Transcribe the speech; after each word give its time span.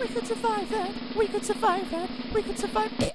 We 0.00 0.08
could 0.08 0.26
survive 0.26 0.70
that. 0.70 0.90
We 1.16 1.28
could 1.28 1.44
survive 1.44 1.90
that. 1.90 2.10
We 2.34 2.42
could 2.42 2.58
survive. 2.58 3.12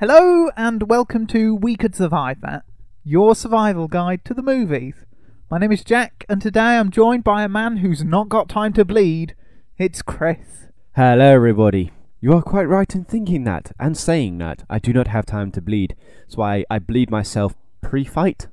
Hello 0.00 0.50
and 0.56 0.88
welcome 0.88 1.26
to 1.28 1.54
We 1.54 1.76
Could 1.76 1.94
Survive 1.94 2.40
That, 2.40 2.64
your 3.04 3.34
survival 3.34 3.86
guide 3.86 4.24
to 4.24 4.34
the 4.34 4.42
movies. 4.42 5.04
My 5.50 5.58
name 5.58 5.70
is 5.70 5.84
Jack, 5.84 6.24
and 6.28 6.40
today 6.40 6.78
I'm 6.78 6.90
joined 6.90 7.24
by 7.24 7.42
a 7.42 7.48
man 7.48 7.78
who's 7.78 8.02
not 8.02 8.28
got 8.28 8.48
time 8.48 8.72
to 8.72 8.84
bleed. 8.84 9.34
It's 9.76 10.02
Chris. 10.02 10.68
Hello, 10.96 11.34
everybody. 11.34 11.92
You 12.20 12.32
are 12.32 12.42
quite 12.42 12.68
right 12.68 12.94
in 12.94 13.04
thinking 13.04 13.44
that 13.44 13.72
and 13.78 13.96
saying 13.96 14.38
that. 14.38 14.64
I 14.70 14.78
do 14.78 14.92
not 14.92 15.08
have 15.08 15.26
time 15.26 15.52
to 15.52 15.60
bleed. 15.60 15.94
That's 16.20 16.36
why 16.36 16.64
I 16.70 16.78
bleed 16.78 17.10
myself 17.10 17.54
pre 17.82 18.04
fight. 18.04 18.48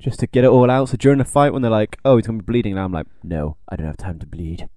Just 0.00 0.20
to 0.20 0.26
get 0.26 0.44
it 0.44 0.50
all 0.50 0.70
out. 0.70 0.88
So 0.88 0.96
during 0.96 1.18
the 1.18 1.24
fight, 1.24 1.52
when 1.52 1.62
they're 1.62 1.70
like, 1.70 1.98
oh, 2.04 2.16
he's 2.16 2.26
going 2.26 2.40
to 2.40 2.44
be 2.44 2.52
bleeding 2.52 2.74
now, 2.74 2.84
I'm 2.84 2.92
like, 2.92 3.06
no, 3.22 3.56
I 3.68 3.76
don't 3.76 3.86
have 3.86 3.96
time 3.96 4.18
to 4.18 4.26
bleed. 4.26 4.68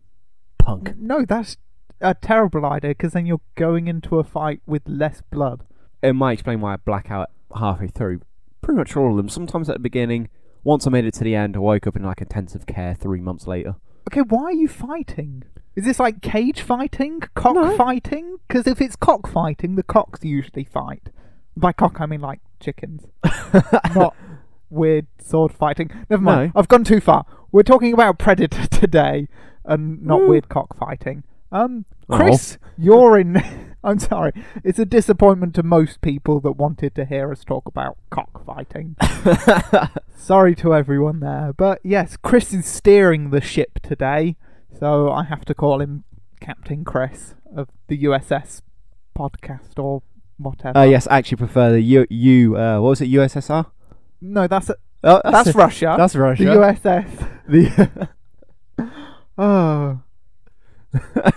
Punk. 0.62 0.96
No, 0.98 1.26
that's 1.26 1.58
a 2.00 2.14
terrible 2.14 2.66
idea 2.66 2.92
because 2.92 3.14
then 3.14 3.26
you're 3.26 3.42
going 3.56 3.88
into 3.88 4.20
a 4.20 4.24
fight 4.24 4.62
with 4.66 4.84
less 4.88 5.22
blood. 5.32 5.64
It 6.02 6.14
might 6.14 6.34
explain 6.34 6.62
why 6.62 6.74
I 6.74 6.78
black 6.78 7.10
out 7.12 7.30
halfway 7.56 7.88
through. 7.88 8.22
Pretty 8.62 8.78
much 8.78 8.96
all 8.96 9.12
of 9.12 9.18
them. 9.18 9.30
Sometimes 9.30 9.70
at 9.70 9.74
the 9.76 9.80
beginning. 9.80 10.30
Once 10.64 10.86
I 10.86 10.92
made 10.92 11.06
it 11.06 11.14
to 11.16 11.24
the 11.24 11.34
end, 11.34 11.56
I 11.56 11.60
woke 11.60 11.88
up 11.88 11.96
in 11.96 12.04
like 12.04 12.22
intensive 12.22 12.68
care 12.68 12.94
three 12.94 13.20
months 13.20 13.48
later. 13.48 13.76
Okay, 14.12 14.22
why 14.22 14.44
are 14.44 14.52
you 14.52 14.68
fighting? 14.68 15.44
Is 15.76 15.86
this 15.86 16.00
like 16.00 16.22
cage 16.22 16.62
fighting? 16.62 17.22
Cock 17.34 17.56
No. 17.56 17.76
fighting? 17.76 18.38
Because 18.48 18.68
if 18.68 18.80
it's 18.80 18.96
cock 18.96 19.28
fighting, 19.28 19.76
the 19.76 19.84
cocks 19.84 20.20
usually 20.24 20.64
fight. 20.64 21.10
By 21.58 21.72
cock, 21.74 22.00
I 22.00 22.06
mean 22.06 22.22
like 22.22 22.42
chickens. 22.60 23.08
not 23.96 24.16
weird 24.70 25.08
sword 25.20 25.52
fighting. 25.52 25.90
Never 26.10 26.22
mind. 26.22 26.52
No. 26.54 26.60
I've 26.60 26.68
gone 26.68 26.84
too 26.84 27.00
far. 27.00 27.26
We're 27.52 27.64
talking 27.64 27.94
about 27.94 28.20
Predator 28.20 28.68
today 28.72 29.28
and 29.66 30.02
not 30.04 30.22
Woo. 30.22 30.30
weird 30.30 30.50
cock 30.50 30.78
fighting. 30.78 31.24
Um, 31.52 31.86
Oh. 32.10 32.18
Chris, 32.18 32.58
you're 32.78 33.18
in. 33.18 33.42
I'm 33.86 33.98
sorry. 34.00 34.34
It's 34.66 34.80
a 34.80 34.86
disappointment 34.86 35.56
to 35.56 35.64
most 35.64 36.02
people 36.02 36.40
that 36.42 36.52
wanted 36.54 36.94
to 36.96 37.06
hear 37.06 37.32
us 37.32 37.46
talk 37.46 37.66
about 37.68 37.98
cockfighting. 38.10 38.96
Sorry 40.16 40.54
to 40.56 40.76
everyone 40.76 41.20
there. 41.20 41.54
But 41.56 41.80
yes, 41.84 42.18
Chris 42.18 42.54
is 42.54 42.66
steering 42.66 43.30
the 43.32 43.42
ship 43.42 43.80
today, 43.82 44.36
so 44.78 45.10
I 45.12 45.24
have 45.24 45.46
to 45.46 45.54
call 45.56 45.82
him 45.82 46.04
Captain 46.40 46.84
Chris 46.84 47.34
of 47.56 47.70
the 47.88 48.04
USS 48.04 48.62
podcast 49.18 49.80
or 49.80 50.04
whatever. 50.38 50.78
uh, 50.80 50.84
yes, 50.84 51.08
I 51.08 51.18
actually 51.20 51.38
prefer 51.38 51.72
the 51.72 51.82
U. 51.82 52.06
U 52.10 52.58
uh, 52.58 52.80
what 52.82 52.90
was 52.90 53.02
it? 53.02 53.10
USSR? 53.10 53.66
No, 54.22 54.48
that's 54.48 54.70
a, 54.70 54.76
Oh, 55.04 55.22
that's 55.24 55.56
Russia. 55.56 55.96
That's 55.98 56.16
Russia. 56.16 56.44
the 56.44 56.50
USS. 56.52 57.30
The 57.48 58.10
Oh, 59.42 60.02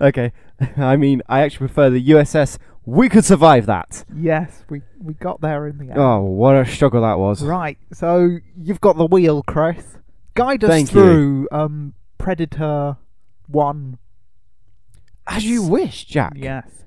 okay. 0.00 0.32
I 0.76 0.96
mean, 0.96 1.20
I 1.28 1.40
actually 1.40 1.66
prefer 1.66 1.90
the 1.90 2.08
USS. 2.08 2.58
We 2.86 3.08
could 3.08 3.24
survive 3.24 3.66
that. 3.66 4.04
yes, 4.16 4.64
we 4.70 4.82
we 4.98 5.14
got 5.14 5.40
there 5.40 5.66
in 5.66 5.78
the 5.78 5.90
end. 5.90 5.98
Oh, 5.98 6.20
what 6.22 6.56
a 6.56 6.64
struggle 6.64 7.02
that 7.02 7.18
was. 7.18 7.42
Right, 7.42 7.78
so 7.92 8.38
you've 8.56 8.80
got 8.80 8.96
the 8.96 9.06
wheel, 9.06 9.42
Chris. 9.42 9.98
Guide 10.34 10.64
us 10.64 10.70
Thank 10.70 10.88
through 10.90 11.48
um, 11.52 11.94
Predator 12.18 12.96
One. 13.46 13.98
As 15.26 15.44
you 15.44 15.62
wish, 15.62 16.06
Jack. 16.06 16.32
Yes. 16.36 16.84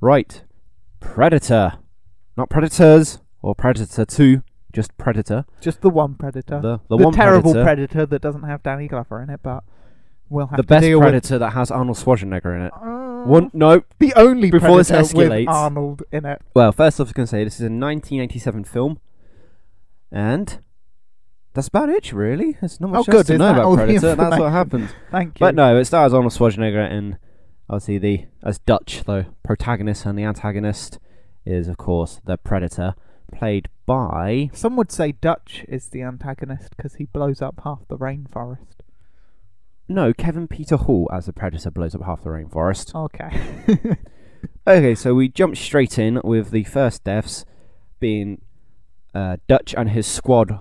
Right. 0.00 0.42
Predator. 1.00 1.72
Not 2.36 2.48
Predators 2.48 3.18
or 3.42 3.54
Predator 3.54 4.04
2, 4.04 4.42
just 4.76 4.96
Predator. 4.98 5.44
Just 5.60 5.80
the 5.80 5.90
one 5.90 6.14
Predator. 6.14 6.60
The, 6.60 6.80
the, 6.88 6.96
one 6.98 7.12
terrible 7.12 7.52
Predator. 7.54 8.06
that 8.06 8.20
doesn't 8.22 8.42
have 8.44 8.62
Danny 8.62 8.86
Glover 8.88 9.22
in 9.22 9.30
it, 9.30 9.40
but 9.42 9.64
we'll 10.28 10.46
have 10.48 10.58
The 10.58 10.62
to 10.62 10.66
best 10.68 10.82
deal 10.82 11.00
Predator 11.00 11.38
that 11.38 11.50
has 11.54 11.70
Arnold 11.70 11.96
Schwarzenegger 11.96 12.54
in 12.54 12.62
it. 12.66 12.72
Uh, 12.74 13.24
One, 13.26 13.50
no. 13.54 13.82
the 13.98 14.12
only 14.14 14.50
before 14.50 14.76
this 14.76 14.90
Predator 14.90 15.16
with 15.16 15.28
escalates- 15.32 15.48
Arnold 15.48 16.02
in 16.12 16.24
it. 16.26 16.42
Well, 16.54 16.70
first 16.72 17.00
off, 17.00 17.06
I 17.06 17.08
was 17.08 17.12
going 17.14 17.26
to 17.26 17.30
say 17.30 17.42
this 17.44 17.54
is 17.54 17.60
a 17.62 17.64
1987 17.72 18.64
film. 18.64 19.00
And 20.12 20.58
that's 21.54 21.68
about 21.68 21.88
it, 21.88 22.12
really. 22.12 22.56
There's 22.60 22.80
not 22.80 22.90
Oh, 22.90 22.92
much 22.94 23.06
good. 23.06 23.14
else 23.16 23.26
to 23.28 23.32
Is 23.34 23.38
know 23.38 23.54
that 23.54 23.58
all 23.64 23.74
about 23.74 23.86
the 23.88 23.94
Predator. 23.98 24.06
That's 24.16 24.18
what 24.18 24.32
information? 24.46 24.52
happens. 24.52 24.90
Thank 25.10 25.28
you. 25.28 25.44
But 25.46 25.54
no, 25.54 25.76
it 25.78 25.84
stars 25.86 26.12
Arnold 26.14 26.32
Schwarzenegger 26.32 26.90
and 26.90 27.18
obviously 27.68 27.98
the 27.98 28.26
as 28.42 28.58
Dutch, 28.60 29.04
the 29.04 29.26
protagonist 29.42 30.06
and 30.06 30.18
the 30.18 30.24
antagonist 30.24 30.98
is 31.44 31.66
of 31.68 31.76
course 31.76 32.20
the 32.24 32.36
Predator, 32.36 32.94
played 33.32 33.68
by 33.86 34.50
Some 34.52 34.76
would 34.76 34.90
say 34.90 35.12
Dutch 35.12 35.64
is 35.68 35.88
the 35.88 36.02
antagonist 36.02 36.76
because 36.76 36.94
he 36.96 37.04
blows 37.04 37.40
up 37.40 37.60
half 37.64 37.86
the 37.88 37.98
rainforest. 37.98 38.80
no 39.88 40.12
Kevin 40.12 40.48
Peter 40.48 40.76
Hall 40.76 41.08
as 41.12 41.26
the 41.26 41.32
Predator 41.32 41.70
blows 41.70 41.94
up 41.94 42.02
half 42.04 42.22
the 42.22 42.30
rainforest. 42.30 42.94
Okay. 42.94 43.96
Okay, 44.66 44.96
so 44.96 45.14
we 45.14 45.28
jump 45.28 45.56
straight 45.56 45.96
in 45.96 46.20
with 46.24 46.50
the 46.50 46.64
first 46.64 47.04
deaths 47.04 47.44
being 48.00 48.42
uh, 49.14 49.36
Dutch 49.46 49.74
and 49.76 49.90
his 49.90 50.08
squad, 50.08 50.58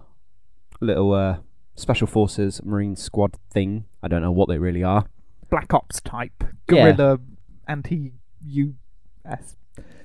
little 0.80 1.12
uh, 1.14 1.38
special 1.76 2.06
forces 2.06 2.62
marine 2.64 2.96
squad 2.96 3.36
thing. 3.52 3.86
I 4.04 4.08
don't 4.08 4.22
know 4.22 4.32
what 4.32 4.48
they 4.48 4.60
really 4.60 4.84
are. 4.84 5.06
Black 5.50 5.74
Ops 5.74 6.02
type. 6.02 6.44
Yeah. 6.70 6.94
Guerrilla 6.94 7.20
anti 7.68 8.14
US. 8.42 9.56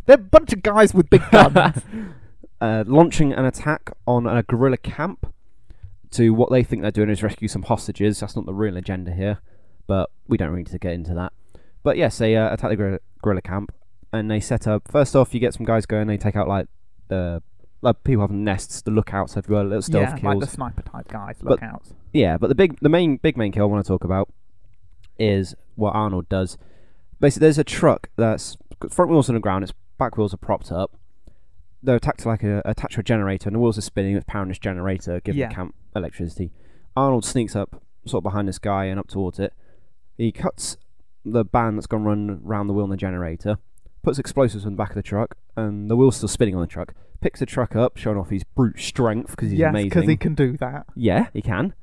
They're 0.07 0.15
a 0.15 0.19
bunch 0.19 0.55
of 0.55 0.63
guys 0.63 0.95
with 0.95 1.11
big 1.11 1.23
guns. 1.31 1.83
uh, 2.61 2.85
launching 2.87 3.33
an 3.33 3.45
attack 3.45 3.93
on 4.07 4.27
a 4.27 4.43
guerrilla 4.43 4.77
camp. 4.77 5.33
To 6.13 6.35
what 6.35 6.51
they 6.51 6.65
think 6.65 6.83
they're 6.83 6.91
doing 6.91 7.09
is 7.09 7.23
rescue 7.23 7.47
some 7.47 7.63
hostages. 7.63 8.19
That's 8.19 8.35
not 8.35 8.45
the 8.45 8.53
real 8.53 8.77
agenda 8.77 9.13
here, 9.13 9.39
but 9.87 10.11
we 10.27 10.37
don't 10.37 10.49
really 10.49 10.65
need 10.65 10.73
to 10.73 10.79
get 10.79 10.93
into 10.93 11.15
that. 11.15 11.33
But 11.85 11.97
yes, 11.97 12.19
they 12.19 12.37
uh, 12.37 12.53
attack 12.53 12.71
the 12.71 12.77
guerrilla, 12.77 12.99
guerrilla 13.23 13.43
camp, 13.43 13.73
and 14.13 14.29
they 14.29 14.41
set 14.41 14.67
up. 14.67 14.91
First 14.91 15.15
off, 15.15 15.33
you 15.33 15.39
get 15.39 15.55
some 15.55 15.65
guys 15.65 15.87
going. 15.87 16.09
They 16.09 16.17
take 16.17 16.35
out 16.35 16.49
like 16.49 16.67
the 17.07 17.43
like 17.83 18.03
people 18.05 18.23
have 18.23 18.31
nests, 18.31 18.83
the 18.83 18.91
lookouts 18.91 19.37
everywhere, 19.37 19.65
little 19.65 19.83
stealth 19.83 20.11
yeah, 20.11 20.19
kills. 20.19 20.35
like 20.35 20.41
the 20.41 20.47
sniper 20.47 20.83
type 20.83 21.09
guys. 21.09 21.37
But- 21.41 21.51
Lookouts. 21.53 21.95
Yeah, 22.13 22.37
but 22.37 22.49
the 22.49 22.55
big, 22.55 22.79
the 22.81 22.89
main, 22.89 23.19
big 23.19 23.37
main 23.37 23.53
kill 23.53 23.63
I 23.63 23.67
want 23.67 23.85
to 23.85 23.89
talk 23.89 24.05
about 24.05 24.29
is 25.19 25.55
what 25.77 25.95
Arnold 25.95 26.29
does. 26.29 26.59
Basically, 27.21 27.47
there's 27.47 27.59
a 27.59 27.65
truck 27.65 28.09
that's 28.17 28.57
front 28.91 29.11
wheels 29.11 29.29
on 29.29 29.35
the 29.35 29.41
ground, 29.41 29.63
its 29.63 29.73
back 29.99 30.17
wheels 30.17 30.35
are 30.35 30.39
propped 30.39 30.73
up. 30.73 30.97
They're 31.83 31.97
attached 31.97 32.21
to 32.21 32.29
like 32.29 32.43
a 32.43 32.63
attached 32.65 32.95
to 32.95 33.01
a 33.01 33.03
generator, 33.03 33.49
and 33.49 33.55
the 33.57 33.61
wheels 33.61 33.79
are 33.79 33.83
spinning 33.83 34.15
with 34.15 34.27
powering 34.27 34.49
this 34.49 34.59
generator, 34.59 35.21
giving 35.21 35.41
Yeah. 35.41 35.49
the 35.49 35.55
camp 35.55 35.75
electricity. 35.97 36.53
Arnold 36.97 37.25
sneaks 37.25 37.57
up, 37.57 37.83
sort 38.07 38.21
of 38.21 38.25
behind 38.25 38.49
this 38.49 38.59
guy, 38.59 38.85
and 38.87 38.99
up 39.01 39.09
towards 39.09 39.39
it. 39.39 39.53
He 40.19 40.33
cuts 40.33 40.77
the 41.25 41.45
band 41.45 41.79
that's 41.79 41.87
gone 41.87 42.05
run 42.05 42.41
round 42.43 42.69
the 42.69 42.75
wheel 42.75 42.85
in 42.85 42.91
the 42.91 42.97
generator, 42.97 43.59
puts 44.03 44.19
explosives 44.19 44.67
on 44.67 44.73
the 44.73 44.77
back 44.77 44.91
of 44.91 44.97
the 44.97 45.03
truck, 45.03 45.37
and 45.57 45.91
the 45.91 45.97
wheel's 45.97 46.17
still 46.17 46.29
spinning 46.29 46.55
on 46.55 46.61
the 46.61 46.67
truck. 46.67 46.95
Picks 47.21 47.41
the 47.41 47.47
truck 47.47 47.77
up, 47.77 47.97
showing 47.97 48.17
off 48.19 48.31
his 48.31 48.45
brute 48.45 48.79
strength 48.81 49.31
because 49.33 49.51
he's 49.51 49.61
yes, 49.61 49.71
amazing. 49.71 49.89
because 49.91 50.09
he 50.09 50.17
can 50.17 50.35
do 50.35 50.57
that. 50.59 50.87
Yeah, 50.97 51.29
he 51.33 51.43
can. 51.43 51.75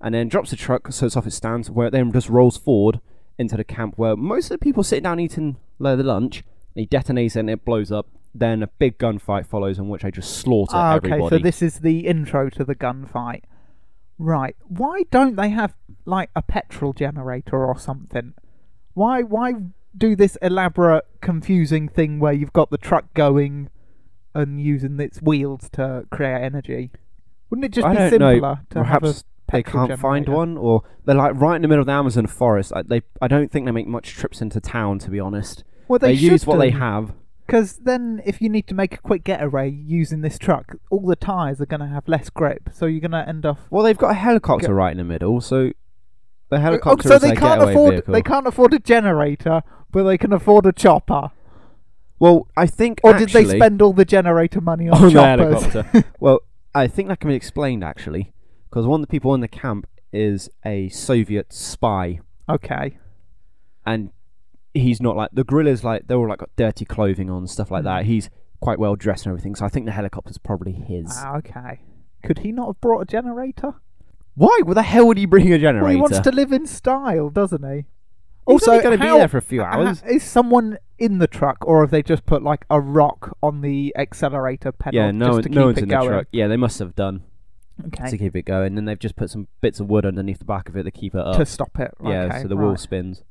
And 0.00 0.14
then 0.14 0.28
drops 0.28 0.50
the 0.50 0.56
truck 0.56 0.92
so 0.92 1.06
it's 1.06 1.16
off 1.16 1.26
its 1.26 1.36
stands, 1.36 1.70
where 1.70 1.86
it 1.88 1.90
then 1.90 2.12
just 2.12 2.28
rolls 2.28 2.56
forward 2.58 3.00
into 3.38 3.56
the 3.56 3.64
camp 3.64 3.94
where 3.96 4.16
most 4.16 4.46
of 4.46 4.50
the 4.50 4.58
people 4.58 4.82
sitting 4.82 5.02
down 5.04 5.20
eating 5.20 5.56
their 5.80 5.96
lunch. 5.96 6.42
He 6.74 6.86
detonates 6.86 7.36
it 7.36 7.40
and 7.40 7.50
it 7.50 7.64
blows 7.64 7.90
up. 7.90 8.06
Then 8.38 8.62
a 8.62 8.66
big 8.66 8.98
gunfight 8.98 9.46
follows 9.46 9.78
in 9.78 9.88
which 9.88 10.02
they 10.02 10.10
just 10.10 10.36
slaughter 10.38 10.76
Ah, 10.76 10.96
okay, 10.96 11.12
everybody. 11.12 11.36
so 11.36 11.42
this 11.42 11.62
is 11.62 11.80
the 11.80 12.06
intro 12.06 12.50
to 12.50 12.64
the 12.64 12.74
gunfight. 12.74 13.42
Right. 14.18 14.56
Why 14.66 15.04
don't 15.10 15.36
they 15.36 15.50
have 15.50 15.74
like 16.04 16.30
a 16.34 16.42
petrol 16.42 16.92
generator 16.92 17.64
or 17.64 17.78
something? 17.78 18.34
Why 18.94 19.22
why 19.22 19.54
do 19.96 20.16
this 20.16 20.36
elaborate 20.42 21.04
confusing 21.20 21.88
thing 21.88 22.18
where 22.18 22.32
you've 22.32 22.52
got 22.52 22.70
the 22.70 22.78
truck 22.78 23.12
going 23.14 23.68
and 24.34 24.60
using 24.60 24.98
its 25.00 25.20
wheels 25.22 25.68
to 25.72 26.06
create 26.10 26.42
energy? 26.42 26.90
Wouldn't 27.50 27.64
it 27.64 27.72
just 27.72 27.86
I 27.86 27.90
be 27.92 27.96
don't 27.98 28.10
simpler 28.10 28.40
know. 28.40 28.58
to 28.70 28.84
have 28.84 29.02
a 29.02 29.06
Perhaps 29.06 29.24
they 29.52 29.62
petrol 29.62 29.86
can't 29.86 30.00
find 30.00 30.24
generator? 30.26 30.36
one, 30.38 30.56
or 30.56 30.82
they're 31.04 31.14
like 31.14 31.32
right 31.36 31.56
in 31.56 31.62
the 31.62 31.68
middle 31.68 31.82
of 31.82 31.86
the 31.86 31.92
Amazon 31.92 32.26
forest. 32.26 32.72
I, 32.74 32.82
they, 32.82 33.02
I 33.22 33.28
don't 33.28 33.50
think 33.52 33.64
they 33.66 33.70
make 33.72 33.86
much 33.86 34.08
trips 34.10 34.40
into 34.42 34.60
town, 34.60 34.98
to 35.00 35.10
be 35.10 35.20
honest. 35.20 35.62
Well, 35.88 35.98
They, 36.00 36.08
they, 36.08 36.20
use 36.20 36.44
what 36.46 36.58
they 36.58 36.70
have. 36.70 37.12
Because 37.46 37.76
then, 37.76 38.20
if 38.26 38.42
you 38.42 38.48
need 38.48 38.66
to 38.66 38.74
make 38.74 38.94
a 38.94 38.98
quick 38.98 39.22
getaway 39.22 39.70
using 39.70 40.20
this 40.20 40.36
truck, 40.36 40.74
all 40.90 41.06
the 41.06 41.14
tyres 41.14 41.60
are 41.60 41.66
going 41.66 41.80
to 41.80 41.86
have 41.86 42.08
less 42.08 42.28
grip, 42.28 42.70
so 42.72 42.86
you're 42.86 43.00
going 43.00 43.12
to 43.12 43.28
end 43.28 43.46
off. 43.46 43.58
Well, 43.70 43.84
they've 43.84 43.96
got 43.96 44.10
a 44.10 44.14
helicopter 44.14 44.74
right 44.74 44.90
in 44.90 44.98
the 44.98 45.04
middle, 45.04 45.40
so 45.40 45.70
the 46.48 46.56
Oh, 46.56 46.58
helicopter 46.58 47.08
so 47.08 47.14
is 47.14 47.22
they 47.22 47.28
their 47.28 47.36
can't 47.36 47.60
getaway 47.60 47.72
afford 47.72 47.92
vehicle. 47.94 48.14
they 48.14 48.22
can't 48.22 48.46
afford 48.48 48.74
a 48.74 48.78
generator, 48.80 49.62
but 49.92 50.02
they 50.04 50.18
can 50.18 50.32
afford 50.32 50.66
a 50.66 50.72
chopper. 50.72 51.30
Well, 52.18 52.48
I 52.56 52.66
think 52.66 53.00
Or 53.04 53.12
did 53.12 53.28
they 53.28 53.40
actually- 53.42 53.58
spend 53.58 53.80
all 53.82 53.92
the 53.92 54.04
generator 54.04 54.60
money 54.60 54.88
on 54.88 54.96
on 55.02 55.02
the 55.04 55.10
choppers? 55.12 55.62
helicopter. 55.72 56.04
well, 56.20 56.40
I 56.74 56.88
think 56.88 57.08
that 57.08 57.20
can 57.20 57.28
be 57.28 57.36
explained 57.36 57.84
actually, 57.84 58.32
because 58.68 58.86
one 58.86 59.00
of 59.00 59.06
the 59.06 59.10
people 59.10 59.34
in 59.34 59.40
the 59.40 59.48
camp 59.48 59.86
is 60.12 60.48
a 60.64 60.88
Soviet 60.88 61.52
spy, 61.52 62.18
okay. 62.48 62.98
and 63.84 64.10
he's 64.78 65.00
not 65.00 65.16
like 65.16 65.30
the 65.32 65.44
gorillas. 65.44 65.84
Like 65.84 66.06
they're 66.06 66.16
all 66.16 66.28
like 66.28 66.38
got 66.38 66.50
dirty 66.56 66.84
clothing 66.84 67.30
on, 67.30 67.46
stuff 67.46 67.70
like 67.70 67.84
that. 67.84 68.04
Mm. 68.04 68.06
He's 68.06 68.30
quite 68.60 68.78
well 68.78 68.96
dressed 68.96 69.26
and 69.26 69.32
everything, 69.32 69.54
so 69.54 69.64
I 69.64 69.68
think 69.68 69.86
the 69.86 69.92
helicopter's 69.92 70.38
probably 70.38 70.72
his. 70.72 71.12
Ah, 71.12 71.36
okay. 71.36 71.80
Could 72.22 72.38
he 72.38 72.52
not 72.52 72.66
have 72.66 72.80
brought 72.80 73.00
a 73.00 73.04
generator? 73.04 73.74
Why? 74.34 74.60
What 74.64 74.74
the 74.74 74.82
hell 74.82 75.06
would 75.06 75.16
he 75.16 75.26
bring 75.26 75.52
a 75.52 75.58
generator? 75.58 75.84
Well, 75.84 75.92
he 75.92 76.00
wants 76.00 76.20
to 76.20 76.30
live 76.30 76.52
in 76.52 76.66
style, 76.66 77.30
doesn't 77.30 77.62
he? 77.62 77.86
Also, 78.46 78.70
also, 78.70 78.82
going 78.82 78.96
to 78.96 79.04
be 79.04 79.10
there 79.10 79.26
for 79.26 79.38
a 79.38 79.42
few 79.42 79.62
hours. 79.62 80.02
Is 80.02 80.22
someone 80.22 80.78
in 80.98 81.18
the 81.18 81.26
truck, 81.26 81.58
or 81.66 81.80
have 81.80 81.90
they 81.90 82.02
just 82.02 82.26
put 82.26 82.42
like 82.42 82.64
a 82.70 82.80
rock 82.80 83.36
on 83.42 83.60
the 83.60 83.92
accelerator 83.98 84.70
pedal 84.70 85.00
yeah, 85.00 85.10
no, 85.10 85.32
just 85.32 85.42
to 85.44 85.48
no 85.48 85.60
keep 85.60 85.64
one's 85.64 85.78
it 85.78 85.82
in 85.82 85.88
going? 85.88 86.04
the 86.04 86.08
truck. 86.12 86.26
Yeah, 86.30 86.46
they 86.46 86.56
must 86.56 86.78
have 86.78 86.94
done 86.94 87.24
okay. 87.86 88.08
to 88.08 88.18
keep 88.18 88.36
it 88.36 88.42
going. 88.42 88.76
Then 88.76 88.84
they've 88.84 88.98
just 88.98 89.16
put 89.16 89.30
some 89.30 89.48
bits 89.60 89.80
of 89.80 89.88
wood 89.88 90.06
underneath 90.06 90.38
the 90.38 90.44
back 90.44 90.68
of 90.68 90.76
it 90.76 90.84
to 90.84 90.92
keep 90.92 91.14
it 91.14 91.20
up. 91.20 91.36
to 91.38 91.46
stop 91.46 91.78
it. 91.80 91.92
yeah, 92.04 92.22
okay, 92.24 92.42
so 92.42 92.48
the 92.48 92.56
wheel 92.56 92.70
right. 92.70 92.80
spins. 92.80 93.24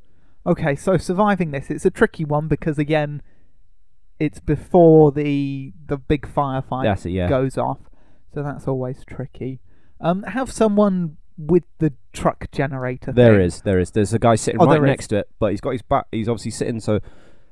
Okay, 0.47 0.75
so 0.75 0.97
surviving 0.97 1.51
this, 1.51 1.69
it's 1.71 1.85
a 1.85 1.89
tricky 1.89 2.23
one 2.25 2.47
because 2.47 2.77
again, 2.77 3.21
it's 4.19 4.39
before 4.39 5.11
the 5.11 5.73
the 5.87 5.97
big 5.97 6.27
firefight 6.27 6.83
That's 6.83 7.05
it. 7.05 7.11
Yeah. 7.11 7.27
goes 7.27 7.57
off, 7.57 7.79
so 8.33 8.43
that's 8.43 8.67
always 8.67 9.03
tricky. 9.05 9.59
Um, 9.99 10.23
have 10.23 10.51
someone 10.51 11.17
with 11.37 11.63
the 11.79 11.93
truck 12.13 12.49
generator. 12.51 13.11
There 13.11 13.33
thing. 13.37 13.41
is, 13.45 13.61
there 13.61 13.79
is. 13.79 13.91
There's 13.91 14.13
a 14.13 14.19
guy 14.19 14.35
sitting 14.35 14.61
Oh, 14.61 14.65
right 14.65 14.73
there 14.75 14.85
is. 14.85 14.89
next 14.89 15.07
to 15.07 15.17
it, 15.17 15.29
but 15.39 15.51
he's 15.51 15.61
got 15.61 15.71
his 15.71 15.81
back. 15.81 16.05
He's 16.11 16.29
obviously 16.29 16.51
sitting. 16.51 16.79
So 16.79 16.99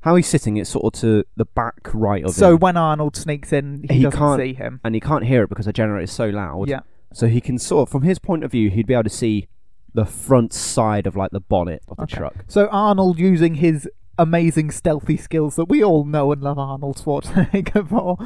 how 0.02 0.16
he's 0.16 0.28
sitting, 0.28 0.58
it's 0.58 0.70
sort 0.70 0.94
of 0.94 1.02
to 1.02 1.26
the 1.36 1.46
back 1.46 1.76
right 1.94 2.24
of 2.24 2.32
So 2.32 2.54
him, 2.54 2.60
when 2.60 2.78
Arnold 2.78 3.16
sneaks 3.16 3.52
in, 3.52 3.86
he, 3.90 3.96
He 3.98 4.04
doesn't 4.04 4.18
can't- 4.20 4.40
see 4.42 4.54
him. 4.54 4.80
and 4.84 4.94
he 4.96 5.02
can't 5.02 5.26
hear 5.26 5.44
it 5.44 5.50
because 5.50 5.66
the 5.66 5.74
generator 5.74 6.04
is 6.04 6.12
so 6.12 6.30
loud. 6.30 6.70
Yeah. 6.70 6.82
So 7.14 7.28
he 7.28 7.42
can 7.42 7.58
sort 7.58 7.88
of, 7.88 7.92
from 7.92 8.04
his 8.04 8.20
point 8.20 8.44
of 8.44 8.52
view, 8.52 8.70
he'd 8.70 8.88
be 8.88 8.94
able 8.94 9.04
to 9.04 9.10
see 9.10 9.48
the 9.94 10.06
front 10.06 10.54
side 10.54 11.06
of 11.08 11.16
like 11.16 11.32
the 11.32 11.40
bonnet 11.40 11.84
of 11.88 11.98
the 11.98 12.04
Okay. 12.04 12.18
truck. 12.18 12.36
So 12.48 12.68
Arnold 12.68 13.20
using 13.20 13.56
his 13.56 13.88
amazing 14.18 14.72
stealthy 14.72 15.18
skills 15.18 15.56
that 15.56 15.66
we 15.66 15.84
all 15.84 16.04
know 16.06 16.32
and 16.32 16.42
love 16.42 16.58
Arnold 16.60 16.98
Schwarzenegger 16.98 17.88
for 17.88 18.18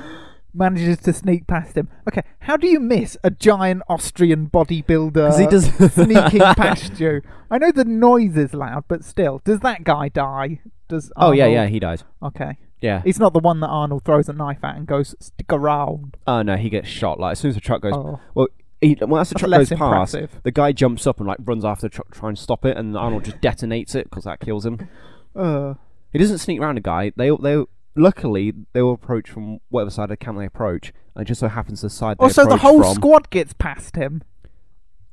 manages 0.53 0.97
to 0.99 1.13
sneak 1.13 1.45
past 1.47 1.77
him. 1.77 1.87
Okay, 2.07 2.23
how 2.39 2.57
do 2.57 2.67
you 2.67 2.79
miss 2.79 3.17
a 3.23 3.29
giant 3.29 3.83
Austrian 3.89 4.47
bodybuilder 4.49 5.39
he 5.39 5.47
does 5.47 5.67
sneaking 5.93 6.41
past 6.55 6.99
you? 6.99 7.21
I 7.51 7.57
know 7.57 7.71
the 7.71 7.85
noise 7.85 8.35
is 8.37 8.53
loud, 8.53 8.85
but 8.87 9.03
still, 9.03 9.41
does 9.43 9.59
that 9.61 9.83
guy 9.83 10.09
die? 10.09 10.61
Does 10.87 11.11
Oh 11.17 11.31
yeah, 11.31 11.47
yeah, 11.47 11.67
he 11.67 11.79
dies. 11.79 12.03
Okay, 12.23 12.57
Yeah. 12.81 13.01
he's 13.03 13.19
not 13.19 13.33
the 13.33 13.39
one 13.39 13.59
that 13.59 13.67
Arnold 13.67 14.03
throws 14.03 14.29
a 14.29 14.33
knife 14.33 14.63
at 14.63 14.75
and 14.77 14.87
goes 14.87 15.15
stick 15.19 15.51
around. 15.51 16.17
Oh 16.25 16.41
no, 16.41 16.55
he 16.55 16.69
gets 16.69 16.87
shot. 16.87 17.19
Like 17.19 17.33
as 17.33 17.39
soon 17.39 17.49
as 17.49 17.55
the 17.55 17.61
truck 17.61 17.81
goes, 17.81 17.93
Oh, 17.93 18.19
well, 18.33 18.47
he, 18.81 18.97
well, 19.01 19.21
as 19.21 19.29
the 19.29 19.35
truck 19.35 19.51
goes 19.51 19.69
past, 19.69 20.13
impressive. 20.13 20.41
the 20.43 20.51
guy 20.51 20.71
jumps 20.71 21.07
up 21.07 21.19
and 21.19 21.27
like 21.27 21.39
runs 21.43 21.65
after 21.65 21.83
the 21.83 21.89
truck 21.89 22.11
to 22.13 22.19
try 22.19 22.29
and 22.29 22.37
stop 22.37 22.65
it, 22.65 22.77
and 22.77 22.95
Arnold 22.95 23.25
just 23.25 23.41
detonates 23.41 23.95
it 23.95 24.09
because 24.09 24.25
that 24.25 24.39
kills 24.39 24.65
him. 24.65 24.87
Uh, 25.35 25.75
He 26.11 26.19
doesn't 26.19 26.39
sneak 26.39 26.59
around 26.59 26.77
a 26.77 26.81
guy. 26.81 27.11
They 27.15 27.29
they 27.29 27.63
luckily 27.95 28.53
they 28.73 28.81
will 28.81 28.93
approach 28.93 29.29
from 29.29 29.59
whatever 29.69 29.89
side 29.89 30.05
of 30.05 30.09
the 30.09 30.17
camp 30.17 30.37
they 30.37 30.45
approach, 30.45 30.93
and 31.15 31.23
it 31.23 31.25
just 31.25 31.39
so 31.39 31.47
happens 31.47 31.81
the 31.81 31.89
side. 31.89 32.17
They 32.19 32.23
also, 32.23 32.45
the 32.45 32.57
whole 32.57 32.83
from, 32.83 32.95
squad 32.95 33.29
gets 33.29 33.53
past 33.53 33.95
him. 33.95 34.23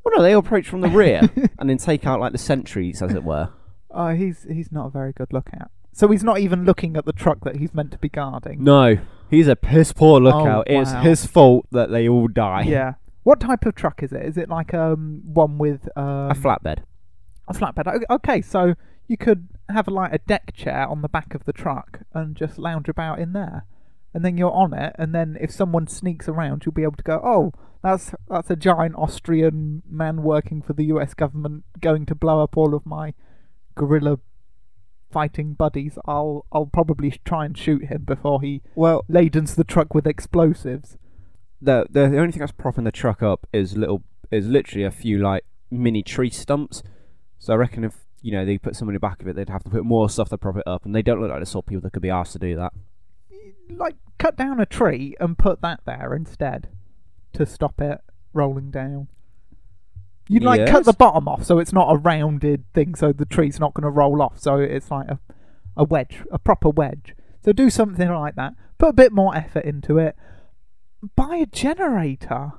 Well, 0.04 0.16
no, 0.16 0.22
they 0.22 0.34
approach 0.34 0.68
from 0.68 0.82
the 0.82 0.88
rear 0.88 1.22
and 1.58 1.70
then 1.70 1.78
take 1.78 2.06
out 2.06 2.20
like 2.20 2.32
the 2.32 2.38
sentries, 2.38 3.00
as 3.00 3.14
it 3.14 3.24
were. 3.24 3.50
Oh, 3.90 4.10
he's 4.10 4.46
he's 4.50 4.70
not 4.70 4.86
a 4.86 4.90
very 4.90 5.12
good 5.12 5.32
lookout. 5.32 5.70
So 5.92 6.08
he's 6.08 6.24
not 6.24 6.40
even 6.40 6.64
looking 6.64 6.96
at 6.96 7.06
the 7.06 7.12
truck 7.12 7.44
that 7.44 7.56
he's 7.56 7.72
meant 7.72 7.92
to 7.92 7.98
be 7.98 8.08
guarding. 8.08 8.62
No, 8.64 8.98
he's 9.30 9.46
a 9.46 9.56
piss 9.56 9.92
poor 9.92 10.20
lookout. 10.20 10.64
It's 10.68 10.92
wow. 10.92 11.02
his 11.02 11.24
fault 11.24 11.66
that 11.70 11.90
they 11.90 12.08
all 12.08 12.28
die. 12.28 12.62
Yeah. 12.62 12.94
What 13.24 13.40
type 13.40 13.66
of 13.66 13.74
truck 13.74 14.02
is 14.02 14.12
it? 14.12 14.24
Is 14.24 14.36
it 14.36 14.48
like 14.48 14.72
um 14.72 15.22
one 15.24 15.58
with 15.58 15.88
um, 15.96 16.30
a 16.30 16.34
flatbed. 16.34 16.84
a 17.48 17.54
flatbed? 17.54 18.02
Okay, 18.08 18.40
so 18.40 18.74
you 19.08 19.16
could 19.16 19.48
have 19.68 19.88
like 19.88 20.12
a 20.12 20.18
deck 20.18 20.52
chair 20.54 20.86
on 20.86 21.02
the 21.02 21.08
back 21.08 21.34
of 21.34 21.44
the 21.44 21.52
truck 21.52 22.00
and 22.12 22.36
just 22.36 22.58
lounge 22.58 22.88
about 22.88 23.18
in 23.18 23.32
there, 23.32 23.64
and 24.12 24.24
then 24.24 24.36
you're 24.36 24.52
on 24.52 24.74
it. 24.74 24.94
And 24.98 25.14
then 25.14 25.36
if 25.40 25.50
someone 25.50 25.86
sneaks 25.86 26.28
around, 26.28 26.64
you'll 26.64 26.72
be 26.72 26.82
able 26.82 26.96
to 26.96 27.02
go, 27.02 27.20
"Oh, 27.24 27.52
that's 27.82 28.14
that's 28.28 28.50
a 28.50 28.56
giant 28.56 28.94
Austrian 28.96 29.82
man 29.88 30.22
working 30.22 30.60
for 30.60 30.74
the 30.74 30.84
U.S. 30.86 31.14
government 31.14 31.64
going 31.80 32.06
to 32.06 32.14
blow 32.14 32.42
up 32.42 32.56
all 32.56 32.74
of 32.74 32.84
my 32.84 33.14
guerrilla 33.74 34.18
fighting 35.10 35.54
buddies. 35.54 35.98
I'll 36.06 36.44
I'll 36.52 36.66
probably 36.66 37.10
try 37.24 37.46
and 37.46 37.56
shoot 37.56 37.86
him 37.86 38.04
before 38.04 38.42
he 38.42 38.60
Well, 38.74 39.04
ladens 39.08 39.54
the 39.54 39.64
truck 39.64 39.94
with 39.94 40.06
explosives." 40.06 40.98
The, 41.60 41.86
the 41.90 42.02
only 42.02 42.32
thing 42.32 42.40
that's 42.40 42.52
propping 42.52 42.84
the 42.84 42.92
truck 42.92 43.22
up 43.22 43.46
is 43.52 43.76
little 43.76 44.02
is 44.30 44.46
literally 44.46 44.84
a 44.84 44.90
few 44.90 45.18
like 45.18 45.44
mini 45.70 46.02
tree 46.02 46.30
stumps. 46.30 46.82
So 47.38 47.52
I 47.52 47.56
reckon 47.56 47.84
if 47.84 47.94
you 48.22 48.32
know 48.32 48.44
they 48.44 48.58
put 48.58 48.76
the 48.78 48.98
back 48.98 49.22
of 49.22 49.28
it, 49.28 49.36
they'd 49.36 49.48
have 49.48 49.64
to 49.64 49.70
put 49.70 49.84
more 49.84 50.08
stuff 50.08 50.28
to 50.30 50.38
prop 50.38 50.56
it 50.56 50.66
up, 50.66 50.84
and 50.84 50.94
they 50.94 51.02
don't 51.02 51.20
look 51.20 51.30
like 51.30 51.40
the 51.40 51.46
sort 51.46 51.64
of 51.64 51.68
people 51.68 51.82
that 51.82 51.92
could 51.92 52.02
be 52.02 52.10
asked 52.10 52.32
to 52.32 52.38
do 52.38 52.56
that. 52.56 52.72
like 53.70 53.96
cut 54.18 54.36
down 54.36 54.60
a 54.60 54.66
tree 54.66 55.14
and 55.20 55.38
put 55.38 55.60
that 55.62 55.80
there 55.84 56.14
instead 56.14 56.68
to 57.32 57.44
stop 57.46 57.80
it 57.80 58.00
rolling 58.32 58.70
down. 58.70 59.08
You'd 60.26 60.42
like 60.42 60.66
cut 60.66 60.86
the 60.86 60.94
bottom 60.94 61.28
off 61.28 61.44
so 61.44 61.58
it's 61.58 61.72
not 61.72 61.92
a 61.92 61.98
rounded 61.98 62.64
thing, 62.72 62.94
so 62.94 63.12
the 63.12 63.26
tree's 63.26 63.60
not 63.60 63.74
going 63.74 63.84
to 63.84 63.90
roll 63.90 64.22
off. 64.22 64.38
So 64.38 64.56
it's 64.56 64.90
like 64.90 65.08
a 65.08 65.18
a 65.76 65.84
wedge, 65.84 66.22
a 66.30 66.38
proper 66.38 66.70
wedge. 66.70 67.14
So 67.44 67.52
do 67.52 67.70
something 67.70 68.08
like 68.08 68.36
that. 68.36 68.54
Put 68.78 68.88
a 68.90 68.92
bit 68.92 69.12
more 69.12 69.36
effort 69.36 69.64
into 69.64 69.98
it. 69.98 70.16
Buy 71.16 71.36
a 71.36 71.46
generator. 71.46 72.52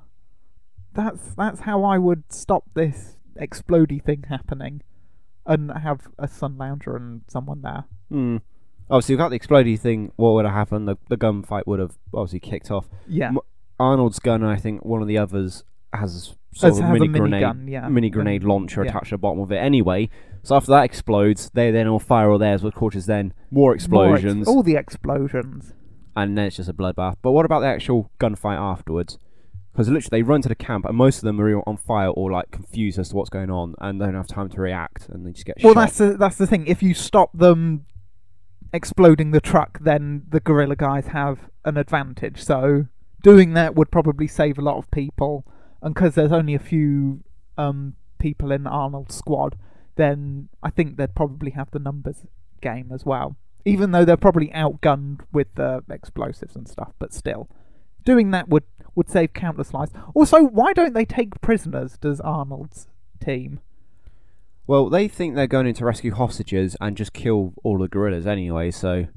That's 0.94 1.33
that's 1.36 1.62
how 1.62 1.83
I 1.83 1.97
would 1.97 2.24
stop 2.31 2.63
this 2.74 3.18
explody 3.39 4.01
thing 4.03 4.25
happening, 4.30 4.81
and 5.45 5.71
have 5.71 6.07
a 6.18 6.27
sun 6.27 6.57
lounger 6.57 6.95
and 6.95 7.21
someone 7.27 7.62
there. 7.62 7.86
Hmm. 8.09 8.38
Obviously, 8.89 9.15
without 9.15 9.30
the 9.30 9.39
explody 9.39 9.80
thing, 9.80 10.12
what 10.15 10.33
would 10.33 10.45
have 10.45 10.53
happened? 10.53 10.88
The 10.88 10.97
the 11.09 11.18
gunfight 11.18 11.63
would 11.65 11.80
have 11.80 11.97
obviously 12.13 12.39
kicked 12.39 12.71
off. 12.71 12.88
Yeah. 13.07 13.30
M- 13.30 13.39
Arnold's 13.80 14.19
gun, 14.19 14.42
and 14.42 14.51
I 14.51 14.56
think 14.56 14.86
one 14.86 15.01
of 15.01 15.07
the 15.07 15.18
others 15.18 15.63
has 15.94 16.36
sort 16.53 16.74
of 16.74 16.80
a 16.80 16.81
has 16.81 16.89
a 16.89 16.94
mini 16.94 17.07
mini 17.07 17.19
grenade, 17.19 17.42
gun, 17.42 17.68
yeah. 17.68 17.89
mini 17.89 18.09
grenade 18.09 18.44
launcher 18.44 18.83
yeah. 18.83 18.89
attached 18.89 19.09
to 19.09 19.15
the 19.15 19.18
bottom 19.18 19.39
of 19.39 19.51
it. 19.51 19.57
Anyway, 19.57 20.09
so 20.44 20.56
after 20.56 20.71
that 20.71 20.86
explodes, 20.86 21.50
they 21.53 21.71
then 21.71 21.88
all 21.88 22.00
fire 22.00 22.31
all 22.31 22.38
theirs, 22.38 22.63
which 22.63 22.75
causes 22.75 23.06
then 23.06 23.33
more 23.51 23.69
More 23.69 23.74
ex- 23.74 23.83
explosions, 23.83 24.47
all 24.47 24.63
the 24.63 24.75
explosions. 24.75 25.74
And 26.16 26.38
then 26.38 26.46
it's 26.46 26.58
just 26.58 26.70
a 26.70 26.74
bloodbath. 26.74 27.16
But 27.22 27.32
what 27.32 27.46
about 27.46 27.62
the 27.62 27.68
actual 27.68 28.12
gunfight 28.20 28.58
afterwards? 28.58 29.20
Because 29.72 29.90
literally, 29.90 30.22
they 30.22 30.24
run 30.24 30.42
to 30.42 30.50
the 30.50 30.56
camp, 30.56 30.86
and 30.86 30.96
most 30.96 31.18
of 31.18 31.24
them 31.24 31.42
are 31.42 31.60
on 31.68 31.78
fire 31.78 32.10
or 32.10 32.32
like 32.32 32.52
confused 32.52 32.98
as 32.98 33.10
to 33.10 33.16
what's 33.16 33.30
going 33.30 33.52
on, 33.52 33.76
and 33.80 34.00
they 34.00 34.06
don't 34.06 34.16
have 34.16 34.28
time 34.28 34.50
to 34.50 34.62
react, 34.62 35.10
and 35.10 35.26
they 35.26 35.32
just 35.32 35.46
get 35.46 35.60
shot. 35.60 35.66
Well, 35.66 35.74
shot. 35.74 35.80
that's 35.82 35.98
the 35.98 36.18
that's 36.18 36.38
the 36.38 36.48
thing. 36.48 36.66
If 36.68 36.82
you 36.82 36.94
stop 36.94 37.32
them 37.34 37.86
exploding 38.72 39.32
the 39.32 39.42
truck, 39.42 39.80
then 39.80 40.24
the 40.30 40.40
guerrilla 40.40 40.76
guys 40.76 41.08
have 41.08 41.50
an 41.64 41.78
advantage. 41.78 42.44
So 42.44 42.88
doing 43.24 43.54
that 43.54 43.76
would 43.76 43.90
probably 43.90 44.28
save 44.28 44.58
a 44.58 44.62
lot 44.62 44.78
of 44.78 44.92
people. 44.92 45.46
And 45.82 45.94
because 45.94 46.16
there's 46.16 46.32
only 46.32 46.54
a 46.54 46.60
few 46.60 47.24
um, 47.58 47.96
people 48.20 48.52
in 48.52 48.68
Arnold's 48.68 49.16
squad, 49.16 49.58
then 49.96 50.50
I 50.62 50.70
think 50.70 50.98
they'd 50.98 51.16
probably 51.16 51.52
have 51.52 51.72
the 51.72 51.80
numbers 51.80 52.26
game 52.62 52.92
as 52.94 53.06
well. 53.06 53.36
Even 53.66 53.92
though 53.92 54.06
they're 54.06 54.16
probably 54.16 54.50
outgunned 54.50 55.22
with 55.31 55.48
the 55.56 55.84
explosives 55.90 56.56
and 56.56 56.68
stuff, 56.68 56.94
but 57.00 57.14
still, 57.14 57.50
doing 58.04 58.31
that 58.31 58.48
would 58.48 58.64
would 58.94 59.10
save 59.10 59.34
countless 59.34 59.74
lives. 59.74 59.92
Also, 60.14 60.44
why 60.44 60.72
don't 60.72 60.94
they 60.94 61.06
take 61.06 61.42
prisoners? 61.42 61.98
Does 61.98 62.22
Arnold's 62.22 62.88
team? 63.19 63.60
Well, 64.68 64.90
they 64.90 65.07
think 65.07 65.36
they're 65.36 65.48
going 65.48 65.68
in 65.68 65.76
to 65.76 65.86
rescue 65.86 66.14
hostages 66.14 66.76
and 66.81 66.98
just 66.98 67.14
kill 67.14 67.54
all 67.64 67.78
the 67.78 67.88
gorillas 67.88 68.26
anyway, 68.26 68.72
so 68.72 69.07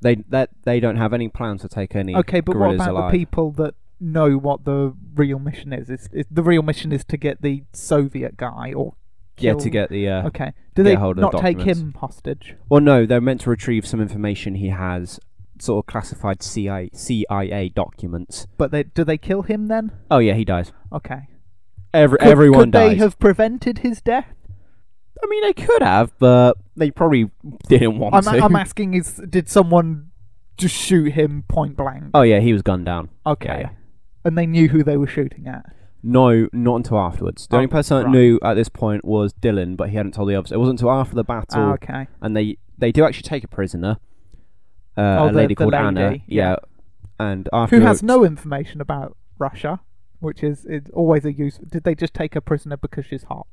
they 0.00 0.16
that 0.28 0.50
they 0.64 0.80
don't 0.80 0.96
have 0.96 1.12
any 1.12 1.28
plans 1.28 1.62
to 1.62 1.68
take 1.68 1.94
any 1.94 2.14
Okay, 2.14 2.40
but 2.40 2.56
what 2.56 2.74
about 2.74 2.90
alive. 2.90 3.12
the 3.12 3.18
people 3.18 3.52
that 3.52 3.74
know 4.00 4.36
what 4.36 4.64
the 4.64 4.94
real 5.14 5.38
mission 5.38 5.72
is? 5.72 5.90
Is, 5.90 6.08
is 6.12 6.26
the 6.30 6.42
real 6.42 6.62
mission 6.62 6.92
is 6.92 7.04
to 7.04 7.16
get 7.16 7.42
the 7.42 7.64
Soviet 7.72 8.36
guy 8.36 8.72
or 8.72 8.94
yeah, 9.38 9.54
to 9.54 9.70
get 9.70 9.90
the. 9.90 10.08
Uh, 10.08 10.26
Okay, 10.26 10.52
do 10.74 10.82
get 10.82 10.90
they 10.90 10.94
hold 10.96 11.18
of 11.18 11.22
not 11.22 11.32
the 11.32 11.38
take 11.38 11.58
documents. 11.58 11.80
him 11.80 11.92
hostage? 11.94 12.54
Well, 12.68 12.80
no, 12.80 13.06
they're 13.06 13.20
meant 13.20 13.40
to 13.42 13.50
retrieve 13.50 13.86
some 13.86 14.00
information 14.00 14.54
he 14.56 14.68
has, 14.68 15.20
sort 15.58 15.82
of 15.84 15.86
classified 15.86 16.42
CIA, 16.42 16.90
CIA 16.92 17.68
documents. 17.68 18.46
But 18.58 18.70
they 18.70 18.82
do 18.84 19.04
they 19.04 19.18
kill 19.18 19.42
him 19.42 19.68
then? 19.68 19.92
Oh 20.10 20.18
yeah, 20.18 20.34
he 20.34 20.44
dies. 20.44 20.72
Okay, 20.92 21.28
Every 21.92 22.18
could, 22.18 22.28
everyone 22.28 22.72
could 22.72 22.72
they 22.72 22.94
have 22.96 23.18
prevented 23.18 23.78
his 23.78 24.00
death? 24.00 24.26
I 25.22 25.26
mean, 25.28 25.42
they 25.42 25.54
could 25.54 25.82
have, 25.82 26.12
but 26.18 26.58
they 26.76 26.90
probably 26.90 27.30
didn't 27.68 27.98
want 27.98 28.14
I'm, 28.14 28.22
to. 28.22 28.44
I'm 28.44 28.54
asking: 28.56 28.94
Is 28.94 29.14
did 29.28 29.48
someone 29.48 30.10
just 30.58 30.74
shoot 30.74 31.12
him 31.12 31.44
point 31.48 31.76
blank? 31.76 32.04
oh 32.14 32.22
yeah, 32.22 32.40
he 32.40 32.52
was 32.52 32.62
gunned 32.62 32.84
down. 32.86 33.08
okay, 33.26 33.60
yeah. 33.62 33.70
and 34.24 34.36
they 34.36 34.46
knew 34.46 34.68
who 34.68 34.82
they 34.82 34.96
were 34.96 35.06
shooting 35.06 35.46
at. 35.48 35.64
No, 36.08 36.48
not 36.52 36.76
until 36.76 36.98
afterwards. 36.98 37.46
The 37.48 37.56
Oh, 37.56 37.58
only 37.58 37.66
person 37.68 37.96
that 37.98 38.04
right. 38.04 38.12
knew 38.12 38.38
at 38.42 38.54
this 38.54 38.68
point 38.68 39.04
was 39.04 39.32
Dillon, 39.32 39.74
but 39.74 39.88
he 39.90 39.96
hadn't 39.96 40.12
told 40.12 40.28
the 40.28 40.36
others. 40.36 40.52
It 40.52 40.58
wasn't 40.58 40.78
until 40.80 40.92
after 40.92 41.16
the 41.16 41.24
battle, 41.24 41.60
Ah, 41.62 41.72
okay, 41.72 42.06
and 42.22 42.36
they 42.36 42.58
they 42.78 42.92
do 42.92 43.04
actually 43.04 43.22
take 43.28 43.42
a 43.42 43.48
prisoner, 43.48 43.96
uh, 44.96 45.00
Oh, 45.00 45.24
a 45.28 45.32
the- 45.32 45.36
lady 45.36 45.54
the 45.54 45.64
called 45.64 45.74
Anna. 45.74 46.00
lady, 46.10 46.24
yeah. 46.28 46.56
and 47.18 47.48
after 47.52 47.76
who 47.78 47.82
has 47.84 48.02
no 48.02 48.24
information 48.24 48.80
about 48.80 49.16
Russia, 49.38 49.80
which 50.20 50.42
is 50.44 50.64
is 50.66 50.84
always 50.92 51.24
a 51.24 51.32
use. 51.32 51.58
Did 51.58 51.82
they 51.84 51.94
just 51.94 52.14
take 52.14 52.36
a 52.36 52.40
prisoner 52.40 52.76
because 52.76 53.04
she's 53.06 53.24
hot? 53.24 53.46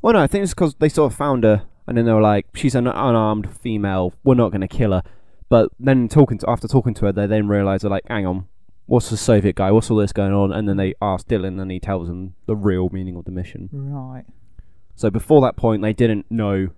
Well, 0.00 0.14
no, 0.14 0.20
I 0.20 0.26
think 0.26 0.44
it's 0.44 0.54
because 0.54 0.76
they 0.76 0.88
sort 0.88 1.12
of 1.12 1.16
found 1.18 1.44
her, 1.44 1.64
and 1.86 1.98
then 1.98 2.04
they 2.06 2.12
were 2.12 2.22
like, 2.22 2.46
"She's 2.54 2.74
an 2.74 2.86
unarmed 2.86 3.50
female. 3.50 4.14
We're 4.24 4.34
not 4.34 4.50
going 4.50 4.60
to 4.62 4.68
kill 4.68 4.92
her." 4.92 5.02
But 5.48 5.70
then 5.78 6.08
talking 6.08 6.38
to 6.38 6.48
after 6.50 6.66
talking 6.68 6.94
to 6.94 7.06
her, 7.06 7.12
they 7.12 7.26
then 7.26 7.48
realise 7.48 7.82
they're 7.82 7.90
like, 7.90 8.06
"Hang 8.08 8.24
on, 8.26 8.46
what's 8.86 9.10
the 9.10 9.16
Soviet 9.16 9.54
guy? 9.56 9.70
What's 9.70 9.90
all 9.90 9.98
this 9.98 10.12
going 10.12 10.32
on?" 10.32 10.52
And 10.52 10.68
then 10.68 10.76
they 10.76 10.94
ask 11.02 11.26
Dillon, 11.28 11.60
and 11.60 11.70
he 11.70 11.78
tells 11.80 12.08
them 12.08 12.34
the 12.46 12.56
real 12.56 12.88
meaning 12.92 13.16
of 13.16 13.24
the 13.24 13.30
mission. 13.30 13.68
Right. 13.72 14.24
So 14.94 15.10
before 15.10 15.40
that 15.42 15.56
point, 15.56 15.82
they 15.82 15.92
didn't 15.92 16.26
know 16.30 16.68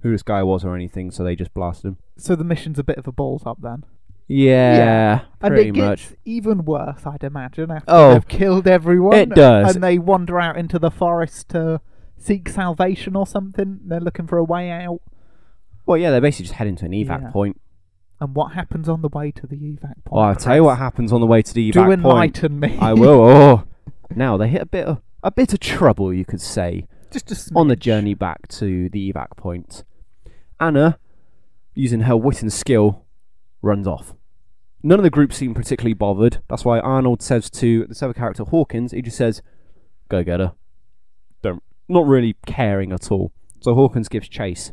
who 0.00 0.10
this 0.12 0.22
guy 0.22 0.42
was 0.42 0.64
or 0.64 0.74
anything, 0.74 1.10
so 1.10 1.22
they 1.24 1.36
just 1.36 1.54
blasted 1.54 1.84
him. 1.88 1.96
So 2.16 2.34
the 2.36 2.44
mission's 2.44 2.78
a 2.78 2.84
bit 2.84 2.98
of 2.98 3.06
a 3.06 3.12
balls 3.12 3.42
up 3.46 3.58
then. 3.62 3.84
Yeah, 4.30 5.22
And 5.40 5.52
pretty 5.54 5.70
it 5.70 5.76
much. 5.76 6.10
gets 6.10 6.16
even 6.26 6.64
worse, 6.66 7.06
I'd 7.06 7.24
imagine, 7.24 7.70
after 7.70 7.84
Oh, 7.88 8.12
they've 8.12 8.28
killed 8.28 8.68
everyone. 8.68 9.14
it 9.16 9.30
does. 9.30 9.74
And 9.74 9.82
they 9.82 9.98
wander 9.98 10.38
out 10.38 10.58
into 10.58 10.78
the 10.78 10.90
forest 10.90 11.48
to 11.50 11.80
seek 12.18 12.48
salvation 12.50 13.16
or 13.16 13.26
something. 13.26 13.80
They're 13.86 14.00
looking 14.00 14.26
for 14.26 14.36
a 14.36 14.44
way 14.44 14.70
out. 14.70 15.00
Well, 15.86 15.96
yeah, 15.96 16.10
they're 16.10 16.20
basically 16.20 16.44
just 16.44 16.54
heading 16.56 16.76
to 16.76 16.84
an 16.84 16.92
evac 16.92 17.22
Yeah. 17.22 17.30
point. 17.30 17.60
And 18.20 18.34
what 18.34 18.52
happens 18.54 18.88
on 18.88 19.00
the 19.02 19.08
way 19.08 19.30
to 19.32 19.46
the 19.46 19.56
evac 19.56 20.04
point? 20.04 20.08
Oh, 20.10 20.18
I'll 20.18 20.34
tell 20.34 20.56
you 20.56 20.64
what 20.64 20.78
happens 20.78 21.12
on 21.12 21.20
the 21.20 21.26
way 21.26 21.40
to 21.42 21.54
the 21.54 21.70
Do 21.70 21.80
evac 21.80 21.84
point. 21.86 22.00
enlighten 22.04 22.60
me. 22.60 22.76
I 22.80 22.92
will. 22.92 23.64
Oh, 24.10 24.16
now 24.16 24.36
they 24.38 24.48
hit 24.48 24.62
a 24.62 24.66
bit 24.66 24.86
of 24.86 25.02
a 25.22 25.30
bit 25.30 25.52
of 25.52 25.60
trouble, 25.60 26.14
you 26.14 26.24
could 26.24 26.40
say, 26.40 26.86
Just 27.10 27.30
a 27.30 27.52
on 27.54 27.68
the 27.68 27.76
journey 27.76 28.14
back 28.14 28.48
to 28.48 28.88
the 28.88 29.12
evac 29.12 29.36
point. 29.36 29.84
Anna, 30.58 30.98
using 31.74 32.00
her 32.00 32.16
wit 32.16 32.40
and 32.40 32.50
skill, 32.52 33.04
runs 33.60 33.86
off. 33.86 34.14
None 34.82 34.98
of 34.98 35.02
the 35.02 35.10
group 35.10 35.32
seem 35.32 35.52
particularly 35.54 35.92
bothered. 35.92 36.42
That's 36.48 36.64
why 36.64 36.80
Arnold 36.80 37.20
says 37.20 37.50
to 37.50 37.86
the 37.86 38.04
other 38.04 38.14
character 38.14 38.44
Hawkins, 38.44 38.92
he 38.92 39.02
just 39.02 39.18
says, 39.18 39.42
"Go 40.08 40.24
get 40.24 40.40
her." 40.40 40.54
Don't, 41.42 41.62
not 41.88 42.06
really 42.06 42.36
caring 42.46 42.92
at 42.92 43.10
all. 43.12 43.32
So 43.60 43.74
Hawkins 43.74 44.08
gives 44.08 44.28
chase. 44.28 44.72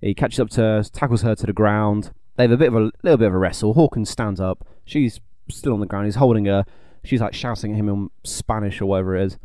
He 0.00 0.14
catches 0.14 0.40
up 0.40 0.48
to 0.50 0.60
her, 0.62 0.82
tackles 0.84 1.22
her 1.22 1.34
to 1.34 1.46
the 1.46 1.52
ground. 1.52 2.12
They 2.36 2.44
have 2.44 2.52
a 2.52 2.56
bit 2.56 2.68
of 2.68 2.74
a 2.74 2.90
little 3.02 3.16
bit 3.16 3.28
of 3.28 3.34
a 3.34 3.38
wrestle. 3.38 3.74
Hawkins 3.74 4.10
stands 4.10 4.40
up. 4.40 4.66
She's 4.84 5.20
still 5.48 5.72
on 5.72 5.80
the 5.80 5.86
ground. 5.86 6.06
He's 6.06 6.16
holding 6.16 6.44
her. 6.46 6.64
She's 7.04 7.20
like 7.20 7.34
shouting 7.34 7.72
at 7.72 7.78
him 7.78 7.88
in 7.88 8.10
Spanish 8.24 8.80
or 8.80 8.86
whatever 8.86 9.16
it 9.16 9.24
is. 9.24 9.38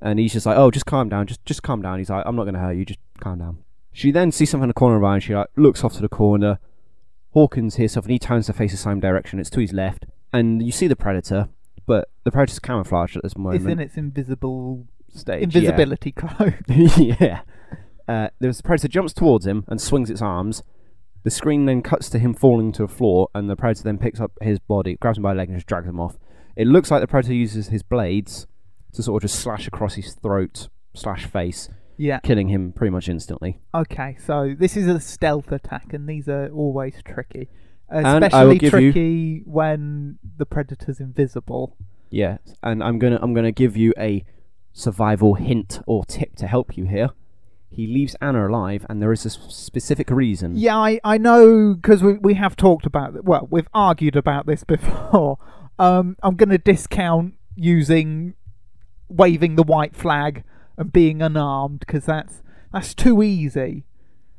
And 0.00 0.18
he's 0.18 0.32
just 0.32 0.46
like, 0.46 0.56
"Oh, 0.56 0.70
just 0.70 0.86
calm 0.86 1.08
down. 1.08 1.26
Just 1.26 1.44
just 1.44 1.62
calm 1.62 1.82
down." 1.82 1.98
He's 1.98 2.10
like, 2.10 2.24
"I'm 2.26 2.36
not 2.36 2.44
going 2.44 2.54
to 2.54 2.60
hurt 2.60 2.76
you. 2.76 2.84
Just 2.84 3.00
calm 3.20 3.38
down." 3.38 3.58
She 3.92 4.10
then 4.10 4.30
sees 4.30 4.50
something 4.50 4.64
in 4.64 4.68
the 4.68 4.74
corner 4.74 4.96
of 4.96 5.02
her 5.02 5.06
eye 5.06 5.14
and 5.14 5.22
she 5.22 5.34
like 5.34 5.48
looks 5.56 5.82
off 5.82 5.94
to 5.94 6.02
the 6.02 6.08
corner. 6.08 6.58
Hawkins 7.32 7.76
hears 7.76 7.92
something. 7.92 8.12
He 8.12 8.18
turns 8.18 8.46
to 8.46 8.52
face 8.52 8.72
the 8.72 8.76
same 8.76 9.00
direction. 9.00 9.38
It's 9.38 9.50
to 9.50 9.60
his 9.60 9.72
left, 9.72 10.06
and 10.32 10.62
you 10.62 10.72
see 10.72 10.86
the 10.86 10.96
predator, 10.96 11.48
but 11.86 12.08
the 12.24 12.30
predator's 12.30 12.58
camouflaged 12.58 13.16
at 13.16 13.22
this 13.22 13.36
moment. 13.36 13.62
It's 13.62 13.70
in 13.72 13.80
its 13.80 13.96
invisible 13.96 14.86
stage. 15.14 15.42
invisibility 15.42 16.12
cloak. 16.16 16.54
Yeah. 16.68 17.16
yeah. 17.20 17.40
Uh, 18.08 18.28
there's 18.38 18.58
the 18.58 18.62
predator 18.62 18.88
jumps 18.88 19.12
towards 19.12 19.46
him 19.46 19.64
and 19.66 19.80
swings 19.80 20.10
its 20.10 20.22
arms. 20.22 20.62
The 21.26 21.30
screen 21.32 21.64
then 21.66 21.82
cuts 21.82 22.08
to 22.10 22.20
him 22.20 22.34
falling 22.34 22.70
to 22.74 22.82
the 22.82 22.88
floor, 22.88 23.28
and 23.34 23.50
the 23.50 23.56
predator 23.56 23.82
then 23.82 23.98
picks 23.98 24.20
up 24.20 24.30
his 24.40 24.60
body, 24.60 24.94
grabs 25.00 25.18
him 25.18 25.24
by 25.24 25.32
the 25.34 25.38
leg, 25.38 25.48
and 25.48 25.56
just 25.56 25.66
drags 25.66 25.88
him 25.88 25.98
off. 25.98 26.16
It 26.54 26.68
looks 26.68 26.88
like 26.88 27.00
the 27.00 27.08
predator 27.08 27.34
uses 27.34 27.66
his 27.66 27.82
blades 27.82 28.46
to 28.92 29.02
sort 29.02 29.24
of 29.24 29.28
just 29.28 29.40
slash 29.42 29.66
across 29.66 29.94
his 29.96 30.14
throat 30.14 30.68
slash 30.94 31.26
face, 31.26 31.68
Yeah. 31.96 32.20
killing 32.20 32.46
him 32.48 32.70
pretty 32.70 32.92
much 32.92 33.08
instantly. 33.08 33.58
Okay, 33.74 34.16
so 34.24 34.54
this 34.56 34.76
is 34.76 34.86
a 34.86 35.00
stealth 35.00 35.50
attack, 35.50 35.92
and 35.92 36.08
these 36.08 36.28
are 36.28 36.46
always 36.50 36.94
tricky. 37.04 37.48
I 37.90 37.96
will 38.14 38.22
Especially 38.22 38.58
give 38.58 38.72
you- 38.74 38.92
tricky 38.92 39.42
when 39.46 40.18
the 40.38 40.46
predator's 40.46 41.00
invisible. 41.00 41.76
Yeah, 42.08 42.38
and 42.62 42.84
I'm 42.84 43.00
gonna 43.00 43.18
I'm 43.20 43.34
gonna 43.34 43.50
give 43.50 43.76
you 43.76 43.92
a 43.98 44.24
survival 44.72 45.34
hint 45.34 45.80
or 45.88 46.04
tip 46.04 46.36
to 46.36 46.46
help 46.46 46.76
you 46.76 46.84
here. 46.84 47.10
He 47.70 47.86
leaves 47.86 48.16
Anna 48.20 48.48
alive, 48.48 48.86
and 48.88 49.02
there 49.02 49.12
is 49.12 49.26
a 49.26 49.30
specific 49.30 50.10
reason. 50.10 50.56
Yeah, 50.56 50.76
I, 50.76 51.00
I 51.04 51.18
know 51.18 51.74
because 51.74 52.02
we 52.02 52.14
we 52.14 52.34
have 52.34 52.56
talked 52.56 52.86
about 52.86 53.16
it. 53.16 53.24
Well, 53.24 53.48
we've 53.50 53.68
argued 53.74 54.16
about 54.16 54.46
this 54.46 54.64
before. 54.64 55.38
Um, 55.78 56.16
I'm 56.22 56.36
going 56.36 56.48
to 56.50 56.58
discount 56.58 57.34
using 57.54 58.34
waving 59.08 59.56
the 59.56 59.62
white 59.62 59.94
flag 59.94 60.42
and 60.76 60.92
being 60.92 61.22
unarmed 61.22 61.80
because 61.80 62.04
that's 62.04 62.42
that's 62.72 62.94
too 62.94 63.22
easy. 63.22 63.84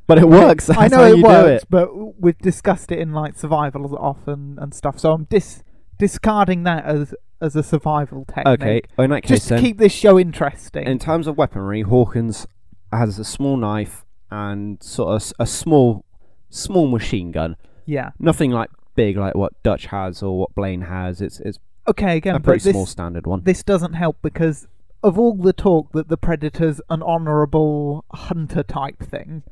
But 0.07 0.19
it 0.19 0.29
works. 0.29 0.69
I 0.69 0.88
know 0.88 1.03
it 1.03 1.22
works, 1.22 1.63
it. 1.63 1.69
but 1.69 2.19
we've 2.19 2.38
discussed 2.39 2.91
it 2.93 3.00
in 3.00 3.12
like 3.12 3.38
survival 3.38 3.93
often 3.98 4.57
and 4.60 4.74
stuff. 4.74 5.00
So 5.00 5.12
I'm 5.12 5.25
dis 5.25 5.63
discarding 6.00 6.63
that 6.63 6.86
as 6.86 7.13
as 7.41 7.55
a 7.55 7.63
survival 7.63 8.25
technique. 8.25 8.48
Okay, 8.48 8.81
in 8.98 9.10
that 9.10 9.24
case, 9.24 9.39
just 9.39 9.48
to 9.50 9.53
then, 9.55 9.63
keep 9.63 9.77
this 9.77 9.91
show 9.91 10.17
interesting. 10.17 10.88
in 10.88 10.98
terms 10.98 11.27
of 11.27 11.38
weaponry, 11.38 11.81
Hawkins 11.81 12.48
has 12.91 13.20
a 13.20 13.24
small 13.24 13.58
knife 13.58 14.06
and 14.32 14.82
sort 14.82 15.22
of 15.22 15.34
a 15.39 15.46
small, 15.46 16.06
small 16.50 16.88
machine 16.88 17.32
gun. 17.32 17.56
yeah. 17.86 18.12
Nothing 18.20 18.51
like 18.51 18.70
big 18.96 19.15
like 19.17 19.36
what 19.36 19.62
Dutch 19.63 19.86
has 19.88 20.24
or 20.24 20.39
what 20.39 20.56
Blain 20.56 20.82
has. 20.82 21.22
It's 21.22 21.39
it's 21.39 21.60
Okay. 21.88 22.17
Again, 22.17 22.36
a 22.36 22.39
pretty 22.39 22.63
this 22.63 22.74
small 22.74 22.86
standard 22.86 23.25
one. 23.27 23.41
this 23.44 23.63
doesn't 23.63 23.94
help 23.94 24.17
because 24.22 24.67
of 25.03 25.17
all 25.20 25.36
the 25.36 25.53
talk 25.53 25.91
that 25.94 26.10
the 26.10 26.17
predator's 26.17 26.82
an 26.89 27.01
honourable 27.03 28.03
hunter 28.12 28.63
type 28.63 29.00
thing, 29.00 29.44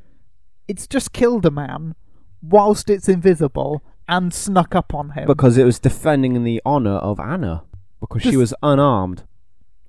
it's 0.68 0.86
just 0.86 1.12
killed 1.12 1.46
a 1.46 1.50
man 1.50 1.94
whilst 2.42 2.90
it's 2.90 3.08
invisible 3.08 3.82
and 4.08 4.34
snuck 4.34 4.74
up 4.74 4.92
on 4.94 5.10
him. 5.10 5.26
because 5.26 5.56
it 5.56 5.64
was 5.64 5.78
defending 5.78 6.42
the 6.44 6.60
honor 6.66 6.96
of 6.96 7.18
Anna 7.20 7.62
because 8.00 8.22
she 8.22 8.36
was 8.36 8.52
unarmed, 8.62 9.22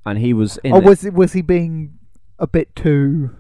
and 0.06 0.20
he 0.20 0.34
was 0.34 0.58
in 0.63 0.72
or 0.74 0.82
it- 0.82 0.86
was 0.86 1.04
it 1.04 1.13
was 1.13 1.34
he 1.34 1.42
being 1.42 1.97
a 2.39 2.48
bit 2.48 2.75
too 2.75 3.36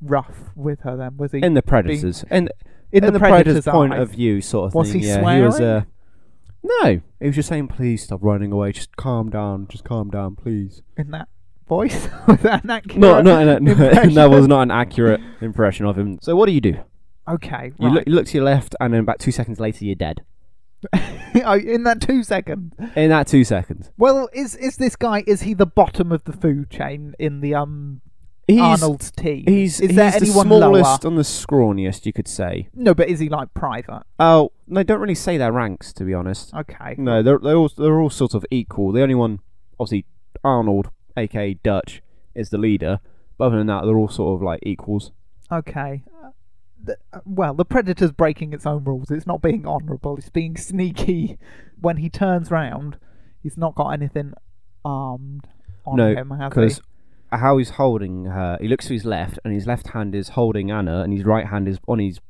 rough 0.00 0.50
with 0.54 0.80
her 0.80 0.96
then? 0.96 1.16
Was 1.16 1.32
he 1.32 1.38
in 1.38 1.54
the 1.54 1.62
predators 1.62 2.24
in 2.30 2.48
in, 2.92 3.04
in 3.04 3.04
the, 3.04 3.12
the 3.12 3.18
predator's 3.18 3.64
point 3.64 3.92
eyes? 3.94 4.00
of 4.02 4.10
view, 4.10 4.40
sort 4.40 4.66
of 4.68 4.74
Was 4.74 4.92
thing. 4.92 5.00
he 5.02 5.08
yeah, 5.08 5.34
he 5.36 5.42
was. 5.42 5.56
swearing? 5.56 5.76
Uh, 5.80 5.84
no, 6.62 7.00
he 7.20 7.26
was 7.26 7.34
just 7.36 7.48
saying, 7.48 7.68
"Please 7.68 8.02
stop 8.04 8.20
running 8.22 8.52
away. 8.52 8.72
Just 8.72 8.96
calm 8.96 9.30
down. 9.30 9.66
Just 9.68 9.84
calm 9.84 10.10
down, 10.10 10.36
please." 10.36 10.82
in 10.96 11.10
that 11.10 11.28
voice? 11.68 12.08
was 12.26 12.40
that 12.40 12.64
an 12.64 12.70
accurate 12.70 12.98
No, 12.98 13.20
no, 13.22 13.44
no, 13.44 13.58
no 13.58 13.74
that 13.74 14.30
was 14.30 14.46
not 14.46 14.62
an 14.62 14.70
accurate 14.70 15.20
impression 15.40 15.86
of 15.86 15.96
him. 15.98 16.18
So 16.22 16.36
what 16.36 16.46
do 16.46 16.52
you 16.52 16.60
do? 16.60 16.78
Okay, 17.26 17.72
You, 17.78 17.88
look, 17.88 18.04
you 18.06 18.12
look 18.14 18.26
to 18.26 18.34
your 18.36 18.44
left, 18.44 18.76
and 18.80 18.92
then 18.92 19.00
about 19.00 19.18
two 19.18 19.32
seconds 19.32 19.58
later, 19.58 19.84
you're 19.86 19.94
dead. 19.94 20.22
Oh, 21.42 21.54
in 21.58 21.84
that 21.84 22.02
two 22.02 22.22
seconds. 22.22 22.74
In 22.94 23.08
that 23.08 23.26
two 23.26 23.44
seconds, 23.44 23.90
Well, 23.96 24.28
is 24.34 24.54
is 24.54 24.76
this 24.76 24.94
guy? 24.94 25.24
Is 25.26 25.42
he 25.42 25.54
the 25.54 25.66
bottom 25.66 26.12
of 26.12 26.22
the 26.24 26.32
food 26.34 26.68
chain 26.70 27.14
in 27.18 27.40
the 27.40 27.54
um 27.54 28.02
he's 28.46 28.60
Arnold's 28.60 29.10
team? 29.10 29.44
he's 29.46 29.80
is 29.80 29.88
he's 29.90 29.96
there 29.96 30.10
the 30.10 30.16
anyone 30.16 30.46
smallest 30.46 31.04
lower? 31.04 31.10
and 31.10 31.18
the 31.18 31.22
scrawniest, 31.22 32.06
you 32.06 32.12
could 32.12 32.28
say. 32.28 32.68
No, 32.74 32.94
but 32.94 33.08
is 33.08 33.18
he 33.20 33.28
like 33.28 33.54
private? 33.54 34.02
Oh, 34.18 34.52
they 34.68 34.84
don't 34.84 35.00
really 35.00 35.14
say 35.14 35.36
their 35.38 35.52
ranks, 35.52 35.92
to 35.94 36.04
be 36.04 36.14
honest. 36.14 36.52
Okay. 36.54 36.94
No, 36.98 37.22
they're 37.22 37.38
they're 37.38 37.56
all 37.56 37.70
they're 37.76 38.00
all 38.00 38.10
sort 38.10 38.34
of 38.34 38.44
equal. 38.50 38.92
The 38.92 39.02
only 39.02 39.14
one, 39.14 39.40
obviously, 39.78 40.06
Arnold, 40.42 40.90
aka 41.16 41.54
Dutch, 41.54 42.02
is 42.34 42.50
the 42.50 42.58
leader. 42.58 43.00
But 43.38 43.46
other 43.46 43.58
than 43.58 43.66
that, 43.68 43.84
they're 43.84 43.96
all 43.96 44.08
sort 44.08 44.36
of 44.36 44.42
like 44.42 44.60
equals. 44.62 45.10
Okay. 45.50 46.02
The- 46.82 46.98
well, 47.24 47.54
the 47.54 47.64
predator's 47.64 48.12
breaking 48.12 48.52
its 48.52 48.66
own 48.66 48.84
rules. 48.84 49.10
It's 49.10 49.26
not 49.26 49.40
being 49.40 49.66
honourable. 49.66 50.16
It's 50.18 50.28
being 50.28 50.56
sneaky. 50.56 51.38
When 51.80 51.96
he 51.96 52.08
turns 52.10 52.50
round, 52.50 52.98
he's 53.42 53.56
not 53.56 53.74
got 53.74 53.88
anything 53.88 54.34
armed 54.84 55.46
on 55.86 55.96
No, 55.96 56.14
him, 56.14 56.30
has 56.30 56.50
because 56.50 56.76
he? 56.76 56.82
How 57.32 57.58
he's 57.58 57.70
holding 57.70 58.26
her, 58.26 58.58
he 58.60 58.68
looks 58.68 58.86
to 58.88 58.92
his 58.94 59.04
left, 59.04 59.38
and 59.44 59.52
his 59.52 59.66
left 59.66 59.88
hand 59.88 60.14
is 60.14 60.30
holding 60.30 60.70
Anna, 60.70 61.02
and 61.02 61.12
his 61.12 61.24
right 61.24 61.46
hand 61.46 61.66
is 61.68 61.78
on 61.88 61.98
his 61.98 62.20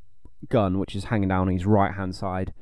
gun, 0.48 0.78
which 0.78 0.94
is 0.94 1.04
hanging 1.04 1.28
down 1.28 1.48
on 1.48 1.54
his 1.54 1.66
right 1.66 1.94
hand 1.94 2.14
side. 2.14 2.52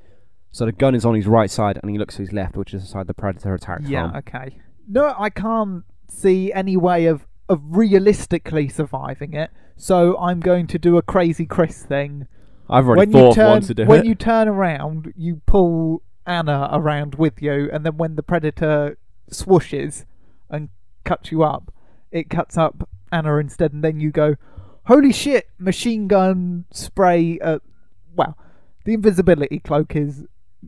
So 0.50 0.66
the 0.66 0.72
gun 0.72 0.94
is 0.94 1.04
on 1.04 1.14
his 1.14 1.26
right 1.26 1.50
side, 1.50 1.78
and 1.82 1.90
he 1.90 1.98
looks 1.98 2.16
to 2.16 2.22
his 2.22 2.32
left, 2.32 2.56
which 2.56 2.74
is 2.74 2.82
the 2.82 2.88
side 2.88 3.06
the 3.06 3.14
predator 3.14 3.54
attacked 3.54 3.84
Yeah. 3.84 4.08
from. 4.10 4.16
Okay. 4.18 4.58
No, 4.88 5.14
I 5.18 5.30
can't 5.30 5.84
see 6.08 6.52
any 6.52 6.76
way 6.76 7.06
of 7.06 7.26
of 7.48 7.60
realistically 7.76 8.68
surviving 8.68 9.34
it. 9.34 9.50
So 9.76 10.16
I'm 10.18 10.40
going 10.40 10.66
to 10.68 10.78
do 10.78 10.96
a 10.96 11.02
crazy 11.02 11.44
Chris 11.44 11.82
thing. 11.84 12.26
I've 12.70 12.86
already 12.86 13.10
when 13.10 13.12
thought 13.12 13.28
you 13.30 13.34
turn 13.34 13.50
one 13.50 13.62
to 13.62 13.74
do 13.74 13.84
when 13.84 14.00
it. 14.00 14.06
you 14.06 14.14
turn 14.14 14.48
around, 14.48 15.12
you 15.16 15.42
pull 15.44 16.02
Anna 16.26 16.68
around 16.72 17.16
with 17.16 17.42
you, 17.42 17.68
and 17.72 17.84
then 17.84 17.96
when 17.96 18.14
the 18.14 18.22
predator 18.22 18.96
swooshes 19.30 20.04
and 20.48 20.68
cuts 21.04 21.30
you 21.32 21.42
up, 21.42 21.72
it 22.12 22.30
cuts 22.30 22.56
up 22.56 22.88
Anna 23.10 23.36
instead, 23.38 23.72
and 23.72 23.82
then 23.82 23.98
you 23.98 24.10
go, 24.10 24.36
"Holy 24.86 25.12
shit!" 25.12 25.48
Machine 25.58 26.06
gun 26.06 26.66
spray. 26.70 27.38
Uh, 27.40 27.58
well, 28.14 28.36
the 28.84 28.94
invisibility 28.94 29.58
cloak 29.58 29.96
is 29.96 30.24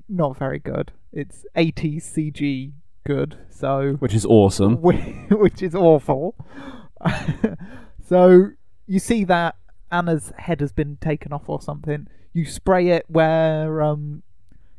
not 0.09 0.37
very 0.37 0.59
good. 0.59 0.93
It's 1.13 1.47
80s 1.57 2.03
CG 2.03 2.73
good, 3.05 3.39
so 3.51 3.95
which 4.01 4.15
is 4.15 4.27
awesome. 4.27 4.81
which 4.83 5.63
is 5.63 5.75
awful. 5.75 6.35
so 8.09 8.51
you 8.87 8.99
see 8.99 9.25
that 9.25 9.57
Anna's 9.91 10.33
head 10.39 10.61
has 10.61 10.73
been 10.73 10.97
taken 11.01 11.33
off 11.33 11.49
or 11.49 11.61
something. 11.61 12.09
You 12.33 12.47
spray 12.47 12.89
it 12.89 13.05
where, 13.09 13.81
um, 13.81 14.23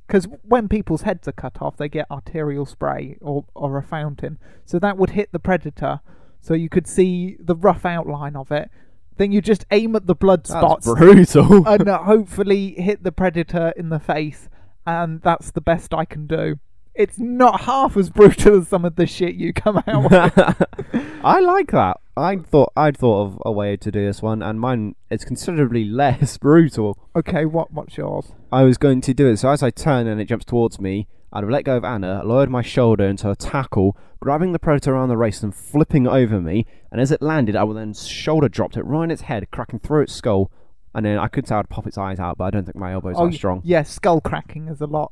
because 0.06 0.28
when 0.44 0.68
people's 0.68 1.04
heads 1.04 1.28
are 1.28 1.34
cut 1.34 1.62
off, 1.62 1.78
they 1.78 1.88
get 1.88 2.10
arterial 2.12 2.66
spray 2.66 3.18
or 3.22 3.46
or 3.56 3.78
a 3.78 3.84
fountain. 3.84 4.38
So 4.66 4.78
that 4.80 4.98
would 4.98 5.12
hit 5.12 5.32
the 5.32 5.40
predator, 5.40 6.02
so 6.46 6.54
you 6.54 6.70
could 6.70 6.86
see 6.86 7.38
the 7.40 7.56
rough 7.56 7.86
outline 7.86 8.36
of 8.36 8.52
it. 8.52 8.70
Then 9.18 9.32
you 9.32 9.42
just 9.42 9.66
aim 9.72 9.96
at 9.96 10.06
the 10.06 10.14
blood 10.14 10.46
spots 10.46 10.86
That's 10.86 11.00
brutal. 11.00 11.68
and 11.68 11.90
uh, 11.90 12.04
hopefully 12.04 12.76
hit 12.78 13.02
the 13.02 13.12
predator 13.12 13.74
in 13.76 13.90
the 13.90 14.00
face, 14.00 14.48
and 14.86 15.22
that's 15.24 15.50
the 15.50 15.62
best 15.62 15.92
I 15.92 16.06
can 16.06 16.28
do. 16.28 16.60
It's 16.94 17.18
not 17.18 17.62
half 17.62 17.98
as 17.98 18.12
brutal 18.12 18.60
as 18.60 18.68
some 18.68 18.86
of 18.86 18.96
the 18.96 19.08
shit 19.08 19.36
you 19.36 19.54
come 19.54 19.82
out 19.88 20.12
with. 20.94 21.04
I 21.24 21.40
like 21.40 21.72
that. 21.72 21.98
I 22.16 22.38
thought 22.38 22.72
I'd 22.78 22.96
thought 22.96 23.24
of 23.24 23.42
a 23.44 23.52
way 23.52 23.76
to 23.78 23.92
do 23.92 24.06
this 24.06 24.22
one, 24.22 24.44
and 24.44 24.60
mine 24.60 24.96
is 25.10 25.26
considerably 25.26 25.84
less 25.86 26.38
brutal. 26.38 27.00
Okay, 27.16 27.46
what 27.46 27.74
what's 27.74 27.98
yours? 27.98 28.34
I 28.52 28.64
was 28.64 28.78
going 28.78 29.02
to 29.02 29.16
do 29.16 29.28
it. 29.30 29.38
So 29.38 29.50
as 29.50 29.64
I 29.64 29.72
turn 29.72 30.06
and 30.06 30.22
it 30.22 30.26
jumps 30.26 30.46
towards 30.46 30.80
me, 30.80 31.08
I'd 31.34 31.44
have 31.44 31.50
let 31.50 31.66
go 31.66 31.76
of 31.76 31.84
Anna, 31.84 32.22
lowered 32.24 32.52
my 32.52 32.62
shoulder 32.62 33.06
into 33.06 33.32
a 33.32 33.36
tackle, 33.36 33.98
grabbing 34.20 34.52
the 34.52 34.60
predator 34.60 34.94
around 34.94 35.10
the 35.10 35.18
waist 35.18 35.44
and 35.44 35.54
flipping 35.54 36.08
over 36.08 36.42
me. 36.42 36.66
And 36.92 37.00
as 37.00 37.12
it 37.12 37.22
landed, 37.22 37.56
I 37.56 37.64
would 37.64 37.78
then 37.78 37.94
shoulder 37.94 38.50
dropped 38.50 38.78
it 38.78 38.84
right 38.84 39.04
in 39.04 39.12
its 39.12 39.24
head, 39.24 39.50
cracking 39.52 39.80
through 39.80 40.04
its 40.04 40.14
skull. 40.14 40.52
And 40.94 41.06
then 41.06 41.18
I 41.18 41.28
could 41.28 41.48
say 41.48 41.56
I'd 41.56 41.70
pop 41.70 41.88
its 41.88 41.98
eyes 41.98 42.20
out, 42.20 42.38
but 42.38 42.46
I 42.46 42.50
don't 42.52 42.64
think 42.66 42.78
my 42.78 42.94
elbows 42.94 43.16
Oh, 43.18 43.30
strong. 43.32 43.62
Yeah, 43.66 43.84
skull 43.84 44.22
cracking 44.22 44.68
is 44.68 44.82
a 44.82 44.86
lot. 44.86 45.12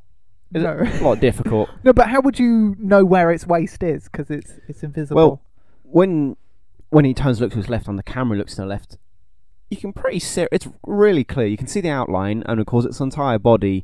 Is 0.54 0.64
no. 0.64 0.82
a 0.82 1.04
lot 1.04 1.20
difficult. 1.20 1.70
no, 1.84 1.94
but 1.94 2.08
how 2.08 2.22
would 2.22 2.40
you 2.40 2.76
know 2.80 3.04
where 3.04 3.32
its 3.32 3.46
waist 3.46 3.84
is? 3.84 4.04
Because 4.06 4.30
it's 4.30 4.54
it's 4.68 4.84
invisible. 4.84 5.16
Well, 5.16 5.42
when 5.84 6.38
when 6.90 7.06
he 7.06 7.14
turns, 7.14 7.42
looks 7.42 7.54
to 7.54 7.58
his 7.58 7.70
left, 7.70 7.90
on 7.90 7.96
the 7.96 8.04
camera 8.04 8.38
looks 8.38 8.56
to 8.56 8.62
the 8.62 8.68
left. 8.68 8.98
You 9.70 9.78
can 9.78 9.94
pretty 9.94 10.20
see 10.20 10.48
it's 10.52 10.68
really 10.86 11.24
clear. 11.24 11.48
You 11.48 11.58
can 11.58 11.68
see 11.68 11.82
the 11.82 11.90
outline, 11.90 12.44
and 12.46 12.60
of 12.60 12.68
course, 12.68 12.86
its 12.86 13.00
entire 13.00 13.40
body 13.40 13.84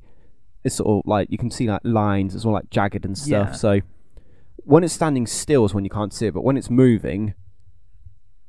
is 0.64 0.76
sort 0.76 0.88
of 1.04 1.10
like 1.10 1.32
you 1.32 1.38
can 1.38 1.50
see 1.50 1.68
like 1.68 1.82
lines. 1.84 2.36
It's 2.36 2.46
all 2.46 2.54
like 2.54 2.70
jagged 2.70 3.04
and 3.04 3.18
stuff. 3.18 3.48
Yeah. 3.50 3.52
So 3.54 3.80
when 4.70 4.84
it's 4.84 4.94
standing 4.94 5.26
still 5.26 5.66
is 5.66 5.74
when 5.74 5.84
you 5.84 5.90
can't 5.90 6.14
see 6.14 6.28
it, 6.28 6.34
but 6.34 6.44
when 6.44 6.56
it's 6.56 6.70
moving, 6.70 7.34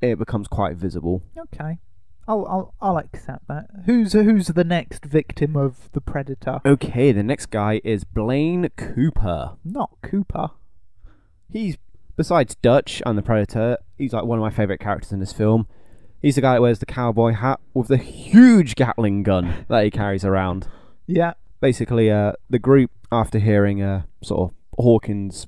it 0.00 0.18
becomes 0.18 0.48
quite 0.48 0.76
visible. 0.76 1.22
okay, 1.38 1.78
I'll 2.28 2.46
I'll 2.46 2.74
I'll 2.80 2.98
accept 2.98 3.48
that. 3.48 3.68
Who's 3.86 4.12
who's 4.12 4.48
the 4.48 4.64
next 4.64 5.04
victim 5.04 5.56
of 5.56 5.90
the 5.92 6.00
predator? 6.00 6.60
Okay, 6.64 7.12
the 7.12 7.22
next 7.22 7.46
guy 7.46 7.80
is 7.84 8.04
Blain 8.04 8.68
Cooper. 8.76 9.56
Not 9.64 9.90
Cooper. 10.02 10.50
He's 11.48 11.78
besides 12.16 12.54
Dutch 12.56 13.02
and 13.06 13.16
the 13.16 13.22
Predator, 13.22 13.78
he's 13.96 14.12
like 14.12 14.24
one 14.24 14.38
of 14.38 14.42
my 14.42 14.50
favourite 14.50 14.80
characters 14.80 15.12
in 15.12 15.20
this 15.20 15.32
film. 15.32 15.66
He's 16.20 16.34
the 16.34 16.42
guy 16.42 16.54
that 16.54 16.60
wears 16.60 16.80
the 16.80 16.86
cowboy 16.86 17.32
hat 17.32 17.60
with 17.72 17.88
the 17.88 17.96
huge 17.96 18.74
Gatling 18.74 19.22
gun 19.22 19.64
that 19.68 19.84
he 19.84 19.90
carries 19.90 20.22
around. 20.22 20.68
Yeah, 21.06 21.32
Basically, 21.60 22.10
uh, 22.10 22.32
the 22.48 22.58
group, 22.58 22.90
after 23.12 23.38
hearing 23.38 23.82
uh, 23.82 24.02
sort 24.22 24.50
of 24.50 24.56
Hawkins 24.82 25.46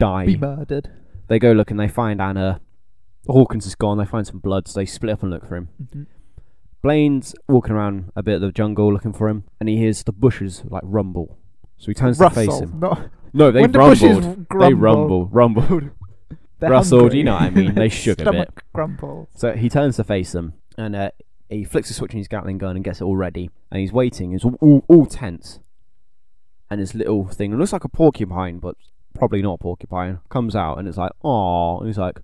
die, 0.00 0.26
be 0.26 0.36
murdered. 0.36 0.90
they 1.28 1.38
go 1.38 1.52
look 1.52 1.70
and 1.70 1.78
they 1.78 1.88
find 1.88 2.20
Anna. 2.20 2.60
Hawkins 3.28 3.66
is 3.66 3.74
gone. 3.74 3.98
They 3.98 4.06
find 4.06 4.26
some 4.26 4.38
blood, 4.38 4.66
so 4.66 4.80
they 4.80 4.86
split 4.86 5.12
up 5.12 5.22
and 5.22 5.30
look 5.30 5.46
for 5.46 5.56
him. 5.56 5.68
hmm 5.92 6.02
Blain's 6.82 7.34
walking 7.46 7.74
around 7.74 8.10
a 8.16 8.22
bit 8.22 8.36
of 8.36 8.40
the 8.40 8.52
jungle 8.52 8.90
looking 8.90 9.12
for 9.12 9.28
him, 9.28 9.44
and 9.60 9.68
he 9.68 9.76
hears 9.76 10.02
the 10.02 10.12
bushes 10.12 10.62
like 10.64 10.82
rumble. 10.86 11.36
So 11.76 11.88
he 11.88 11.94
turns 11.94 12.16
to 12.18 12.30
face 12.30 12.58
him. 12.58 12.80
not 12.80 13.10
No, 13.34 13.50
they 13.50 13.60
when 13.60 13.72
the 13.72 13.78
rumbled. 13.78 14.22
They 14.22 14.44
grumble, 14.44 14.76
rumbled, 14.76 15.28
rumbled. 15.34 15.82
they're 16.58 16.70
Russell, 16.70 17.00
hungry. 17.00 17.10
do 17.10 17.18
you 17.18 17.24
know 17.24 17.34
what 17.34 17.42
I 17.42 17.50
mean? 17.50 17.74
They 17.74 17.88
shook 18.02 18.20
a 18.20 18.32
bit. 18.32 18.50
Grumbles. 18.72 19.28
So 19.36 19.52
he 19.52 19.68
turns 19.68 19.96
to 19.96 20.04
face 20.04 20.32
them, 20.32 20.54
and 20.78 20.96
uh, 20.96 21.10
he 21.50 21.64
flicks 21.64 21.90
a 21.90 21.94
switch 21.94 22.12
in 22.12 22.18
his 22.18 22.28
Gatling 22.28 22.56
gun 22.58 22.76
and 22.76 22.84
gets 22.84 23.02
it 23.02 23.04
all 23.04 23.16
ready. 23.16 23.50
And 23.70 23.80
he's 23.80 23.92
waiting. 23.92 24.32
He's 24.32 24.44
all, 24.44 24.56
all, 24.62 24.84
all 24.88 25.04
tense. 25.04 25.60
And 26.70 26.80
his 26.80 26.94
little 26.94 27.26
thing, 27.28 27.54
looks 27.58 27.74
like 27.74 27.84
a 27.84 27.88
porcupine, 27.88 28.58
but 28.58 28.76
probably 29.14 29.42
not 29.42 29.54
a 29.54 29.58
porcupine, 29.58 30.20
comes 30.28 30.54
out, 30.56 30.78
and 30.78 30.86
it's 30.88 30.96
like, 30.98 31.12
oh, 31.24 31.78
and 31.78 31.86
he's 31.86 31.98
like, 31.98 32.20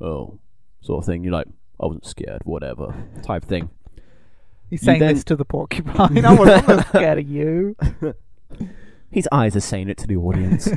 oh, 0.00 0.38
sort 0.80 1.02
of 1.02 1.06
thing. 1.06 1.24
You're 1.24 1.32
like, 1.32 1.46
I 1.80 1.86
wasn't 1.86 2.06
scared, 2.06 2.42
whatever, 2.44 2.94
type 3.22 3.44
thing. 3.44 3.70
He's 4.70 4.82
You 4.82 4.86
saying 4.86 5.00
then- 5.00 5.14
this 5.14 5.24
to 5.24 5.36
the 5.36 5.44
porcupine. 5.44 6.24
I 6.24 6.34
wasn't 6.34 6.86
scared 6.88 7.18
of 7.18 7.28
you. 7.28 7.76
His 9.10 9.28
eyes 9.30 9.54
are 9.56 9.60
saying 9.60 9.88
it 9.90 9.98
to 9.98 10.06
the 10.06 10.16
audience. 10.16 10.68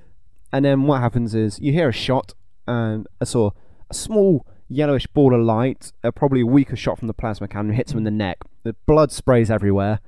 and 0.52 0.64
then 0.64 0.82
what 0.82 1.00
happens 1.00 1.34
is 1.34 1.60
you 1.60 1.72
hear 1.72 1.88
a 1.88 1.92
shot, 1.92 2.32
and 2.66 3.06
a 3.20 3.26
sort 3.26 3.54
of 3.54 3.60
a 3.90 3.94
small 3.94 4.46
yellowish 4.68 5.06
ball 5.08 5.34
of 5.34 5.40
light, 5.42 5.92
uh, 6.02 6.10
probably 6.10 6.40
a 6.40 6.46
weaker 6.46 6.74
shot 6.76 6.98
from 6.98 7.06
the 7.08 7.14
plasma 7.14 7.46
cannon, 7.46 7.74
hits 7.74 7.92
him 7.92 7.98
in 7.98 8.04
the 8.04 8.10
neck. 8.10 8.38
The 8.64 8.74
blood 8.86 9.12
sprays 9.12 9.50
everywhere. 9.50 10.00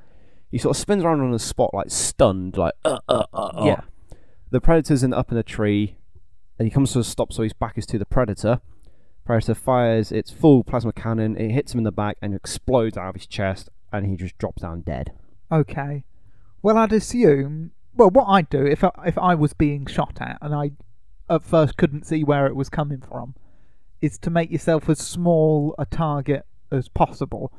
He 0.51 0.59
sort 0.59 0.77
of 0.77 0.81
spins 0.81 1.05
around 1.05 1.21
on 1.21 1.31
the 1.31 1.39
spot, 1.39 1.75
like 1.75 1.91
stunned, 1.91 2.57
like 2.57 2.73
uh, 2.85 2.99
uh, 3.09 3.25
uh, 3.33 3.37
uh. 3.37 3.65
Yeah. 3.67 3.81
The 4.51 4.61
predator's 4.61 5.03
in 5.03 5.13
up 5.13 5.33
in 5.33 5.39
a 5.39 5.43
tree, 5.43 5.97
and 6.59 6.67
he 6.67 6.71
comes 6.71 6.93
to 6.93 7.01
a 7.01 7.05
stop, 7.05 7.33
so 7.33 7.43
his 7.43 7.53
back 7.53 7.77
is 7.77 7.87
to 7.87 7.99
the 7.99 8.07
predator. 8.07 8.61
Predator 9.25 9.55
fires 9.55 10.13
its 10.13 10.31
full 10.31 10.63
plasma 10.63 10.93
cannon. 10.93 11.37
It 11.37 11.51
hits 11.51 11.75
him 11.75 11.79
in 11.79 11.85
the 11.85 11.93
back 11.93 12.17
and 12.23 12.33
explodes 12.33 12.97
out 12.97 13.09
of 13.09 13.15
his 13.17 13.27
chest, 13.27 13.69
and 13.93 14.07
he 14.07 14.17
just 14.17 14.39
drops 14.39 14.63
down 14.63 14.83
dead. 14.83 15.13
Okay. 15.51 16.05
Well, 16.63 16.79
I'd 16.79 16.93
assume. 16.93 17.73
Well, 17.95 18.11
what 18.11 18.27
I'd 18.27 18.49
do 18.49 18.65
if 18.65 18.85
I, 18.85 18.91
if 19.05 19.19
I 19.19 19.35
was 19.35 19.53
being 19.53 19.87
shot 19.87 20.19
at 20.21 20.39
and 20.41 20.55
I 20.55 20.73
at 21.29 21.43
first 21.43 21.77
couldn't 21.77 22.07
see 22.07 22.23
where 22.23 22.47
it 22.47 22.55
was 22.55 22.69
coming 22.69 23.01
from, 23.01 23.35
is 24.01 24.19
to 24.19 24.31
make 24.31 24.51
yourself 24.51 24.89
as 24.89 24.99
small 24.99 25.75
a 25.79 25.87
target 25.87 26.45
as 26.71 26.89
possible. 26.89 27.53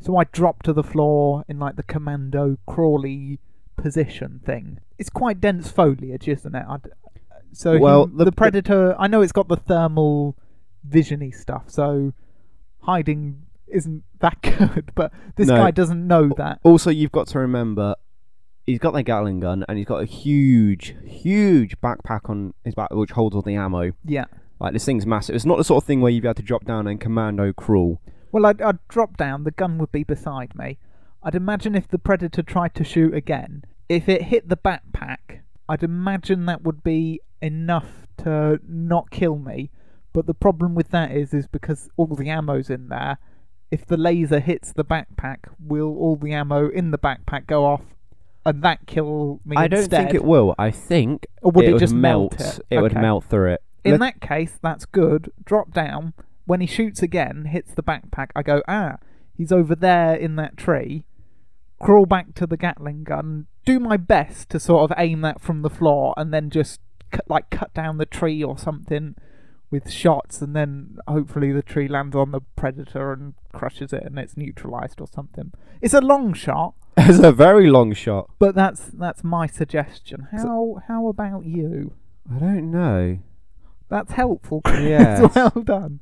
So 0.00 0.16
I 0.16 0.24
drop 0.24 0.62
to 0.64 0.72
the 0.72 0.82
floor 0.82 1.44
in 1.48 1.58
like 1.58 1.76
the 1.76 1.82
commando 1.82 2.58
crawly 2.66 3.38
position 3.76 4.40
thing. 4.44 4.80
It's 4.98 5.10
quite 5.10 5.40
dense 5.40 5.70
foliage, 5.70 6.28
isn't 6.28 6.54
it? 6.54 6.64
I'd, 6.68 6.88
so 7.52 7.78
Well, 7.78 8.06
he- 8.06 8.16
the- 8.18 8.24
the 8.26 8.32
predator. 8.32 8.94
I 8.98 9.06
know 9.06 9.22
it's 9.22 9.32
got 9.32 9.48
the 9.48 9.56
thermal 9.56 10.36
visiony 10.88 11.34
stuff, 11.34 11.64
so 11.70 12.12
hiding 12.82 13.42
isn't 13.66 14.04
that 14.20 14.40
good. 14.74 14.90
But 14.94 15.12
this 15.36 15.48
No. 15.48 15.56
guy 15.56 15.70
doesn't 15.70 16.06
know 16.06 16.28
that. 16.36 16.60
Also, 16.62 16.90
you've 16.90 17.12
got 17.12 17.26
to 17.28 17.38
remember, 17.38 17.94
he's 18.66 18.78
got 18.78 18.92
that 18.94 19.02
Gatling 19.04 19.40
gun, 19.40 19.64
and 19.68 19.78
he's 19.78 19.86
got 19.86 20.02
a 20.02 20.06
huge, 20.06 20.94
huge 21.04 21.80
backpack 21.80 22.28
on 22.28 22.54
his 22.64 22.74
back 22.74 22.90
which 22.92 23.12
holds 23.12 23.34
all 23.34 23.42
the 23.42 23.54
ammo. 23.56 23.92
Yeah. 24.04 24.24
Like 24.60 24.72
this 24.72 24.84
thing's 24.84 25.06
massive. 25.06 25.34
It's 25.34 25.44
not 25.44 25.58
the 25.58 25.64
sort 25.64 25.82
of 25.82 25.86
thing 25.86 26.00
where 26.00 26.10
you'd 26.12 26.22
be 26.22 26.28
able 26.28 26.34
to 26.36 26.42
drop 26.42 26.64
down 26.64 26.86
and 26.86 27.00
commando 27.00 27.52
crawl. 27.52 28.00
Well, 28.30 28.46
I'd, 28.46 28.60
I'd 28.62 28.78
drop 28.88 29.16
down, 29.16 29.44
the 29.44 29.50
gun 29.50 29.78
would 29.78 29.92
be 29.92 30.04
beside 30.04 30.54
me. 30.56 30.78
I'd 31.22 31.34
imagine 31.34 31.74
if 31.74 31.88
the 31.88 31.98
predator 31.98 32.42
tried 32.42 32.74
to 32.74 32.84
shoot 32.84 33.14
again, 33.14 33.64
if 33.88 34.08
it 34.08 34.22
hit 34.22 34.48
the 34.48 34.56
backpack, 34.56 35.40
I'd 35.68 35.82
imagine 35.82 36.46
that 36.46 36.62
would 36.62 36.82
be 36.82 37.20
enough 37.42 38.06
to 38.18 38.58
not 38.66 39.10
kill 39.10 39.36
me. 39.38 39.70
But 40.12 40.26
the 40.26 40.34
problem 40.34 40.74
with 40.74 40.90
that 40.90 41.10
is, 41.10 41.34
is 41.34 41.46
because 41.46 41.88
all 41.96 42.06
the 42.06 42.28
ammo's 42.30 42.70
in 42.70 42.88
there. 42.88 43.18
If 43.70 43.84
the 43.86 43.96
laser 43.96 44.38
hits 44.40 44.72
the 44.72 44.84
backpack, 44.84 45.38
will 45.58 45.96
all 45.98 46.16
the 46.16 46.32
ammo 46.32 46.68
in 46.68 46.92
the 46.92 46.98
backpack 46.98 47.46
go 47.46 47.64
off, 47.64 47.82
and 48.46 48.62
that 48.62 48.86
kill 48.86 49.40
me 49.44 49.56
I 49.56 49.66
don't 49.66 49.80
instead? 49.80 50.04
think 50.04 50.14
it 50.14 50.24
will. 50.24 50.54
I 50.58 50.70
think 50.70 51.26
Or 51.42 51.50
would 51.52 51.64
it, 51.64 51.72
would 51.72 51.80
just 51.80 51.94
melt. 51.94 52.38
melt 52.38 52.60
it? 52.70 52.80
would 52.80 52.92
Okay. 52.92 53.00
melt 53.00 53.24
through 53.24 53.54
it. 53.54 53.62
In 53.82 53.98
that 54.00 54.20
case, 54.20 54.58
that's 54.62 54.86
good. 54.86 55.30
Drop 55.44 55.72
down. 55.72 56.14
When 56.46 56.60
he 56.60 56.66
shoots 56.66 57.02
again, 57.02 57.46
hits 57.46 57.74
the 57.74 57.82
backpack, 57.82 58.28
I 58.36 58.42
go, 58.42 58.62
ah, 58.68 58.98
he's 59.36 59.50
over 59.50 59.74
there 59.74 60.14
in 60.14 60.36
that 60.36 60.56
tree. 60.56 61.04
Crawl 61.80 62.06
back 62.06 62.34
to 62.34 62.46
the 62.46 62.56
Gatling 62.56 63.02
gun. 63.04 63.46
Do 63.64 63.80
my 63.80 63.96
best 63.96 64.50
to 64.50 64.60
sort 64.60 64.90
of 64.90 64.96
aim 64.98 65.20
that 65.22 65.40
from 65.40 65.62
the 65.62 65.70
floor, 65.70 66.14
and 66.16 66.32
then 66.32 66.50
just 66.50 66.80
cut, 67.10 67.28
like 67.28 67.50
cut 67.50 67.72
down 67.74 67.98
the 67.98 68.06
tree 68.06 68.42
or 68.42 68.58
something 68.58 69.14
with 69.70 69.90
shots, 69.90 70.40
and 70.42 70.54
then 70.54 70.98
hopefully 71.08 71.50
the 71.50 71.62
tree 71.62 71.88
lands 71.88 72.14
on 72.14 72.30
the 72.30 72.40
predator 72.56 73.12
and 73.12 73.34
crushes 73.52 73.92
it, 73.92 74.02
and 74.04 74.18
it's 74.18 74.36
neutralized 74.36 75.00
or 75.00 75.06
something. 75.06 75.52
It's 75.80 75.94
a 75.94 76.00
long 76.00 76.32
shot, 76.34 76.74
it's 76.96 77.18
a 77.18 77.32
very 77.32 77.68
long 77.70 77.92
shot. 77.94 78.30
but 78.38 78.54
that's 78.54 78.82
that's 78.86 79.24
my 79.24 79.46
suggestion. 79.46 80.28
How 80.30 80.82
how 80.86 81.08
about 81.08 81.44
you? 81.46 81.94
I 82.32 82.38
don't 82.38 82.70
know. 82.70 83.18
That's 83.88 84.12
helpful. 84.12 84.62
Yes. 84.80 85.34
well 85.34 85.50
done. 85.64 86.00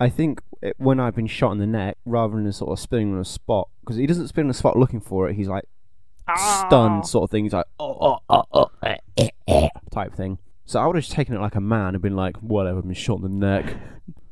I 0.00 0.08
think 0.08 0.42
it, 0.62 0.74
when 0.78 1.00
I've 1.00 1.14
been 1.16 1.26
shot 1.26 1.52
in 1.52 1.58
the 1.58 1.66
neck, 1.66 1.96
rather 2.04 2.34
than 2.36 2.52
sort 2.52 2.72
of 2.72 2.78
spinning 2.78 3.14
on 3.14 3.20
a 3.20 3.24
spot, 3.24 3.68
because 3.80 3.96
he 3.96 4.06
doesn't 4.06 4.28
spin 4.28 4.46
on 4.46 4.50
a 4.50 4.54
spot 4.54 4.76
looking 4.76 5.00
for 5.00 5.28
it, 5.28 5.34
he's 5.34 5.48
like. 5.48 5.64
Stunned 6.36 7.06
sort 7.06 7.24
of 7.24 7.30
thing. 7.30 7.44
He's 7.44 7.52
like, 7.52 7.66
oh, 7.78 7.96
oh, 8.00 8.18
oh, 8.28 8.44
oh, 8.52 8.70
eh, 8.82 8.96
eh, 9.16 9.28
eh, 9.46 9.68
type 9.90 10.14
thing. 10.14 10.38
So 10.66 10.80
I 10.80 10.86
would 10.86 10.96
have 10.96 11.04
just 11.04 11.14
taken 11.14 11.34
it 11.34 11.40
like 11.40 11.54
a 11.54 11.60
man 11.60 11.94
and 11.94 12.02
been 12.02 12.16
like, 12.16 12.36
whatever, 12.38 12.78
I've 12.78 12.84
been 12.84 12.94
shot 12.94 13.16
in 13.18 13.22
the 13.22 13.28
neck. 13.28 13.74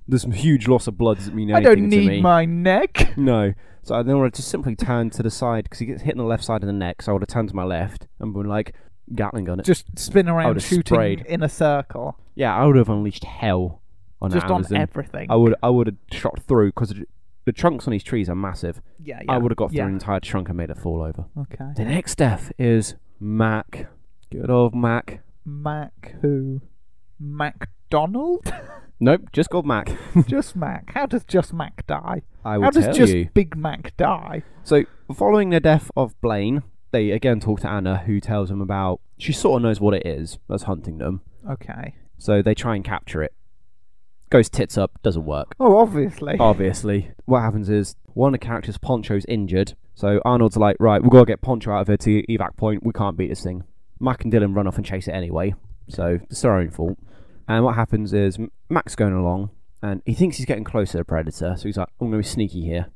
There's 0.07 0.23
some 0.23 0.33
huge 0.33 0.69
loss 0.69 0.87
of 0.87 0.97
blood 0.99 1.17
doesn't 1.19 1.35
mean 1.35 1.51
I 1.51 1.57
anything 1.57 1.75
don't 1.83 1.91
to 1.91 1.97
need 1.97 2.09
me. 2.09 2.21
my 2.21 2.45
neck. 2.45 3.17
No. 3.17 3.55
So 3.83 3.95
I 3.95 4.03
then 4.03 4.19
would 4.19 4.25
have 4.25 4.33
just 4.35 4.49
simply 4.49 4.77
turned 4.77 5.13
to 5.15 5.23
the 5.23 5.31
side 5.31 5.65
because 5.65 5.79
he 5.79 5.87
gets 5.87 6.03
hit 6.03 6.13
on 6.13 6.19
the 6.19 6.25
left 6.25 6.45
side 6.45 6.63
of 6.63 6.67
the 6.67 6.73
neck. 6.73 7.03
So 7.03 7.11
I 7.11 7.15
would 7.15 7.23
have 7.23 7.29
turned 7.29 7.49
to 7.49 7.57
my 7.57 7.65
left 7.65 8.07
and 8.21 8.33
been 8.35 8.47
like, 8.47 8.75
Gatling 9.15 9.45
gun 9.45 9.61
it. 9.61 9.65
Just 9.65 9.99
spin 9.99 10.29
around 10.29 10.61
shooting 10.61 10.83
sprayed. 10.85 11.25
in 11.27 11.43
a 11.43 11.49
circle. 11.49 12.19
yeah, 12.35 12.55
I 12.57 12.67
would 12.67 12.75
have 12.75 12.89
unleashed 12.89 13.23
hell 13.25 13.81
on 14.21 14.33
just 14.33 14.47
on 14.47 14.57
Amazon. 14.57 14.79
everything. 14.79 15.31
I 15.31 15.37
would 15.37 15.55
I 15.63 15.71
would 15.71 15.87
have 15.87 15.97
shot 16.11 16.43
through 16.43 16.69
because 16.71 16.93
the 17.47 17.53
trunks 17.53 17.87
on 17.87 17.93
these 17.93 18.05
trees 18.05 18.29
are 18.29 18.35
massive. 18.35 18.83
yeah, 19.03 19.21
yeah. 19.25 19.33
I 19.33 19.39
would 19.39 19.51
have 19.51 19.57
got 19.57 19.71
through 19.71 19.79
yeah. 19.79 19.87
an 19.87 19.95
entire 19.95 20.21
trunk 20.21 20.49
and 20.49 20.59
made 20.59 20.69
it 20.69 20.77
fall 20.77 21.01
over. 21.01 21.25
Okay. 21.39 21.73
The 21.77 21.85
next 21.85 22.17
death 22.17 22.53
is 22.59 22.97
Mac. 23.19 23.89
Good 24.31 24.51
old 24.51 24.75
Mac. 24.75 25.23
Mac 25.45 26.17
who? 26.21 26.61
MacDonald? 27.19 28.53
Nope, 28.99 29.25
just 29.31 29.51
called 29.51 29.67
Mac. 29.67 29.91
just 30.27 30.57
Mac. 30.57 30.91
How 30.95 31.05
does 31.05 31.23
just 31.25 31.53
Mac 31.53 31.87
die? 31.87 32.23
I 32.47 32.57
will 32.57 32.65
How 32.65 32.71
does 32.71 32.97
just 32.97 33.13
you. 33.13 33.29
Big 33.35 33.55
Mac 33.55 33.95
die? 33.99 34.43
So, 34.65 34.85
following 35.15 35.51
the 35.51 35.61
death 35.61 35.91
of 35.95 36.19
Blain, 36.23 36.63
they 36.93 37.11
again 37.11 37.39
talk 37.39 37.61
to 37.61 37.69
Anna, 37.69 37.99
who 38.07 38.21
tells 38.21 38.49
them 38.49 38.63
about. 38.63 39.01
She 39.19 39.35
sort 39.35 39.59
of 39.59 39.65
knows 39.65 39.83
what 39.83 39.93
it 39.93 40.07
is. 40.07 40.39
That's 40.49 40.63
hunting 40.63 40.97
them. 40.97 41.21
Okay. 41.47 41.97
So 42.17 42.41
they 42.41 42.55
try 42.55 42.75
and 42.75 42.83
capture 42.83 43.23
it. 43.23 43.35
Goes 44.31 44.49
tits 44.49 44.77
up, 44.77 44.91
doesn't 45.03 45.25
work. 45.25 45.55
Oh, 45.61 45.79
obviously. 45.79 46.37
Obviously. 46.41 47.12
What 47.27 47.41
happens 47.43 47.69
is 47.71 47.95
one 48.15 48.35
of 48.35 48.41
the 48.41 48.45
characters, 48.45 48.77
Poncho's 48.79 49.25
injured. 49.27 49.75
So 49.95 50.21
Arnold's 50.25 50.57
like, 50.57 50.77
right, 50.81 51.01
we've 51.01 51.11
got 51.12 51.21
to 51.21 51.27
get 51.27 51.41
Poncho 51.43 51.71
out 51.73 51.83
of 51.83 51.87
here 51.89 51.97
to 51.97 52.23
evac 52.27 52.57
point. 52.57 52.85
We 52.85 52.93
can't 52.93 53.17
beat 53.17 53.29
this 53.29 53.43
thing. 53.43 53.62
Mac 54.01 54.23
and 54.25 54.33
Dillon 54.33 54.53
run 54.53 54.67
off 54.67 54.77
and 54.77 54.85
chase 54.85 55.07
it 55.09 55.12
anyway. 55.12 55.55
So 55.89 56.19
it's 56.29 56.41
their 56.43 56.55
own 56.57 56.71
fault. 56.71 56.99
And 57.49 57.65
what 57.65 57.77
happens 57.77 58.12
is 58.12 58.37
Mac's 58.69 58.97
going 58.97 59.12
along 59.15 59.51
and 59.81 60.03
he 60.05 60.12
thinks 60.15 60.37
he's 60.39 60.47
getting 60.47 60.65
closer 60.65 60.93
to 60.93 60.99
the 60.99 61.05
Predator. 61.05 61.55
So 61.57 61.62
he's 61.69 61.77
like, 61.77 61.89
I'm 62.01 62.09
going 62.11 62.21
to 62.23 62.27
be 62.27 62.31
sneaky 62.33 62.62
here. 62.62 62.87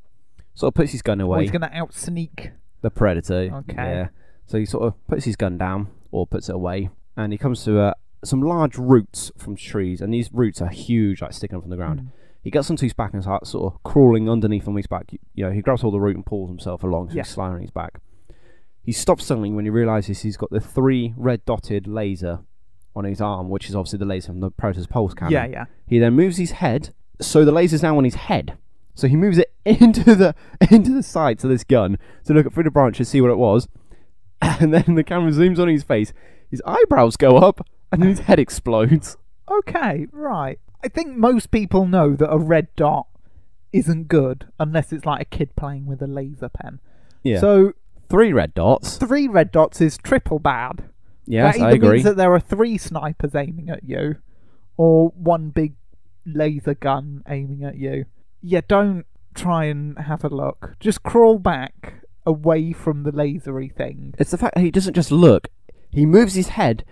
Sort 0.54 0.72
of 0.72 0.74
puts 0.74 0.90
his 0.92 1.00
gun 1.02 1.20
Oh, 1.20 1.26
away. 1.26 1.42
he's 1.42 1.50
going 1.52 1.62
to 1.62 1.72
out 1.74 1.94
sneak. 1.94 2.50
The 2.82 2.90
Predator. 2.90 3.62
Okay. 3.70 3.74
Yeah. 3.76 4.08
So 4.46 4.58
he 4.58 4.64
sort 4.66 4.82
of 4.84 5.06
puts 5.06 5.24
his 5.24 5.36
gun 5.36 5.56
down 5.58 5.88
or 6.10 6.26
puts 6.26 6.48
it 6.48 6.54
away, 6.56 6.90
and 7.16 7.30
he 7.32 7.38
comes 7.38 7.62
to 7.64 7.78
uh, 7.78 7.94
some 8.24 8.42
large 8.42 8.76
roots 8.76 9.30
from 9.38 9.56
trees, 9.56 10.00
and 10.00 10.12
these 10.12 10.30
roots 10.32 10.60
are 10.60 10.68
huge, 10.68 11.22
like 11.22 11.32
sticking 11.32 11.56
up 11.56 11.62
from 11.62 11.70
the 11.70 11.76
ground. 11.76 12.00
Mm. 12.00 12.06
He 12.42 12.50
gets 12.50 12.70
onto 12.70 12.86
his 12.86 12.92
back 12.94 13.12
and 13.12 13.22
starts 13.22 13.50
sort 13.50 13.72
of 13.74 13.82
crawling 13.82 14.28
underneath 14.28 14.66
on 14.66 14.76
his 14.76 14.86
back. 14.86 15.12
You, 15.34 15.44
know, 15.44 15.52
he 15.52 15.60
grabs 15.60 15.84
all 15.84 15.90
the 15.90 16.00
root 16.00 16.16
and 16.16 16.24
pulls 16.24 16.48
himself 16.48 16.82
along, 16.82 17.10
so 17.10 17.16
Yeah. 17.16 17.22
he's 17.22 17.30
sliding 17.32 17.56
on 17.56 17.60
his 17.60 17.70
back. 17.70 18.00
He 18.82 18.92
stops 18.92 19.26
suddenly 19.26 19.50
when 19.50 19.66
he 19.66 19.70
realizes 19.70 20.22
he's 20.22 20.38
got 20.38 20.50
the 20.50 20.60
three 20.60 21.12
red 21.16 21.44
dotted 21.44 21.86
laser 21.86 22.40
on 22.96 23.04
his 23.04 23.20
arm, 23.20 23.50
which 23.50 23.68
is 23.68 23.76
obviously 23.76 23.98
the 23.98 24.06
laser 24.06 24.28
from 24.28 24.40
the 24.40 24.50
Predator's 24.50 24.86
pulse 24.86 25.12
cannon. 25.14 25.32
Yeah, 25.32 25.46
yeah. 25.46 25.64
He 25.86 25.98
then 25.98 26.14
moves 26.14 26.38
his 26.38 26.52
head, 26.52 26.94
so 27.20 27.44
the 27.44 27.52
laser's 27.52 27.82
now 27.82 27.96
on 27.98 28.04
his 28.04 28.14
head. 28.14 28.56
So 28.94 29.06
he 29.06 29.16
moves 29.16 29.38
it 29.38 29.52
into 29.64 30.14
the 30.14 30.34
into 30.70 30.92
the 30.94 31.02
sights 31.02 31.44
of 31.44 31.50
this 31.50 31.62
gun 31.64 31.98
to 32.24 32.32
look 32.34 32.52
through 32.52 32.64
the 32.64 32.70
branches, 32.70 33.08
see 33.10 33.20
what 33.20 33.30
it 33.30 33.38
was, 33.38 33.68
and 34.42 34.72
then 34.72 34.94
the 34.94 35.04
camera 35.04 35.30
zooms 35.30 35.58
on 35.58 35.68
his 35.68 35.82
face. 35.82 36.12
His 36.50 36.62
eyebrows 36.66 37.16
go 37.16 37.36
up, 37.36 37.64
and 37.92 38.02
then 38.02 38.08
his 38.10 38.20
head 38.20 38.38
explodes. 38.38 39.16
Okay, 39.50 40.06
right. 40.12 40.58
I 40.82 40.88
think 40.88 41.16
most 41.16 41.50
people 41.50 41.86
know 41.86 42.14
that 42.16 42.30
a 42.30 42.38
red 42.38 42.68
dot 42.76 43.06
isn't 43.72 44.08
good 44.08 44.48
unless 44.58 44.92
it's 44.92 45.04
like 45.04 45.22
a 45.22 45.24
kid 45.24 45.54
playing 45.56 45.86
with 45.86 46.02
a 46.02 46.06
laser 46.06 46.48
pen. 46.48 46.80
Yeah. 47.22 47.40
So 47.40 47.74
three 48.08 48.32
red 48.32 48.54
dots. 48.54 48.96
three 48.96 49.28
red 49.28 49.50
dots 49.50 49.80
is 49.80 49.98
triple 49.98 50.38
bad. 50.38 50.84
Yes, 51.26 51.56
that 51.56 51.62
I 51.62 51.66
either 51.68 51.76
agree. 51.76 51.90
means 51.90 52.04
that 52.04 52.16
there 52.16 52.32
are 52.32 52.40
three 52.40 52.76
snipers 52.78 53.34
aiming 53.34 53.70
at 53.70 53.84
you, 53.84 54.16
or 54.76 55.10
one 55.10 55.50
big 55.50 55.74
laser 56.26 56.74
gun 56.74 57.22
aiming 57.28 57.62
at 57.62 57.76
you. 57.76 58.06
Yeah, 58.42 58.62
don't 58.66 59.06
try 59.34 59.66
and 59.66 59.98
have 59.98 60.24
a 60.24 60.28
look. 60.28 60.74
Just 60.80 61.02
crawl 61.02 61.38
back 61.38 62.02
away 62.26 62.72
from 62.72 63.04
the 63.04 63.12
lasery 63.12 63.72
thing. 63.72 64.14
It's 64.18 64.32
the 64.32 64.38
fact 64.38 64.56
that 64.56 64.62
he 64.62 64.70
doesn't 64.70 64.94
just 64.94 65.12
look; 65.12 65.48
he 65.90 66.04
moves 66.04 66.34
his 66.34 66.48
head 66.48 66.84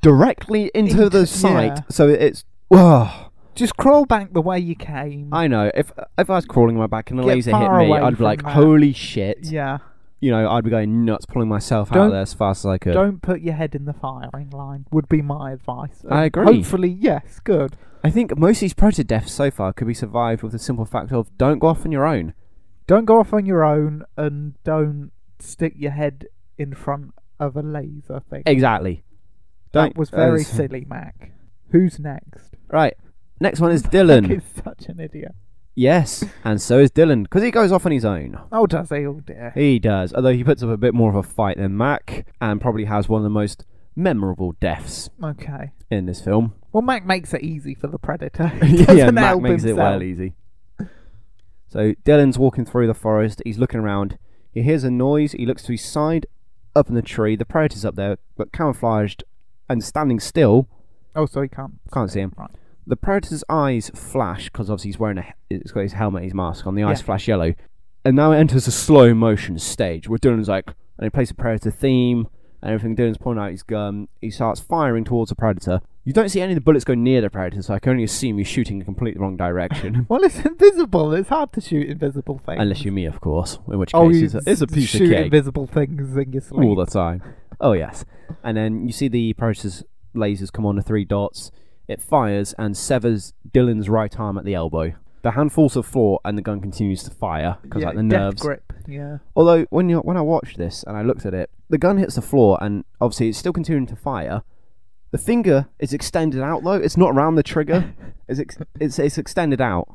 directly 0.00 0.70
into, 0.74 0.92
Into- 1.04 1.10
the 1.10 1.26
sight. 1.26 1.72
yeah. 1.76 1.82
So 1.90 2.08
it's. 2.08 2.44
Whoa. 2.68 3.08
Just 3.54 3.76
crawl 3.76 4.04
back 4.04 4.32
the 4.34 4.42
way 4.42 4.58
you 4.58 4.74
came. 4.74 5.32
I 5.32 5.46
know. 5.46 5.70
If 5.74 5.90
if 6.18 6.28
I 6.28 6.34
was 6.34 6.44
crawling 6.44 6.76
my 6.76 6.86
back 6.86 7.10
and 7.10 7.18
a 7.20 7.22
Get 7.22 7.28
laser 7.28 7.50
hit 7.52 7.56
far 7.66 7.78
me, 7.78 7.86
away 7.86 8.00
I'd 8.00 8.18
be 8.18 8.24
like, 8.24 8.42
that. 8.42 8.52
"Holy 8.52 8.92
shit!" 8.92 9.38
yeah. 9.46 9.78
You 10.20 10.30
know, 10.30 10.50
I'd 10.50 10.64
be 10.64 10.70
going 10.70 11.04
nuts, 11.04 11.24
pulling 11.26 11.48
myself 11.48 11.90
out 11.90 11.94
Don't- 11.94 12.06
of 12.06 12.12
there 12.12 12.20
as 12.22 12.34
fast 12.34 12.60
as 12.64 12.66
I 12.66 12.78
could. 12.78 12.92
Don't 12.94 13.20
put 13.22 13.40
your 13.42 13.54
head 13.54 13.74
in 13.74 13.84
the 13.84 13.92
firing 13.92 14.50
line. 14.50 14.86
Would 14.90 15.08
be 15.08 15.22
my 15.22 15.52
advice. 15.52 16.04
I 16.10 16.24
agree. 16.24 16.44
Hopefully, 16.44 16.88
yes. 16.88 17.38
Good. 17.44 17.76
I 18.04 18.10
think 18.10 18.36
most 18.36 18.58
of 18.58 18.60
these 18.62 18.74
predator 18.74 19.04
deaths 19.04 19.32
so 19.32 19.50
far 19.50 19.72
could 19.72 19.86
be 19.86 19.94
survived 19.94 20.42
with 20.42 20.52
the 20.52 20.58
simple 20.58 20.84
fact 20.84 21.12
of 21.12 21.28
don't 21.38 21.58
go 21.58 21.68
off 21.68 21.84
on 21.86 21.92
your 21.92 22.06
own. 22.06 22.34
Don't 22.86 23.04
go 23.04 23.18
off 23.20 23.32
on 23.32 23.46
your 23.46 23.64
own, 23.64 24.04
and 24.16 24.54
don't 24.64 25.10
stick 25.38 25.74
your 25.76 25.92
head 25.92 26.26
in 26.58 26.74
front 26.74 27.12
of 27.40 27.56
a 27.56 27.62
laser 27.62 28.20
thing. 28.30 28.42
Exactly. 28.46 29.02
That 29.72 29.80
Don't- 29.82 29.96
was 29.98 30.10
very 30.10 30.42
silly, 30.44 30.86
Mac. 30.88 31.32
Who's 31.70 31.98
next? 31.98 32.54
Right. 32.68 32.94
Next 33.40 33.60
one 33.60 33.72
is 33.72 33.82
Mac 33.84 33.92
Dillon. 33.92 34.30
is 34.30 34.42
such 34.64 34.86
an 34.86 34.98
idiot. 35.00 35.34
yes, 35.74 36.24
and 36.44 36.60
so 36.62 36.78
is 36.78 36.90
Dillon 36.90 37.24
because 37.24 37.42
he 37.42 37.50
goes 37.50 37.70
off 37.72 37.84
on 37.84 37.92
his 37.92 38.04
own. 38.04 38.38
Oh, 38.50 38.66
does 38.66 38.88
he? 38.88 39.04
Oh 39.06 39.20
dear. 39.20 39.52
He 39.54 39.78
does, 39.78 40.14
although 40.14 40.32
he 40.32 40.42
puts 40.44 40.62
up 40.62 40.70
a 40.70 40.76
bit 40.76 40.94
more 40.94 41.10
of 41.10 41.16
a 41.16 41.22
fight 41.22 41.58
than 41.58 41.76
Mac, 41.76 42.26
and 42.40 42.60
probably 42.60 42.84
has 42.86 43.08
one 43.08 43.20
of 43.20 43.24
the 43.24 43.28
most 43.30 43.64
memorable 43.94 44.52
deaths 44.60 45.10
Okay. 45.22 45.72
in 45.90 46.06
this 46.06 46.20
film. 46.22 46.54
Well, 46.72 46.82
Mac 46.82 47.04
makes 47.06 47.32
it 47.34 47.42
easy 47.42 47.74
for 47.74 47.88
the 47.88 47.98
predator. 47.98 48.48
He 48.64 48.78
yeah, 48.78 48.84
doesn't 48.86 49.14
Mac 49.14 49.24
help 49.26 49.42
makes 49.42 49.64
it 49.64 49.68
himself. 49.68 49.78
well 49.90 50.02
easy. 50.02 50.34
So 51.68 51.94
Dillon's 52.04 52.38
walking 52.38 52.64
through 52.64 52.86
the 52.86 52.94
forest. 52.94 53.42
He's 53.44 53.58
looking 53.58 53.80
around. 53.80 54.18
He 54.52 54.62
hears 54.62 54.84
a 54.84 54.90
noise. 54.90 55.32
He 55.32 55.44
looks 55.46 55.64
to 55.64 55.72
his 55.72 55.84
side, 55.84 56.26
up 56.74 56.88
in 56.88 56.94
the 56.94 57.02
tree. 57.02 57.36
The 57.36 57.44
predator's 57.44 57.84
up 57.84 57.96
there, 57.96 58.16
but 58.36 58.52
camouflaged 58.52 59.24
and 59.68 59.82
standing 59.82 60.20
still. 60.20 60.68
Oh, 61.14 61.26
so 61.26 61.42
he 61.42 61.48
can't. 61.48 61.74
Can't 61.92 62.10
see 62.10 62.20
him. 62.20 62.32
Right. 62.36 62.50
The 62.86 62.96
predator's 62.96 63.42
eyes 63.48 63.90
flash 63.94 64.44
because 64.44 64.70
obviously 64.70 64.90
he's 64.90 64.98
wearing 64.98 65.18
a. 65.18 65.22
he- 65.22 65.32
He's 65.62 65.72
got 65.72 65.80
his 65.80 65.92
helmet, 65.92 66.24
his 66.24 66.34
mask 66.34 66.66
on. 66.66 66.74
The 66.74 66.82
eyes 66.84 67.00
Yeah. 67.00 67.04
flash 67.06 67.28
yellow, 67.28 67.54
and 68.04 68.16
now 68.16 68.32
it 68.32 68.38
enters 68.38 68.66
a 68.66 68.72
slow 68.72 69.14
motion 69.14 69.58
stage 69.58 70.08
where 70.08 70.18
Dillon's 70.18 70.48
like, 70.48 70.66
and 70.98 71.04
he 71.04 71.10
plays 71.10 71.28
the 71.28 71.34
predator 71.34 71.70
theme 71.70 72.26
and 72.62 72.72
everything. 72.72 72.94
Dillon's 72.96 73.16
pointing 73.18 73.44
out 73.44 73.50
his 73.52 73.62
gun. 73.62 74.08
He 74.20 74.30
starts 74.30 74.60
firing 74.60 75.04
towards 75.04 75.28
the 75.28 75.36
predator. 75.36 75.80
You 76.04 76.12
don't 76.12 76.28
see 76.28 76.40
any 76.40 76.52
of 76.52 76.56
the 76.56 76.60
bullets 76.60 76.84
go 76.84 76.94
near 76.94 77.20
the 77.20 77.30
predator, 77.30 77.62
so 77.62 77.74
I 77.74 77.78
can 77.80 77.90
only 77.92 78.04
assume 78.04 78.38
he's 78.38 78.46
shooting 78.46 78.78
in 78.78 78.84
completely 78.84 79.20
wrong 79.20 79.36
direction. 79.36 80.06
Well, 80.08 80.22
it's 80.24 80.38
invisible. 80.44 81.12
It's 81.14 81.28
hard 81.28 81.52
to 81.54 81.60
shoot 81.60 81.88
invisible 81.88 82.40
things. 82.44 82.60
Unless 82.60 82.82
you're 82.84 82.92
me, 82.94 83.06
of 83.06 83.20
course, 83.20 83.58
in 83.70 83.78
which 83.78 83.90
oh, 83.94 84.08
case 84.10 84.34
oh, 84.34 84.38
it's, 84.38 84.46
a, 84.46 84.50
it's 84.50 84.60
a 84.60 84.66
piece 84.68 84.94
of 84.94 84.98
shoot 84.98 85.10
cake 85.10 85.24
invisible 85.26 85.66
things 85.66 86.16
in 86.16 86.32
your 86.32 86.42
sleep. 86.42 86.62
all 86.64 86.76
the 86.76 86.86
time. 86.86 87.22
Oh 87.60 87.72
yes, 87.72 88.04
and 88.42 88.56
then 88.56 88.86
you 88.86 88.92
see 88.92 89.08
the 89.08 89.34
predator's 89.34 89.84
lasers 90.14 90.52
come 90.52 90.66
on 90.66 90.76
the 90.76 90.82
three 90.82 91.04
dots. 91.04 91.50
It 91.88 92.02
fires 92.02 92.54
and 92.58 92.76
severs 92.76 93.32
Dillon's 93.52 93.88
right 93.88 94.18
arm 94.18 94.38
at 94.38 94.44
the 94.44 94.54
elbow. 94.54 94.94
The 95.22 95.32
hand 95.32 95.52
falls 95.52 95.72
to 95.72 95.80
the 95.80 95.82
floor 95.84 96.20
and 96.24 96.36
the 96.36 96.42
gun 96.42 96.60
continues 96.60 97.02
to 97.04 97.10
fire 97.10 97.58
because 97.62 97.82
like 97.82 97.96
the 97.96 98.02
death 98.02 98.20
nerves. 98.20 98.42
grip. 98.42 98.72
Yeah. 98.86 99.18
Although 99.34 99.64
when 99.70 99.88
you 99.88 99.98
when 99.98 100.16
I 100.16 100.20
watched 100.20 100.58
this 100.58 100.84
and 100.84 100.96
I 100.96 101.02
looked 101.02 101.26
at 101.26 101.34
it, 101.34 101.50
the 101.68 101.78
gun 101.78 101.98
hits 101.98 102.14
the 102.14 102.22
floor 102.22 102.58
and 102.60 102.84
obviously 103.00 103.28
it's 103.28 103.38
still 103.38 103.52
continuing 103.52 103.86
to 103.86 103.96
fire. 103.96 104.42
The 105.10 105.18
finger 105.18 105.68
is 105.78 105.92
extended 105.92 106.42
out 106.42 106.62
though; 106.64 106.72
it's 106.74 106.96
not 106.96 107.10
around 107.10 107.36
the 107.36 107.42
trigger. 107.42 107.94
it's 108.28 108.40
ex- 108.40 108.58
it's 108.80 108.98
it's 108.98 109.18
extended 109.18 109.60
out. 109.60 109.88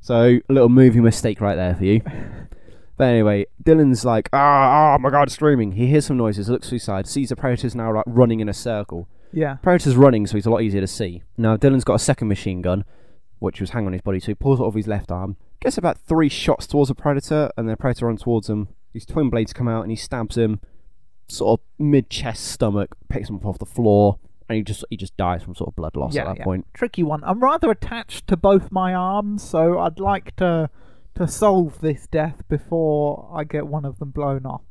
So 0.00 0.38
a 0.48 0.52
little 0.52 0.68
movie 0.68 1.00
mistake 1.00 1.40
right 1.40 1.56
there 1.56 1.74
for 1.74 1.84
you. 1.84 2.00
But 2.96 3.04
anyway, 3.04 3.46
Dillon's 3.62 4.04
like, 4.04 4.28
ah, 4.32 4.94
oh 4.94 4.98
my 4.98 5.10
god, 5.10 5.30
screaming. 5.30 5.72
He 5.72 5.86
hears 5.86 6.06
some 6.06 6.16
noises, 6.16 6.48
looks 6.48 6.68
to 6.68 6.76
his 6.76 6.84
side, 6.84 7.06
sees 7.06 7.28
the 7.28 7.36
predator's 7.36 7.74
now 7.74 7.94
like 7.94 8.04
running 8.06 8.40
in 8.40 8.48
a 8.48 8.54
circle. 8.54 9.08
Yeah. 9.32 9.56
Predator's 9.62 9.96
running, 9.96 10.26
so 10.26 10.36
he's 10.36 10.46
a 10.46 10.50
lot 10.50 10.62
easier 10.62 10.80
to 10.80 10.86
see. 10.86 11.22
Now 11.36 11.56
Dillon's 11.56 11.84
got 11.84 11.94
a 11.94 11.98
second 11.98 12.28
machine 12.28 12.62
gun, 12.62 12.84
which 13.38 13.60
was 13.60 13.70
hanging 13.70 13.88
on 13.88 13.92
his 13.92 14.02
body, 14.02 14.20
so 14.20 14.28
he 14.28 14.34
pulls 14.34 14.60
it 14.60 14.62
off 14.62 14.74
his 14.74 14.86
left 14.86 15.10
arm, 15.10 15.36
gets 15.60 15.76
about 15.76 15.98
three 15.98 16.30
shots 16.30 16.66
towards 16.66 16.88
the 16.88 16.94
predator, 16.94 17.50
and 17.56 17.68
the 17.68 17.76
predator 17.76 18.06
runs 18.06 18.22
towards 18.22 18.48
him. 18.48 18.68
His 18.94 19.04
twin 19.04 19.28
blades 19.28 19.52
come 19.52 19.68
out, 19.68 19.82
and 19.82 19.90
he 19.90 19.96
stabs 19.96 20.38
him, 20.38 20.60
sort 21.28 21.60
of 21.60 21.66
mid 21.78 22.08
chest, 22.08 22.46
stomach, 22.46 22.96
picks 23.10 23.28
him 23.28 23.36
up 23.36 23.44
off 23.44 23.58
the 23.58 23.66
floor, 23.66 24.18
and 24.48 24.56
he 24.56 24.62
just 24.62 24.84
he 24.88 24.96
just 24.96 25.16
dies 25.18 25.42
from 25.42 25.54
sort 25.54 25.68
of 25.68 25.76
blood 25.76 25.96
loss 25.96 26.14
yeah, 26.14 26.22
at 26.22 26.28
that 26.28 26.38
yeah. 26.38 26.44
point. 26.44 26.66
Tricky 26.72 27.02
one. 27.02 27.22
I'm 27.24 27.40
rather 27.40 27.70
attached 27.70 28.26
to 28.28 28.38
both 28.38 28.72
my 28.72 28.94
arms, 28.94 29.42
so 29.42 29.78
I'd 29.78 30.00
like 30.00 30.34
to 30.36 30.70
to 31.16 31.28
solve 31.28 31.80
this 31.80 32.06
death 32.06 32.42
before 32.48 33.30
I 33.34 33.44
get 33.44 33.66
one 33.66 33.84
of 33.84 33.98
them 33.98 34.10
blown 34.10 34.46
off. 34.46 34.62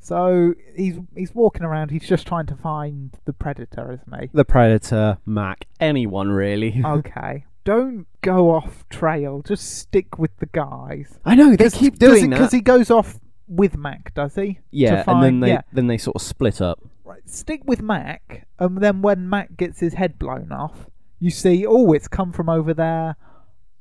So 0.00 0.54
he's 0.74 0.98
he's 1.14 1.34
walking 1.34 1.62
around. 1.62 1.90
He's 1.90 2.06
just 2.06 2.26
trying 2.26 2.46
to 2.46 2.56
find 2.56 3.16
the 3.24 3.32
predator, 3.32 3.92
isn't 3.92 4.20
he? 4.20 4.30
The 4.32 4.44
predator, 4.44 5.18
Mac, 5.24 5.66
anyone 5.78 6.30
really. 6.30 6.82
okay. 6.84 7.44
Don't 7.64 8.06
go 8.20 8.50
off 8.50 8.88
trail. 8.88 9.42
Just 9.42 9.78
stick 9.78 10.18
with 10.18 10.36
the 10.38 10.46
guys. 10.46 11.20
I 11.24 11.36
know 11.36 11.54
they 11.54 11.70
keep 11.70 11.98
doing 11.98 12.30
that. 12.30 12.36
because 12.36 12.52
he 12.52 12.60
goes 12.60 12.90
off 12.90 13.20
with 13.46 13.76
Mac, 13.76 14.12
does 14.14 14.34
he? 14.34 14.58
yeah, 14.72 15.04
to 15.04 15.10
and 15.10 15.22
then 15.22 15.40
they 15.40 15.48
yeah. 15.48 15.62
then 15.72 15.86
they 15.86 15.98
sort 15.98 16.16
of 16.16 16.22
split 16.22 16.60
up. 16.60 16.80
Right, 17.04 17.28
stick 17.28 17.62
with 17.64 17.80
Mac, 17.80 18.48
and 18.58 18.78
then 18.78 19.02
when 19.02 19.28
Mac 19.28 19.56
gets 19.56 19.78
his 19.78 19.94
head 19.94 20.18
blown 20.18 20.50
off, 20.50 20.86
you 21.22 21.30
see, 21.30 21.64
oh, 21.64 21.92
it's 21.92 22.08
come 22.08 22.32
from 22.32 22.48
over 22.48 22.74
there. 22.74 23.14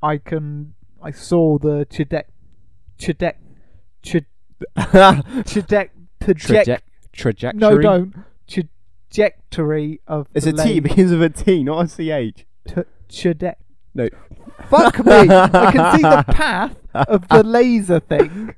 I 0.03 0.17
can, 0.17 0.75
I 1.03 1.11
saw 1.11 1.57
the 1.57 1.85
Chidek, 1.89 2.23
Chidek, 2.99 3.35
Chid, 4.03 4.25
Chidek, 4.77 5.89
Traje- 6.21 6.79
trajectory. 7.13 7.59
No, 7.59 7.77
don't. 7.79 8.13
Trajectory 8.47 10.01
of. 10.07 10.27
It's 10.33 10.45
the 10.45 10.51
a 10.51 10.53
T 10.53 10.57
laser. 10.59 10.81
begins 10.81 11.11
with 11.11 11.23
a 11.23 11.29
T, 11.29 11.63
not 11.63 11.85
a 11.85 11.87
CH. 11.87 12.45
T- 12.67 12.75
Chidek. 13.09 13.55
No. 13.93 14.07
Fuck 14.69 15.03
me! 15.05 15.11
I 15.13 15.71
can 15.71 15.95
see 15.97 16.01
the 16.03 16.23
path 16.29 16.77
of 16.93 17.27
the 17.29 17.43
laser 17.43 17.99
thing. 17.99 18.55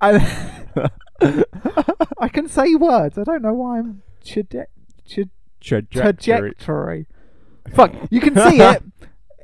I, 0.00 0.64
I 2.18 2.28
can 2.28 2.48
say 2.48 2.74
words. 2.74 3.18
I 3.18 3.24
don't 3.24 3.42
know 3.42 3.52
why 3.54 3.78
I'm 3.78 4.02
Chidek. 4.24 4.66
Chid, 5.04 5.30
trajectory. 5.60 7.06
Fuck, 7.74 7.94
you 8.10 8.20
can 8.20 8.34
see 8.34 8.60
it. 8.60 8.82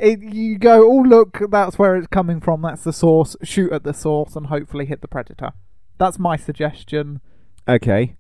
It. 0.01 0.21
You 0.23 0.59
go, 0.59 0.89
oh 0.91 1.03
look, 1.03 1.39
that's 1.51 1.79
where 1.79 1.97
it's 1.97 2.07
coming 2.07 2.41
from. 2.41 2.63
That's 2.63 2.85
the 2.85 2.93
source. 2.93 3.37
Shoot 3.43 3.73
at 3.73 3.85
the 3.85 3.93
source 3.95 4.37
and 4.37 4.47
hopefully 4.47 4.87
hit 4.87 5.01
the 5.01 5.09
predator. 5.09 5.53
That's 5.99 6.19
my 6.19 6.37
suggestion. 6.37 7.21
Okay. 7.69 8.17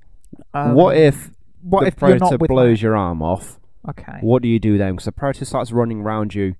Um, 0.52 0.74
what 0.74 0.96
if 0.96 1.30
What 1.62 1.80
the 1.82 1.86
if 1.88 1.96
predator 1.96 2.24
not 2.38 2.40
blows 2.40 2.82
your 2.82 2.96
arm 2.96 3.22
off? 3.22 3.58
Okay. 3.88 4.18
What 4.20 4.42
do 4.42 4.48
you 4.48 4.58
do 4.58 4.76
then? 4.76 4.92
Because 4.94 5.06
the 5.06 5.12
predator 5.12 5.44
starts 5.44 5.72
running 5.72 6.00
around 6.02 6.34
you, 6.34 6.56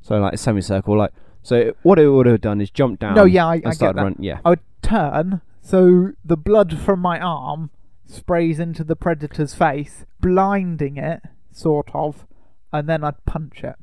So 0.00 0.18
like 0.18 0.34
a 0.34 0.36
semicircle, 0.36 0.96
like 0.96 1.12
so. 1.42 1.72
What 1.82 1.98
it 1.98 2.08
would 2.08 2.26
have 2.26 2.40
done 2.40 2.60
is 2.60 2.70
jump 2.70 3.00
down. 3.00 3.14
No, 3.14 3.24
yeah, 3.24 3.46
I- 3.46 3.54
I 3.54 3.60
get 3.60 3.78
that. 3.78 3.96
run. 3.96 4.16
Yeah, 4.20 4.38
I 4.44 4.50
would 4.50 4.60
turn 4.82 5.40
so 5.60 6.12
the 6.24 6.36
blood 6.36 6.78
from 6.78 7.00
my 7.00 7.18
arm 7.18 7.70
sprays 8.06 8.58
into 8.60 8.84
the 8.84 8.94
predator's 8.96 9.54
face, 9.54 10.04
blinding 10.20 10.96
it, 10.98 11.22
sort 11.50 11.88
of, 11.94 12.26
and 12.72 12.88
then 12.88 13.02
I'd 13.04 13.24
punch 13.24 13.64
it. 13.64 13.76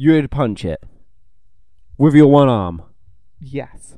You 0.00 0.12
would 0.12 0.30
punch 0.30 0.64
it 0.64 0.80
with 1.98 2.14
your 2.14 2.28
one 2.28 2.48
arm. 2.48 2.82
Yes. 3.40 3.96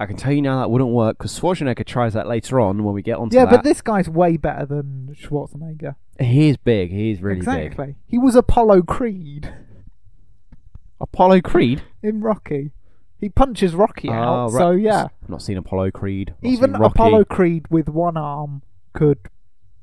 I 0.00 0.06
can 0.06 0.16
tell 0.16 0.32
you 0.32 0.42
now 0.42 0.58
that 0.60 0.68
wouldn't 0.70 0.90
work 0.90 1.16
because 1.16 1.38
Schwarzenegger 1.38 1.84
tries 1.86 2.14
that 2.14 2.26
later 2.26 2.58
on 2.60 2.82
when 2.82 2.92
we 2.94 3.02
get 3.02 3.18
onto 3.18 3.36
yeah, 3.36 3.44
that. 3.44 3.50
but 3.50 3.64
this 3.64 3.80
guy's 3.80 4.08
way 4.08 4.36
better 4.36 4.66
than 4.66 5.14
Schwarzenegger. 5.16 5.94
He's 6.20 6.56
big. 6.56 6.90
He's 6.90 7.20
really 7.22 7.36
big. 7.40 7.48
exactly. 7.48 7.94
He 8.06 8.18
was 8.18 8.34
Apollo 8.34 8.82
Creed 8.82 9.52
Apollo 11.00 11.40
Creed. 11.42 11.82
in 12.02 12.20
Rocky. 12.20 12.72
He 13.20 13.28
punches 13.28 13.74
Rocky 13.74 14.08
Ah, 14.08 14.44
out. 14.46 14.50
So 14.52 14.72
yeah, 14.72 15.06
I've 15.22 15.28
not 15.28 15.42
seen 15.42 15.56
Apollo 15.56 15.92
Creed. 15.92 16.34
not 16.42 16.48
even. 16.50 16.74
Apollo 16.74 17.24
Creed 17.26 17.66
with 17.70 17.88
one 17.88 18.16
arm 18.16 18.62
could 18.92 19.18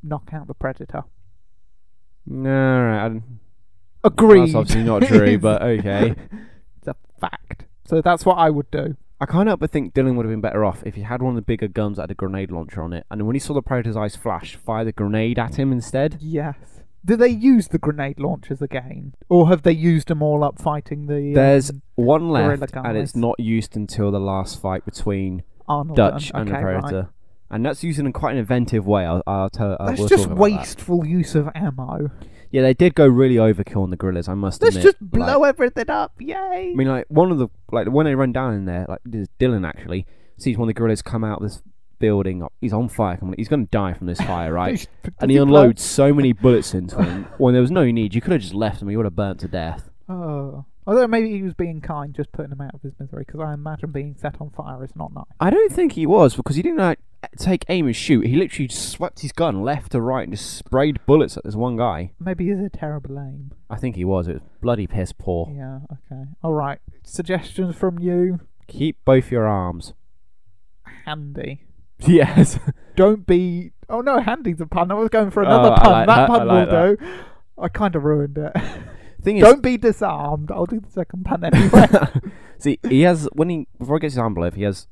knock 0.03 0.29
out 0.33 0.47
the 0.47 0.53
Predator. 0.53 1.03
No, 2.25 2.49
right. 2.83 3.21
Agreed. 4.05 4.41
That's 4.41 4.55
obviously 4.55 4.83
not 4.83 5.01
true, 5.03 5.37
but 5.39 5.61
okay. 5.61 6.15
it's 6.77 6.87
a 6.87 6.95
fact. 7.19 7.65
So 7.85 8.01
that's 8.01 8.25
what 8.25 8.35
I 8.35 8.49
would 8.49 8.69
do. 8.71 8.95
I 9.19 9.25
can't 9.25 9.47
help 9.47 9.61
but 9.61 9.71
think 9.71 9.93
Dillon 9.93 10.15
would 10.17 10.25
have 10.25 10.31
been 10.31 10.41
better 10.41 10.65
off 10.65 10.83
if 10.85 10.95
he 10.95 11.01
had 11.01 11.21
one 11.21 11.31
of 11.31 11.35
the 11.35 11.41
bigger 11.41 11.67
guns 11.67 11.97
that 11.97 12.03
had 12.03 12.11
a 12.11 12.15
grenade 12.15 12.51
launcher 12.51 12.81
on 12.81 12.93
it, 12.93 13.05
and 13.09 13.25
when 13.25 13.35
he 13.35 13.39
saw 13.39 13.53
the 13.53 13.61
Predator's 13.61 13.95
eyes 13.95 14.15
flash, 14.15 14.55
fire 14.55 14.83
the 14.83 14.91
grenade 14.91 15.39
at 15.39 15.55
him 15.55 15.71
instead. 15.71 16.17
Yes. 16.19 16.57
Do 17.03 17.15
they 17.15 17.29
use 17.29 17.67
the 17.67 17.77
grenade 17.77 18.19
launchers 18.19 18.61
again, 18.61 19.13
or 19.29 19.47
have 19.49 19.61
they 19.61 19.71
used 19.71 20.07
them 20.09 20.21
all 20.21 20.43
up 20.43 20.59
fighting 20.59 21.05
the? 21.05 21.33
There's 21.33 21.69
um, 21.69 21.81
one 21.95 22.29
left, 22.29 22.75
and 22.75 22.97
it's 22.97 23.15
not 23.15 23.39
used 23.39 23.75
until 23.75 24.11
the 24.11 24.19
last 24.19 24.59
fight 24.59 24.85
between 24.85 25.43
Arnold 25.67 25.95
Dutch 25.95 26.31
and, 26.31 26.41
and 26.41 26.49
the 26.49 26.55
okay, 26.55 26.63
right. 26.63 26.81
Predator. 26.81 27.09
And 27.49 27.65
that's 27.65 27.83
used 27.83 27.99
in 27.99 28.11
quite 28.11 28.31
an 28.31 28.39
inventive 28.39 28.87
way. 28.87 29.05
I'll, 29.05 29.21
I'll 29.27 29.51
tell. 29.51 29.77
I 29.79 29.89
That's 29.89 30.01
will 30.01 30.07
just 30.07 30.25
about 30.25 30.35
that. 30.35 30.41
wasteful 30.41 31.05
use 31.05 31.35
of 31.35 31.47
ammo. 31.53 32.09
Yeah, 32.51 32.61
they 32.61 32.73
did 32.73 32.95
go 32.95 33.07
really 33.07 33.35
overkill 33.35 33.83
on 33.83 33.89
the 33.89 33.97
gorillas. 33.97 34.27
I 34.27 34.33
must 34.33 34.61
Let's 34.61 34.75
admit. 34.75 34.93
just 34.93 34.97
blow 35.11 35.39
Like, 35.39 35.49
everything 35.49 35.89
up! 35.89 36.13
Yay! 36.19 36.71
I 36.71 36.73
mean, 36.75 36.87
like 36.87 37.05
one 37.09 37.31
of 37.31 37.37
the 37.37 37.47
like 37.71 37.87
when 37.87 38.05
they 38.05 38.15
run 38.15 38.31
down 38.31 38.53
in 38.53 38.65
there, 38.65 38.85
like 38.87 38.99
this 39.05 39.27
Dillon 39.39 39.65
actually 39.65 40.05
sees 40.37 40.57
one 40.57 40.67
of 40.69 40.75
the 40.75 40.77
gorillas 40.79 41.01
come 41.01 41.23
out 41.23 41.41
of 41.41 41.47
this 41.49 41.61
building. 41.99 42.43
up. 42.43 42.51
He's 42.61 42.73
on 42.73 42.89
fire. 42.89 43.17
Come 43.17 43.29
on, 43.29 43.35
He's 43.37 43.47
going 43.47 43.65
to 43.65 43.71
die 43.71 43.93
from 43.93 44.07
this 44.07 44.19
fire, 44.19 44.53
right? 44.61 44.85
And 45.19 45.31
he 45.31 45.37
blow- 45.37 45.43
unloads 45.45 45.81
so 45.83 46.13
many 46.13 46.33
bullets 46.33 46.73
into 46.73 47.01
him 47.03 47.25
when 47.37 47.53
there 47.53 47.61
was 47.61 47.71
no 47.71 47.85
need. 47.89 48.13
You 48.15 48.21
could 48.21 48.33
have 48.33 48.41
just 48.41 48.53
left 48.53 48.81
him. 48.81 48.89
He 48.89 48.97
would 48.97 49.05
have 49.05 49.15
burnt 49.15 49.39
to 49.41 49.47
death. 49.47 49.89
Oh. 50.09 50.65
Although 50.87 51.07
maybe 51.07 51.31
he 51.31 51.41
was 51.41 51.53
being 51.55 51.81
kind, 51.81 52.13
just 52.13 52.31
putting 52.31 52.51
him 52.51 52.61
out 52.61 52.75
of 52.75 52.81
his 52.81 52.93
misery, 52.99 53.23
because 53.25 53.39
I 53.41 53.53
imagine 53.53 53.91
being 53.91 54.15
set 54.19 54.39
on 54.39 54.51
fire 54.51 54.83
is 54.83 54.95
not 54.95 55.13
nice. 55.13 55.25
I 55.39 55.49
don't 55.49 55.71
think 55.71 55.93
he 55.93 56.05
was 56.05 56.35
because 56.35 56.55
he 56.57 56.61
didn't 56.61 56.77
like, 56.77 56.99
take 57.37 57.65
aim 57.69 57.87
and 57.87 57.95
shoot. 57.95 58.27
He 58.27 58.35
literally 58.35 58.67
just 58.67 58.89
swept 58.89 59.21
his 59.21 59.31
gun 59.31 59.63
left 59.63 59.93
to 59.93 60.01
right 60.01 60.27
and 60.27 60.33
just 60.37 60.53
sprayed 60.57 60.99
bullets 61.07 61.37
at 61.37 61.43
this 61.43 61.55
one 61.55 61.75
guy. 61.75 62.11
Maybe 62.19 62.45
he's 62.47 62.59
a 62.59 62.69
terrible 62.69 63.17
aim. 63.17 63.51
I 63.69 63.77
think 63.77 63.95
he 63.95 64.05
was. 64.05 64.27
It 64.27 64.33
was 64.33 64.41
bloody 64.61 64.85
piss 64.85 65.11
poor. 65.11 65.51
Yeah, 65.51 65.79
okay. 65.91 66.29
Alright. 66.43 66.79
Suggestions 67.03 67.75
from 67.75 67.97
you? 67.97 68.41
Keep 68.67 69.03
both 69.05 69.31
your 69.31 69.47
arms. 69.47 69.93
Handy. 71.05 71.61
Yes. 71.99 72.59
Don't 72.97 73.25
be. 73.25 73.71
Oh 73.89 74.01
no, 74.01 74.19
handy's 74.19 74.59
a 74.59 74.65
pun. 74.65 74.91
I 74.91 74.95
was 74.95 75.07
going 75.07 75.31
for 75.31 75.43
another 75.43 75.71
Oh, 75.71 75.75
pun. 75.81 75.91
like 75.93 76.07
that 76.07 76.15
that, 76.15 76.27
pun 76.27 76.47
like 76.47 76.69
will 76.69 76.95
do. 76.97 77.05
I 77.57 77.69
kind 77.69 77.95
of 77.95 78.03
ruined 78.03 78.37
it. 78.37 78.51
Thing 79.25 79.37
is, 79.37 79.43
Don't 79.43 79.61
be 79.63 79.75
disarmed. 79.77 80.51
I'll 80.51 80.67
do 80.67 80.79
the 80.79 80.89
second 80.91 81.25
pun 81.25 81.43
anyway. 81.43 81.87
See, 82.59 82.79
he 82.87 83.01
has 83.01 83.27
when 83.33 83.49
he 83.49 83.67
before 83.77 83.97
he 83.97 84.01
gets 84.01 84.13
his 84.13 84.19
arm 84.19 84.35
blown 84.35 84.47
off, 84.49 84.53
he 84.53 84.63
has 84.63 84.87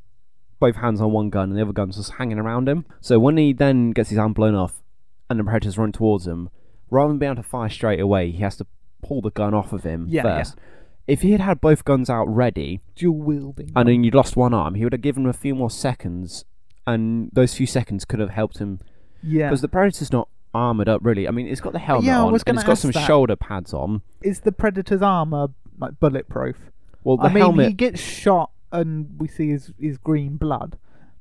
both 0.60 0.78
hands 0.78 1.00
on 1.00 1.12
one 1.12 1.30
gun 1.30 1.50
and 1.50 1.58
the 1.58 1.62
other 1.62 1.72
gun's 1.72 1.98
just 1.98 2.14
hanging 2.14 2.40
around 2.40 2.68
him. 2.68 2.86
So 3.00 3.20
when 3.20 3.38
he 3.38 3.54
then 3.54 3.92
gets 3.92 4.10
his 4.10 4.18
arm 4.18 4.34
blown 4.34 4.56
off 4.56 4.82
and 5.30 5.40
the 5.40 5.44
predators 5.44 5.78
run 5.78 5.92
towards 5.92 6.26
him, 6.26 6.50
rather 6.90 7.10
than 7.10 7.20
being 7.20 7.32
able 7.32 7.44
to 7.44 7.48
fire 7.48 7.70
straight 7.70 8.00
away, 8.00 8.32
he 8.32 8.42
has 8.42 8.58
to 8.58 8.66
pull 9.04 9.22
the 9.22 9.30
gun 9.32 9.54
off 9.54 9.72
of 9.72 9.84
him 9.84 10.08
Yeah, 10.10 10.24
yeah. 10.26 10.38
first. 10.40 10.58
If 11.06 11.22
he 11.22 11.32
had 11.34 11.42
had 11.42 11.62
both 11.62 11.86
guns 11.86 12.10
out 12.10 12.26
ready 12.26 12.82
Dual 12.96 13.18
wielding. 13.18 13.72
and 13.76 13.88
then 13.88 14.04
you'd 14.04 14.16
lost 14.16 14.36
one 14.36 14.54
arm, 14.54 14.76
he 14.76 14.84
would 14.84 14.94
have 14.94 15.02
given 15.02 15.24
him 15.24 15.30
a 15.30 15.34
few 15.34 15.54
more 15.54 15.70
seconds, 15.70 16.46
and 16.88 17.30
those 17.34 17.54
few 17.54 17.68
seconds 17.68 18.06
could 18.06 18.20
have 18.20 18.30
helped 18.30 18.58
him 18.60 18.80
yeah. 19.22 19.50
because 19.50 19.62
the 19.62 19.68
predator's 19.68 20.12
not 20.12 20.30
armored 20.54 20.88
up 20.90 21.02
really. 21.04 21.28
I 21.28 21.32
mean, 21.32 21.48
it's 21.48 21.62
got 21.62 21.74
the 21.74 21.80
helmet 21.80 22.06
Yeah, 22.06 22.20
I 22.20 22.26
on 22.26 22.32
was 22.34 22.42
and 22.44 22.56
gonna 22.58 22.60
it's 22.60 22.66
got 22.66 22.72
ask 22.74 22.82
some 22.84 22.92
that. 22.92 23.06
shoulder 23.08 23.36
pads 23.36 23.74
on. 23.74 24.02
Is 24.22 24.42
the 24.42 24.52
predator's 24.52 25.02
armor 25.02 25.48
like 25.80 26.00
bulletproof? 26.00 26.58
Well, 27.04 27.18
the 27.18 27.24
I 27.24 27.28
mean, 27.34 27.38
helmet. 27.44 27.68
he 27.68 27.74
gets 27.74 28.00
shot 28.00 28.52
and 28.72 29.10
we 29.20 29.28
see 29.28 29.50
his 29.50 29.72
his 29.80 29.98
green 29.98 30.38
blood, 30.38 30.78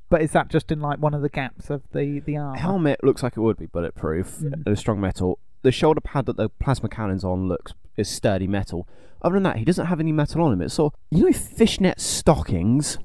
but 0.09 0.23
is 0.23 0.33
that 0.33 0.49
just 0.49 0.71
in 0.71 0.81
like 0.81 0.99
one 0.99 1.14
of 1.14 1.23
the 1.23 1.29
gaps 1.29 1.71
of 1.71 1.83
the 1.92 2.21
the 2.21 2.37
armor? 2.37 2.59
helmet 2.59 3.03
looks 3.03 3.23
like 3.23 3.37
it 3.37 3.40
would 3.40 3.57
be 3.59 3.66
bulletproof. 3.66 4.38
Mm. 4.38 4.66
It's 4.66 4.81
strong 4.81 5.01
metal. 5.01 5.38
The 5.62 5.73
shoulder 5.73 6.01
pad 6.01 6.27
that 6.27 6.37
the 6.37 6.49
plasma 6.49 6.88
cannon's 6.88 7.25
on 7.25 7.49
looks 7.49 7.73
is 7.97 8.09
sturdy 8.09 8.47
metal. 8.47 8.87
Other 9.23 9.35
than 9.35 9.45
that, 9.45 9.57
he 9.59 9.64
doesn't 9.64 9.87
have 9.87 10.01
any 10.01 10.11
metal 10.11 10.42
on 10.42 10.53
him. 10.53 10.62
It's 10.62 10.75
sort 10.75 10.92
of, 10.95 10.99
you 11.18 11.27
know 11.27 11.33
fishnet 11.33 12.01
stockings. 12.01 12.99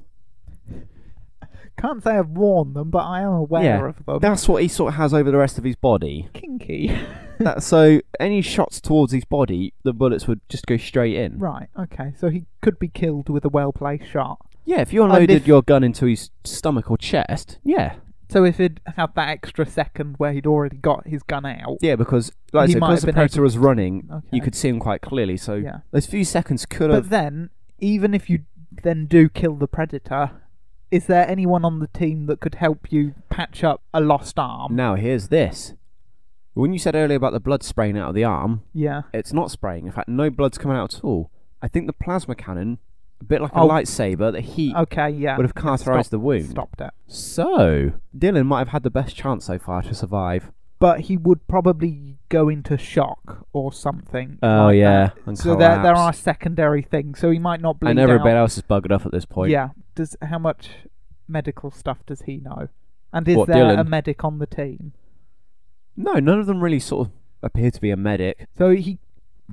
Can't 1.78 2.02
say 2.02 2.18
I've 2.18 2.28
worn 2.30 2.74
them, 2.74 2.90
but 2.90 3.04
I 3.04 3.20
am 3.22 3.32
aware 3.32 3.62
Yeah, 3.62 3.88
of 3.88 4.04
them. 4.04 4.18
That's 4.20 4.48
what 4.48 4.62
he 4.62 4.68
sort 4.68 4.92
of 4.92 4.98
has 4.98 5.14
over 5.14 5.30
the 5.30 5.36
rest 5.38 5.58
of 5.58 5.64
his 5.64 5.76
body. 5.76 6.28
kinky. 6.34 6.88
that, 7.38 7.62
so 7.62 8.00
any 8.18 8.42
shots 8.42 8.80
towards 8.80 9.12
his 9.12 9.24
body, 9.24 9.72
the 9.84 9.92
bullets 9.92 10.26
would 10.26 10.40
just 10.48 10.66
go 10.66 10.76
straight 10.76 11.14
in. 11.16 11.38
right. 11.38 11.68
Okay. 11.78 12.12
So 12.18 12.28
he 12.30 12.46
could 12.60 12.78
be 12.78 12.88
killed 12.88 13.28
with 13.28 13.44
a 13.44 13.48
well 13.48 13.72
placed 13.72 14.10
shot. 14.10 14.38
Yeah, 14.64 14.80
if 14.80 14.92
you 14.92 15.02
unloaded 15.04 15.30
if- 15.30 15.46
your 15.46 15.62
gun 15.62 15.82
into 15.84 16.06
his 16.06 16.30
stomach 16.44 16.90
or 16.90 16.98
chest, 16.98 17.58
yeah, 17.64 17.94
So 18.28 18.44
if 18.44 18.58
he'd 18.58 18.80
had 18.96 19.14
that 19.14 19.28
extra 19.30 19.64
second 19.64 20.16
where 20.18 20.32
he'd 20.32 20.46
already 20.46 20.76
got 20.76 21.06
his 21.06 21.22
gun 21.22 21.46
out, 21.46 21.78
yeah, 21.80 21.96
because 21.96 22.30
like 22.52 22.64
I 22.64 22.66
He 22.66 22.72
said, 22.72 22.80
might 22.80 22.88
because 22.88 23.00
have 23.00 23.06
the 23.06 23.12
been 23.12 23.14
predator 23.14 23.42
was 23.42 23.56
running, 23.56 24.08
Okay. 24.12 24.26
you 24.32 24.42
could 24.42 24.54
see 24.54 24.68
him 24.68 24.78
quite 24.80 25.00
clearly. 25.00 25.36
So 25.38 25.54
yeah. 25.54 25.78
those 25.92 26.04
few 26.06 26.24
seconds 26.24 26.66
could 26.66 26.90
have. 26.90 27.04
But 27.04 27.10
then, 27.10 27.50
even 27.78 28.12
if 28.12 28.28
you 28.28 28.40
then 28.82 29.06
do 29.06 29.28
kill 29.30 29.54
the 29.54 29.68
predator, 29.68 30.32
is 30.90 31.06
there 31.06 31.28
anyone 31.28 31.64
on 31.64 31.80
the 31.80 31.88
team 31.88 32.26
that 32.26 32.40
could 32.40 32.56
help 32.56 32.90
you 32.92 33.14
patch 33.28 33.62
up 33.64 33.82
a 33.92 34.00
lost 34.00 34.38
arm? 34.38 34.74
Now 34.74 34.94
here's 34.94 35.28
this. 35.28 35.74
When 36.54 36.72
you 36.72 36.78
said 36.78 36.96
earlier 36.96 37.16
about 37.16 37.32
the 37.32 37.40
blood 37.40 37.62
spraying 37.62 37.96
out 37.96 38.08
of 38.08 38.14
the 38.14 38.24
arm, 38.24 38.62
Yeah. 38.72 39.02
it's 39.12 39.32
not 39.32 39.50
spraying. 39.50 39.86
In 39.86 39.92
fact, 39.92 40.08
no 40.08 40.28
blood's 40.30 40.58
coming 40.58 40.76
out 40.76 40.94
at 40.94 41.04
all. 41.04 41.30
I 41.62 41.68
think 41.68 41.86
the 41.86 41.92
plasma 41.92 42.34
cannon, 42.34 42.78
a 43.20 43.24
bit 43.24 43.40
like 43.40 43.52
a 43.52 43.60
Oh. 43.60 43.68
lightsaber, 43.68 44.32
the 44.32 44.40
heat 44.40 44.74
Okay. 44.74 45.10
Yeah. 45.10 45.36
would 45.36 45.44
have 45.46 45.52
yeah, 45.56 45.62
cauterized 45.62 46.10
the 46.10 46.18
wound. 46.18 46.50
Stopped 46.50 46.80
it. 46.80 46.90
So 47.06 47.92
Dillon 48.16 48.46
might 48.46 48.58
have 48.60 48.68
had 48.68 48.82
the 48.82 48.90
best 48.90 49.14
chance 49.14 49.44
so 49.44 49.58
far 49.58 49.82
to 49.82 49.94
survive. 49.94 50.50
But 50.80 51.00
he 51.00 51.16
would 51.16 51.46
probably 51.48 52.18
go 52.28 52.48
into 52.48 52.78
shock 52.78 53.44
or 53.52 53.72
something. 53.72 54.38
Oh, 54.42 54.66
like 54.66 54.76
yeah, 54.76 55.10
that. 55.26 55.36
So 55.38 55.56
there, 55.56 55.82
there 55.82 55.94
are 55.96 56.12
secondary 56.12 56.82
things. 56.82 57.18
So 57.18 57.30
he 57.30 57.38
might 57.40 57.60
not 57.60 57.80
bleed 57.80 57.90
and 57.90 57.98
everybody 57.98 58.30
out. 58.30 58.42
else 58.42 58.56
is 58.56 58.62
buggered 58.62 58.92
off 58.92 59.04
at 59.04 59.10
this 59.12 59.24
point. 59.24 59.50
Yeah. 59.50 59.70
Does 59.96 60.16
how 60.22 60.38
much 60.38 60.68
medical 61.26 61.70
stuff 61.72 61.98
does 62.06 62.22
he 62.22 62.36
know? 62.36 62.68
And 63.12 63.26
is 63.26 63.36
What, 63.36 63.48
there 63.48 63.56
Dillon? 63.56 63.78
a 63.80 63.84
medic 63.84 64.22
on 64.24 64.38
the 64.38 64.46
team? 64.46 64.92
No, 65.96 66.14
none 66.14 66.38
of 66.38 66.46
them 66.46 66.62
really 66.62 66.78
sort 66.78 67.08
of 67.08 67.12
appear 67.42 67.70
to 67.72 67.80
be 67.80 67.90
a 67.90 67.96
medic. 67.96 68.46
So 68.56 68.70
he 68.70 68.98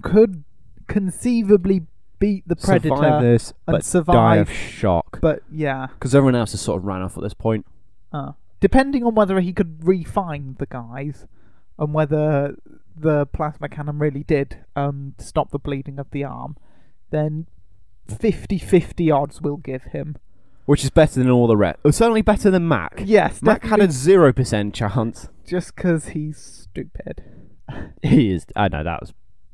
could 0.03 0.43
conceivably 0.87 1.83
beat 2.19 2.47
the 2.47 2.55
predator, 2.55 2.95
survive 2.95 3.21
this, 3.23 3.49
and 3.67 3.73
but 3.73 3.77
die 3.77 3.81
survive- 3.81 4.41
of 4.41 4.51
shock. 4.51 5.19
but 5.21 5.41
yeah. 5.51 5.87
Because 5.87 6.13
everyone 6.13 6.35
else 6.35 6.51
has 6.51 6.61
sort 6.61 6.77
of 6.77 6.85
ran 6.85 7.01
off 7.01 7.17
at 7.17 7.23
this 7.23 7.33
point. 7.33 7.65
Uh, 8.13 8.33
depending 8.69 9.03
on 9.03 9.13
whether 9.13 9.39
he 9.41 9.53
could 9.53 9.85
re-find 9.85 10.57
the 10.57 10.65
guys 10.65 11.27
and 11.77 11.93
whether 11.93 12.55
the 12.97 13.27
plasma 13.27 13.69
cannon 13.69 13.99
really 13.99 14.23
did 14.23 14.57
um, 14.75 15.13
stop 15.19 15.51
the 15.51 15.59
bleeding 15.59 15.99
of 15.99 16.09
the 16.09 16.23
arm, 16.23 16.57
then 17.11 17.45
50-50 18.09 19.13
odds 19.15 19.39
will 19.39 19.57
give 19.57 19.83
him. 19.83 20.15
Which 20.65 20.83
is 20.83 20.89
better 20.89 21.19
than 21.19 21.29
all 21.29 21.45
the 21.45 21.55
rest. 21.55 21.77
It's 21.85 21.97
certainly 21.97 22.23
better 22.23 22.49
than 22.49 22.67
Mac. 22.67 23.03
Yes, 23.05 23.39
Mac 23.43 23.63
had 23.65 23.79
a 23.81 23.91
zero 23.91 24.33
percent 24.33 24.73
chance. 24.73 25.29
just 25.45 25.75
because 25.75 26.07
he's 26.09 26.37
stupid. 26.39 27.23
He 28.01 28.31
is. 28.31 28.45
I 28.55 28.67
know 28.67 28.83
that 28.83 29.01
was 29.01 29.13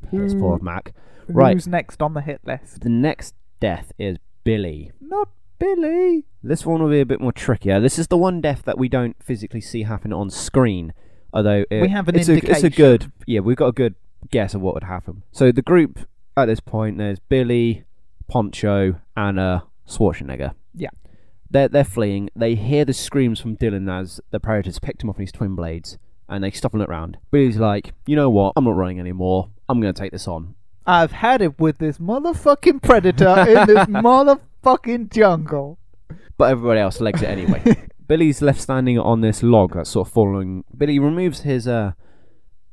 piss 0.10 0.34
poor 0.34 0.58
Who- 0.58 0.64
Mac. 0.64 0.94
Right. 1.28 1.54
Who's 1.54 1.68
next 1.68 2.02
on 2.02 2.14
the 2.14 2.22
hit 2.22 2.40
list? 2.46 2.82
The 2.82 2.90
next 2.90 3.36
death 3.60 3.92
is 3.98 4.18
Billy. 4.46 4.92
Not 5.02 5.30
Billy. 5.62 6.26
This 6.42 6.66
one 6.66 6.82
will 6.82 6.90
be 6.90 7.02
a 7.02 7.06
bit 7.06 7.22
more 7.22 7.32
trickier. 7.32 7.80
This 7.80 8.00
is 8.00 8.08
the 8.08 8.18
one 8.18 8.42
death 8.42 8.64
that 8.66 8.80
we 8.80 8.90
don't 8.90 9.16
physically 9.22 9.62
see 9.62 9.84
happen 9.84 10.12
on 10.12 10.32
screen. 10.32 10.92
Although 11.32 11.66
it, 11.70 11.82
We 11.82 11.90
have 11.90 12.08
an 12.08 12.16
it's 12.16 12.30
a, 12.30 12.38
it's 12.38 12.64
a 12.64 12.70
good 12.72 13.12
yeah, 13.28 13.42
we've 13.42 13.58
got 13.58 13.68
a 13.68 13.72
good 13.72 13.94
guess 14.32 14.56
of 14.56 14.62
what 14.62 14.74
would 14.74 14.86
happen. 14.86 15.22
So 15.32 15.52
the 15.52 15.62
group 15.62 16.00
at 16.36 16.46
this 16.46 16.60
point 16.60 16.98
there's 16.98 17.20
Billy, 17.20 17.84
Poncho, 18.28 19.00
Anna, 19.16 19.64
uh, 19.68 19.92
Schwarzenegger. 19.92 20.56
Yeah. 20.74 20.90
They're 21.52 21.68
they're 21.68 21.84
fleeing. 21.84 22.32
They 22.36 22.56
hear 22.56 22.84
the 22.84 22.94
screams 22.94 23.40
from 23.40 23.54
Dillon 23.54 23.88
as 23.88 24.20
the 24.32 24.40
predators 24.40 24.80
picked 24.80 25.04
him 25.04 25.12
up 25.12 25.18
on 25.18 25.22
his 25.22 25.32
twin 25.32 25.56
blades 25.56 26.00
and 26.28 26.44
they 26.44 26.50
stop 26.50 26.74
and 26.74 26.80
look 26.80 26.90
round. 26.90 27.18
Billy's 27.30 27.58
like, 27.58 27.94
you 28.08 28.16
know 28.16 28.32
what, 28.32 28.54
I'm 28.56 28.64
not 28.64 28.76
running 28.76 29.00
anymore. 29.00 29.50
I'm 29.70 29.80
gonna 29.80 29.94
take 29.94 30.12
this 30.12 30.28
on. 30.28 30.56
I've 30.88 31.12
had 31.12 31.44
it 31.44 31.60
with 31.60 31.78
this 31.78 32.00
motherfucking 32.00 32.82
predator 32.82 33.46
in 33.48 33.68
this 33.68 33.86
motherfucking 33.88 34.40
jungle. 35.12 35.80
but 36.38 36.52
everybody 36.52 36.80
else 36.80 37.00
legs 37.02 37.22
it 37.22 37.30
anyway. 37.30 37.88
Billy's 38.08 38.42
left 38.42 38.60
standing 38.62 39.00
on 39.00 39.22
this 39.22 39.42
log 39.42 39.74
that's 39.74 39.90
sort 39.92 40.08
of 40.08 40.14
falling. 40.14 40.64
Billy 40.76 41.00
removes 41.00 41.42
his 41.42 41.68
uh 41.68 41.94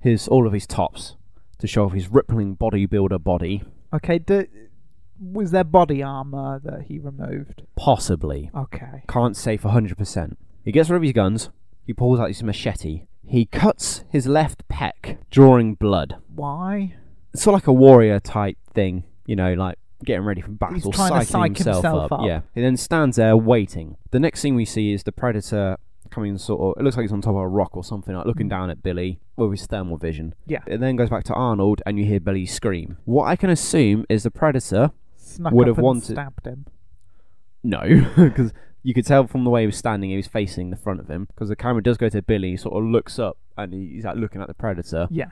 his 0.00 0.28
all 0.28 0.46
of 0.46 0.52
his 0.52 0.66
tops 0.66 1.16
to 1.58 1.66
show 1.66 1.84
off 1.84 1.92
his 1.92 2.08
rippling 2.08 2.56
bodybuilder 2.56 3.22
body. 3.22 3.62
Okay, 3.92 4.18
d- 4.18 4.46
was 5.20 5.50
there 5.50 5.64
body 5.64 6.02
armor 6.02 6.60
that 6.62 6.82
he 6.82 6.98
removed? 6.98 7.62
Possibly. 7.76 8.50
Okay. 8.54 9.02
Can't 9.08 9.36
say 9.36 9.56
for 9.56 9.68
hundred 9.70 9.98
percent. 9.98 10.38
He 10.64 10.72
gets 10.72 10.90
rid 10.90 10.96
of 10.96 11.02
his 11.02 11.12
guns. 11.12 11.50
He 11.86 11.92
pulls 11.92 12.20
out 12.20 12.28
his 12.28 12.42
machete. 12.42 13.04
He 13.26 13.44
cuts 13.46 14.04
his 14.10 14.26
left 14.26 14.66
pec, 14.68 15.18
drawing 15.30 15.74
blood. 15.74 16.16
Why? 16.34 16.94
It's 17.32 17.42
sort 17.42 17.54
of 17.54 17.62
like 17.62 17.66
a 17.66 17.72
warrior 17.72 18.20
type 18.20 18.56
thing, 18.72 19.04
you 19.26 19.36
know, 19.36 19.54
like 19.54 19.78
getting 20.04 20.24
ready 20.24 20.40
for 20.40 20.50
battle, 20.50 20.74
He's 20.76 20.88
trying 20.94 21.10
to 21.10 21.26
psyching 21.26 21.26
psych 21.26 21.56
himself 21.56 22.12
up. 22.12 22.20
Yeah. 22.24 22.42
He 22.54 22.60
then 22.60 22.76
stands 22.76 23.16
there 23.16 23.36
waiting. 23.36 23.96
The 24.10 24.20
next 24.20 24.42
thing 24.42 24.54
we 24.54 24.64
see 24.64 24.92
is 24.92 25.02
the 25.02 25.12
predator 25.12 25.76
coming 26.10 26.38
sort 26.38 26.60
of. 26.60 26.80
It 26.80 26.84
looks 26.84 26.96
like 26.96 27.04
he's 27.04 27.12
on 27.12 27.20
top 27.20 27.30
of 27.30 27.36
a 27.36 27.48
rock 27.48 27.76
or 27.76 27.84
something, 27.84 28.14
like 28.14 28.26
looking 28.26 28.46
mm. 28.46 28.50
down 28.50 28.70
at 28.70 28.82
Billy 28.82 29.20
with 29.36 29.52
his 29.52 29.66
thermal 29.66 29.96
vision. 29.96 30.34
Yeah. 30.46 30.60
It 30.66 30.80
then 30.80 30.96
goes 30.96 31.10
back 31.10 31.24
to 31.24 31.34
Arnold, 31.34 31.82
and 31.86 31.98
you 31.98 32.04
hear 32.04 32.20
Billy 32.20 32.46
scream. 32.46 32.98
What 33.04 33.24
I 33.24 33.36
can 33.36 33.50
assume 33.50 34.04
is 34.08 34.22
the 34.22 34.30
predator. 34.30 34.92
Snuck 35.16 35.52
Would 35.52 35.68
up 35.68 35.72
have 35.72 35.78
and 35.78 35.84
wanted- 35.84 36.14
stabbed 36.14 36.46
him. 36.46 36.66
No, 37.64 37.82
because 38.16 38.52
you 38.82 38.94
could 38.94 39.04
tell 39.04 39.26
from 39.26 39.44
the 39.44 39.50
way 39.50 39.62
he 39.62 39.66
was 39.66 39.76
standing, 39.76 40.10
he 40.10 40.16
was 40.16 40.28
facing 40.28 40.70
the 40.70 40.76
front 40.76 41.00
of 41.00 41.08
him. 41.08 41.26
Because 41.26 41.48
the 41.48 41.56
camera 41.56 41.82
does 41.82 41.96
go 41.96 42.08
to 42.08 42.22
Billy, 42.22 42.52
he 42.52 42.56
sort 42.56 42.76
of 42.76 42.88
looks 42.88 43.18
up, 43.18 43.36
and 43.56 43.74
he's 43.74 44.04
like 44.04 44.16
looking 44.16 44.40
at 44.40 44.46
the 44.46 44.54
predator. 44.54 45.08
Yeah. 45.10 45.26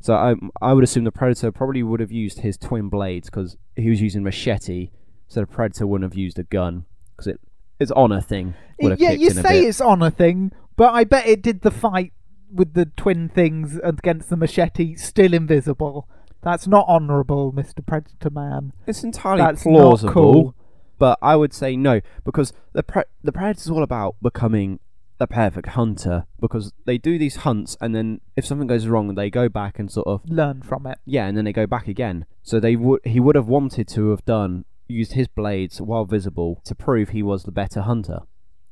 So 0.00 0.14
I 0.14 0.34
I 0.60 0.72
would 0.72 0.84
assume 0.84 1.04
the 1.04 1.12
predator 1.12 1.50
probably 1.50 1.82
would 1.82 2.00
have 2.00 2.12
used 2.12 2.40
his 2.40 2.56
twin 2.56 2.88
blades 2.88 3.28
because 3.28 3.56
he 3.76 3.90
was 3.90 4.00
using 4.00 4.22
machete, 4.22 4.90
so 5.26 5.40
the 5.40 5.46
predator 5.46 5.86
wouldn't 5.86 6.10
have 6.10 6.18
used 6.18 6.38
a 6.38 6.44
gun 6.44 6.84
because 7.12 7.26
it 7.26 7.40
it's 7.80 7.90
honor 7.92 8.20
thing. 8.20 8.54
Would 8.80 8.92
have 8.92 9.00
yeah, 9.00 9.10
you 9.10 9.28
a 9.28 9.34
say 9.34 9.64
it's 9.64 9.80
on 9.80 10.02
a 10.02 10.10
thing, 10.10 10.52
but 10.76 10.94
I 10.94 11.04
bet 11.04 11.26
it 11.26 11.42
did 11.42 11.62
the 11.62 11.70
fight 11.70 12.12
with 12.52 12.74
the 12.74 12.86
twin 12.96 13.28
things 13.28 13.78
against 13.82 14.30
the 14.30 14.36
machete 14.36 14.94
still 14.96 15.34
invisible. 15.34 16.08
That's 16.42 16.66
not 16.66 16.86
honourable, 16.88 17.52
Mr. 17.52 17.84
Predator 17.84 18.30
Man. 18.30 18.72
It's 18.86 19.02
entirely 19.02 19.42
That's 19.42 19.66
not 19.66 19.72
plausible, 19.72 20.12
cool. 20.12 20.54
but 20.98 21.18
I 21.20 21.34
would 21.36 21.52
say 21.52 21.76
no 21.76 22.00
because 22.24 22.52
the 22.72 22.82
pre- 22.84 23.02
the 23.22 23.32
predator's 23.32 23.70
all 23.70 23.82
about 23.82 24.16
becoming 24.22 24.78
the 25.18 25.26
perfect 25.26 25.68
hunter 25.70 26.24
because 26.40 26.72
they 26.86 26.96
do 26.98 27.18
these 27.18 27.36
hunts 27.36 27.76
and 27.80 27.94
then 27.94 28.20
if 28.36 28.46
something 28.46 28.66
goes 28.68 28.86
wrong 28.86 29.14
they 29.14 29.28
go 29.30 29.48
back 29.48 29.78
and 29.78 29.90
sort 29.90 30.06
of 30.06 30.20
Learn 30.28 30.62
from 30.62 30.86
it. 30.86 30.98
yeah 31.04 31.26
and 31.26 31.36
then 31.36 31.44
they 31.44 31.52
go 31.52 31.66
back 31.66 31.88
again. 31.88 32.24
So 32.42 32.60
they 32.60 32.76
would 32.76 33.00
he 33.04 33.20
would 33.20 33.34
have 33.36 33.48
wanted 33.48 33.88
to 33.88 34.10
have 34.10 34.24
done 34.24 34.64
used 34.86 35.12
his 35.12 35.28
blades 35.28 35.80
while 35.80 36.04
visible 36.04 36.60
to 36.64 36.74
prove 36.74 37.10
he 37.10 37.22
was 37.22 37.42
the 37.42 37.52
better 37.52 37.82
hunter, 37.82 38.20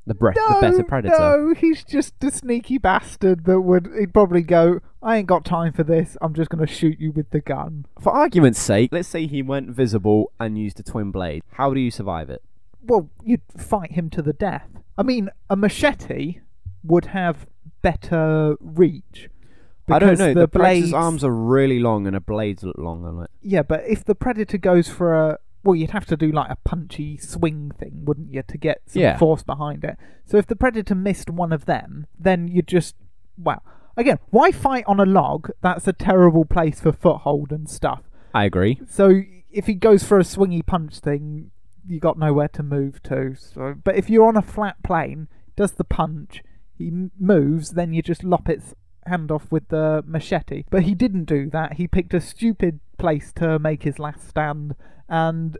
the 0.07 0.15
bre- 0.15 0.33
the 0.33 0.59
better 0.63 0.83
predator. 0.85 1.15
No, 1.19 1.53
he's 1.55 1.85
just 1.85 2.15
a 2.25 2.31
sneaky 2.31 2.79
bastard 2.79 3.45
that 3.45 3.61
would. 3.61 3.91
He'd 3.99 4.15
probably 4.15 4.41
go, 4.41 4.81
I 5.03 5.19
ain't 5.19 5.27
got 5.27 5.45
time 5.45 5.75
for 5.75 5.83
this. 5.85 6.17
I'm 6.23 6.33
just 6.33 6.49
going 6.49 6.65
to 6.67 6.73
shoot 6.73 6.99
you 6.99 7.13
with 7.13 7.29
the 7.31 7.41
gun. 7.41 7.85
For 8.01 8.13
argument's 8.15 8.59
sake, 8.61 8.91
let's 8.93 9.09
say 9.09 9.27
he 9.27 9.43
went 9.43 9.69
visible 9.71 10.33
and 10.41 10.57
used 10.57 10.81
a 10.81 10.83
twin 10.83 11.11
blade. 11.11 11.43
How 11.53 11.75
do 11.75 11.81
you 11.81 11.91
survive 11.91 12.31
it? 12.31 12.43
Well, 12.83 13.11
you'd 13.23 13.43
fight 13.59 13.93
him 13.93 14.09
to 14.11 14.23
the 14.23 14.33
death. 14.33 14.69
I 14.99 15.03
mean, 15.03 15.31
a 15.51 15.57
machete 15.57 16.41
would 16.83 17.07
have 17.07 17.47
better 17.83 18.57
reach. 18.61 19.29
I 19.89 19.99
don't 20.01 20.19
know. 20.19 20.35
The, 20.35 20.41
The, 20.41 20.49
blades, 20.49 20.93
arms 20.93 21.23
are 21.23 21.31
really 21.31 21.79
long 21.79 22.07
and 22.07 22.17
a 22.17 22.21
blades 22.21 22.65
look 22.65 22.77
long 22.79 23.05
on 23.05 23.23
it. 23.25 23.31
Yeah, 23.41 23.63
but 23.63 23.85
if 23.87 24.05
the 24.05 24.15
predator 24.15 24.59
goes 24.59 24.89
for 24.89 25.15
a 25.15 25.39
well, 25.63 25.75
you'd 25.75 25.91
have 25.91 26.07
to 26.07 26.17
do 26.17 26.31
like 26.31 26.49
a 26.49 26.57
punchy 26.65 27.17
swing 27.19 27.73
thing, 27.77 28.05
wouldn't 28.05 28.33
you, 28.33 28.43
to 28.47 28.57
get 28.57 28.83
some 28.87 29.03
Yeah. 29.03 29.17
force 29.19 29.43
behind 29.43 29.83
it? 29.85 29.97
So 30.25 30.37
if 30.37 30.47
the 30.47 30.55
predator 30.57 30.95
missed 30.95 31.29
one 31.29 31.53
of 31.53 31.65
them, 31.67 32.07
then 32.19 32.47
you 32.49 32.63
just 32.63 32.95
well, 33.37 33.63
again, 33.97 34.19
why 34.31 34.51
fight 34.51 34.85
on 34.87 34.99
a 35.01 35.07
log? 35.07 35.51
That's 35.61 35.87
a 35.87 35.93
terrible 35.93 36.45
place 36.45 36.81
for 36.81 36.93
foothold 36.93 37.53
and 37.53 37.69
stuff. 37.69 38.03
I 38.35 38.45
agree. 38.45 38.81
So 38.89 39.23
if 39.51 39.67
he 39.67 39.75
goes 39.75 40.03
for 40.05 40.19
a 40.19 40.23
swingy 40.25 40.65
punch 40.65 40.99
thing, 40.99 41.51
you 41.89 42.01
got 42.01 42.19
nowhere 42.19 42.49
to 42.49 42.63
move 42.63 43.03
to. 43.05 43.35
So, 43.37 43.75
but 43.83 43.97
if 43.97 44.09
you're 44.11 44.27
on 44.27 44.37
a 44.37 44.43
flat 44.43 44.83
plane, 44.83 45.29
does 45.57 45.73
the 45.73 45.85
punch, 45.85 46.43
he 46.77 46.91
moves, 47.19 47.71
then 47.71 47.93
you 47.93 48.03
just 48.03 48.23
lop 48.25 48.49
its 48.49 48.75
hand 49.07 49.31
off 49.31 49.51
with 49.51 49.69
the 49.69 50.03
machete. 50.07 50.65
But 50.71 50.83
he 50.83 50.95
didn't 50.95 51.25
do 51.25 51.49
that. 51.51 51.75
He 51.75 51.87
picked 51.89 52.13
a 52.15 52.21
stupid 52.21 52.81
place 52.99 53.33
to 53.37 53.59
make 53.59 53.83
his 53.85 53.99
last 53.99 54.29
stand, 54.29 54.75
and 55.09 55.57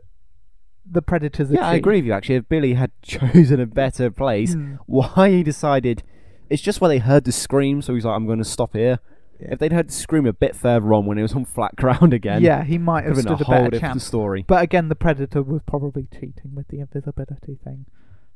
the 0.89 1.01
predators. 1.01 1.49
Yeah, 1.51 1.67
I 1.67 1.75
agree 1.75 1.97
with 1.97 2.05
you. 2.05 2.13
Actually, 2.13 2.35
if 2.35 2.49
Billy 2.49 2.73
had 2.75 2.91
chosen 3.01 3.59
a 3.59 3.65
better 3.65 4.09
place, 4.11 4.53
Hmm. 4.53 4.75
why 4.85 5.29
he 5.29 5.43
decided 5.43 6.03
it's 6.49 6.61
just 6.61 6.79
where 6.79 6.89
they 6.89 6.99
heard 6.99 7.23
the 7.25 7.31
scream, 7.31 7.81
so 7.81 7.93
he's 7.93 8.05
like, 8.05 8.15
"I'm 8.15 8.25
going 8.25 8.37
to 8.39 8.45
stop 8.45 8.73
here." 8.73 8.99
Yeah. 9.39 9.47
If 9.53 9.59
they'd 9.59 9.71
heard 9.73 9.89
the 9.89 9.93
scream 9.93 10.25
a 10.25 10.33
bit 10.33 10.55
further 10.55 10.93
on 10.93 11.05
when 11.05 11.17
it 11.17 11.21
was 11.21 11.33
on 11.33 11.45
flat 11.45 11.75
ground 11.75 12.13
again, 12.13 12.41
Yeah, 12.41 12.63
he 12.63 12.77
might 12.77 13.03
have 13.05 13.15
been 13.15 13.27
a 13.27 13.35
stood 13.35 13.41
a, 13.41 13.43
whole 13.45 13.63
better 13.65 13.79
chance. 13.79 14.03
story. 14.03 14.43
But 14.47 14.63
again, 14.63 14.89
the 14.89 14.95
predator 14.95 15.43
was 15.43 15.61
probably 15.65 16.07
cheating 16.11 16.53
with 16.55 16.67
the 16.69 16.79
invisibility 16.79 17.57
thing. 17.63 17.85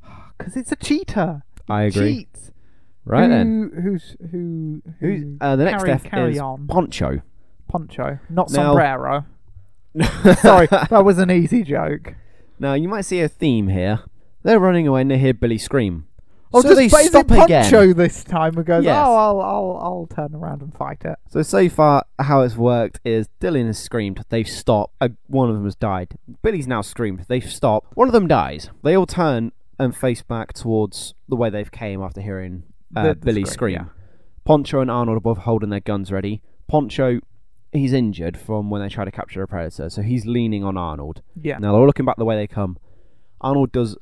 Because 0.37 0.55
it's 0.57 0.71
a 0.71 0.75
cheater. 0.75 1.43
I 1.69 1.83
agree. 1.83 2.15
Cheats. 2.25 2.51
Right 3.05 3.23
who, 3.23 3.29
then, 3.29 3.71
Who's 3.83 4.15
who? 4.31 4.81
Who's, 4.99 5.21
who 5.23 5.37
uh, 5.41 5.55
the 5.55 5.65
next 5.65 5.83
carry, 5.83 5.99
carry 5.99 6.31
is 6.33 6.39
on. 6.39 6.67
Poncho. 6.67 7.21
Poncho, 7.67 8.19
not 8.29 8.49
Now- 8.51 8.73
sombrero. 8.73 9.25
Sorry, 10.41 10.67
that 10.67 11.03
was 11.03 11.17
an 11.17 11.29
easy 11.29 11.63
joke. 11.63 12.15
Now 12.59 12.73
you 12.75 12.87
might 12.87 13.01
see 13.05 13.21
a 13.21 13.27
theme 13.27 13.67
here. 13.67 13.99
They're 14.43 14.59
running 14.59 14.87
away 14.87 15.01
and 15.01 15.11
they 15.11 15.17
hear 15.17 15.33
Billy 15.33 15.57
scream. 15.57 16.05
Oh, 16.53 16.61
so 16.61 16.69
just 16.69 16.77
they 16.77 16.87
but 16.89 16.99
is 17.01 17.07
it 17.07 17.09
stop 17.11 17.27
Poncho 17.27 17.81
again. 17.81 17.97
this 17.97 18.23
time 18.23 18.57
and 18.57 18.65
goes, 18.65 18.83
Yes. 18.83 18.95
"Oh, 18.97 19.15
I'll, 19.15 19.41
I'll, 19.41 19.79
I'll 19.81 20.07
turn 20.13 20.35
around 20.35 20.61
and 20.61 20.73
fight 20.75 21.03
it." 21.05 21.17
So 21.29 21.41
so 21.41 21.69
far, 21.69 22.03
how 22.19 22.41
it's 22.41 22.55
worked 22.57 22.99
is 23.05 23.27
Dillon 23.39 23.67
has 23.67 23.79
screamed. 23.79 24.23
They've 24.29 24.47
stopped. 24.47 24.93
Uh, 24.99 25.09
one 25.27 25.49
of 25.49 25.55
them 25.55 25.63
has 25.65 25.75
died. 25.75 26.15
Billy's 26.41 26.67
now 26.67 26.81
screamed. 26.81 27.25
They've 27.27 27.49
stopped. 27.49 27.95
One 27.95 28.07
of 28.07 28.13
them 28.13 28.27
dies. 28.27 28.69
They 28.83 28.95
all 28.95 29.05
turn 29.05 29.51
and 29.79 29.95
face 29.95 30.21
back 30.23 30.53
towards 30.53 31.13
the 31.29 31.35
way 31.35 31.49
they've 31.49 31.71
came 31.71 32.01
after 32.01 32.21
hearing 32.21 32.63
uh, 32.95 33.03
The- 33.03 33.09
the 33.15 33.25
Billy 33.25 33.45
scream, 33.45 33.75
scream. 33.75 33.89
Poncho 34.43 34.81
and 34.81 34.91
Arnold 34.91 35.17
are 35.17 35.21
both 35.21 35.39
holding 35.39 35.69
their 35.69 35.79
guns 35.79 36.11
ready. 36.11 36.41
Poncho, 36.67 37.19
he's 37.71 37.93
injured 37.93 38.37
from 38.37 38.69
when 38.69 38.81
they 38.81 38.89
try 38.89 39.05
to 39.05 39.11
capture 39.11 39.41
a 39.41 39.47
predator, 39.47 39.89
so 39.89 40.01
he's 40.01 40.25
leaning 40.25 40.63
on 40.63 40.77
Arnold. 40.77 41.21
Yeah, 41.41 41.57
Now 41.59 41.71
they're 41.71 41.81
all 41.81 41.87
looking 41.87 42.05
back 42.05 42.17
the 42.17 42.25
way 42.25 42.35
they 42.35 42.47
come. 42.47 42.77
Arnold 43.39 43.71
does 43.71 43.97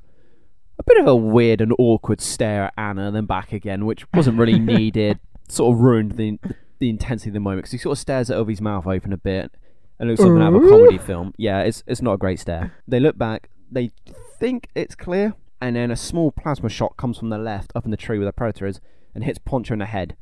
bit 0.90 1.02
of 1.02 1.08
a 1.08 1.16
weird 1.16 1.62
and 1.62 1.74
awkward 1.80 2.20
stare 2.22 2.66
at 2.66 2.74
Anna 2.78 3.08
and 3.08 3.16
then 3.16 3.26
back 3.26 3.54
again, 3.54 3.86
which 3.86 4.06
wasn't 4.14 4.38
really 4.38 4.60
needed. 4.78 5.20
Sort 5.48 5.74
of 5.76 5.82
ruined 5.82 6.14
the 6.14 6.38
the 6.80 6.90
intensity 6.90 7.30
of 7.30 7.34
the 7.34 7.40
moment 7.40 7.60
because 7.64 7.72
he 7.72 7.78
sort 7.78 7.98
of 7.98 8.00
stares 8.00 8.30
at 8.30 8.38
over 8.38 8.50
his 8.50 8.62
mouth 8.62 8.88
open 8.88 9.12
a 9.12 9.18
bit 9.18 9.52
and 10.00 10.10
looks 10.10 10.22
something 10.22 10.42
out 10.42 10.54
of 10.54 10.64
a 10.64 10.70
comedy 10.70 10.98
film. 10.98 11.34
Yeah, 11.38 11.62
it's 11.62 11.84
it's 11.88 12.02
not 12.02 12.14
a 12.14 12.18
great 12.18 12.40
stare. 12.40 12.74
They 12.88 13.00
look 13.00 13.18
back. 13.18 13.50
They 13.72 13.92
think 14.40 14.70
it's 14.76 14.96
clear, 14.96 15.34
and 15.62 15.76
then 15.76 15.92
a 15.92 15.96
small 15.96 16.32
plasma 16.32 16.70
shot 16.70 16.98
comes 16.98 17.18
from 17.18 17.30
the 17.30 17.38
left 17.38 17.72
up 17.76 17.86
in 17.86 17.92
the 17.92 17.98
tree 17.98 18.18
where 18.18 18.26
the 18.26 18.34
predator 18.34 18.66
is 18.68 18.80
and 19.14 19.24
hits 19.24 19.40
Poncho 19.40 19.74
in 19.74 19.80
the 19.80 19.86
head. 19.86 20.16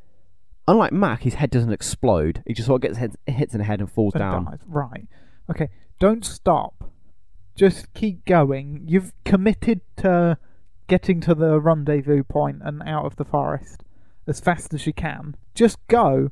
Unlike 0.67 0.91
Mac, 0.93 1.21
his 1.23 1.35
head 1.35 1.49
doesn't 1.49 1.71
explode. 1.71 2.43
He 2.45 2.53
just 2.53 2.67
sort 2.67 2.77
of 2.79 2.81
gets 2.81 2.97
head, 2.97 3.15
hits 3.25 3.53
in 3.53 3.59
the 3.59 3.63
head 3.63 3.79
and 3.79 3.89
falls 3.89 4.13
and 4.15 4.19
down. 4.19 4.45
dies. 4.45 4.59
Right. 4.65 5.07
Okay. 5.49 5.69
Don't 5.99 6.25
stop. 6.25 6.91
Just 7.55 7.93
keep 7.93 8.25
going. 8.25 8.83
You've 8.85 9.13
committed 9.23 9.81
to 9.97 10.37
getting 10.87 11.21
to 11.21 11.35
the 11.35 11.59
rendezvous 11.59 12.23
point 12.23 12.61
and 12.63 12.81
out 12.83 13.05
of 13.05 13.15
the 13.17 13.25
forest 13.25 13.83
as 14.27 14.39
fast 14.39 14.73
as 14.73 14.85
you 14.85 14.93
can. 14.93 15.35
Just 15.55 15.77
go. 15.87 16.31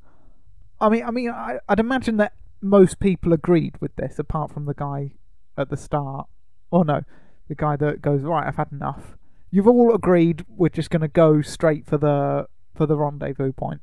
I 0.79 0.89
mean, 0.89 1.03
I 1.03 1.11
mean, 1.11 1.29
I, 1.29 1.59
I'd 1.69 1.79
imagine 1.79 2.17
that 2.17 2.33
most 2.61 2.99
people 2.99 3.33
agreed 3.33 3.75
with 3.79 3.95
this, 3.95 4.19
apart 4.19 4.51
from 4.51 4.65
the 4.65 4.73
guy 4.73 5.11
at 5.57 5.69
the 5.69 5.77
start. 5.77 6.27
Or 6.71 6.83
no, 6.83 7.01
the 7.47 7.55
guy 7.55 7.75
that 7.77 8.01
goes 8.01 8.21
right. 8.21 8.47
I've 8.47 8.57
had 8.57 8.71
enough. 8.71 9.17
You've 9.51 9.67
all 9.67 9.93
agreed 9.93 10.45
we're 10.49 10.69
just 10.69 10.89
going 10.89 11.01
to 11.01 11.07
go 11.07 11.41
straight 11.41 11.85
for 11.85 11.97
the 11.97 12.47
for 12.75 12.85
the 12.85 12.97
rendezvous 12.97 13.53
point. 13.53 13.81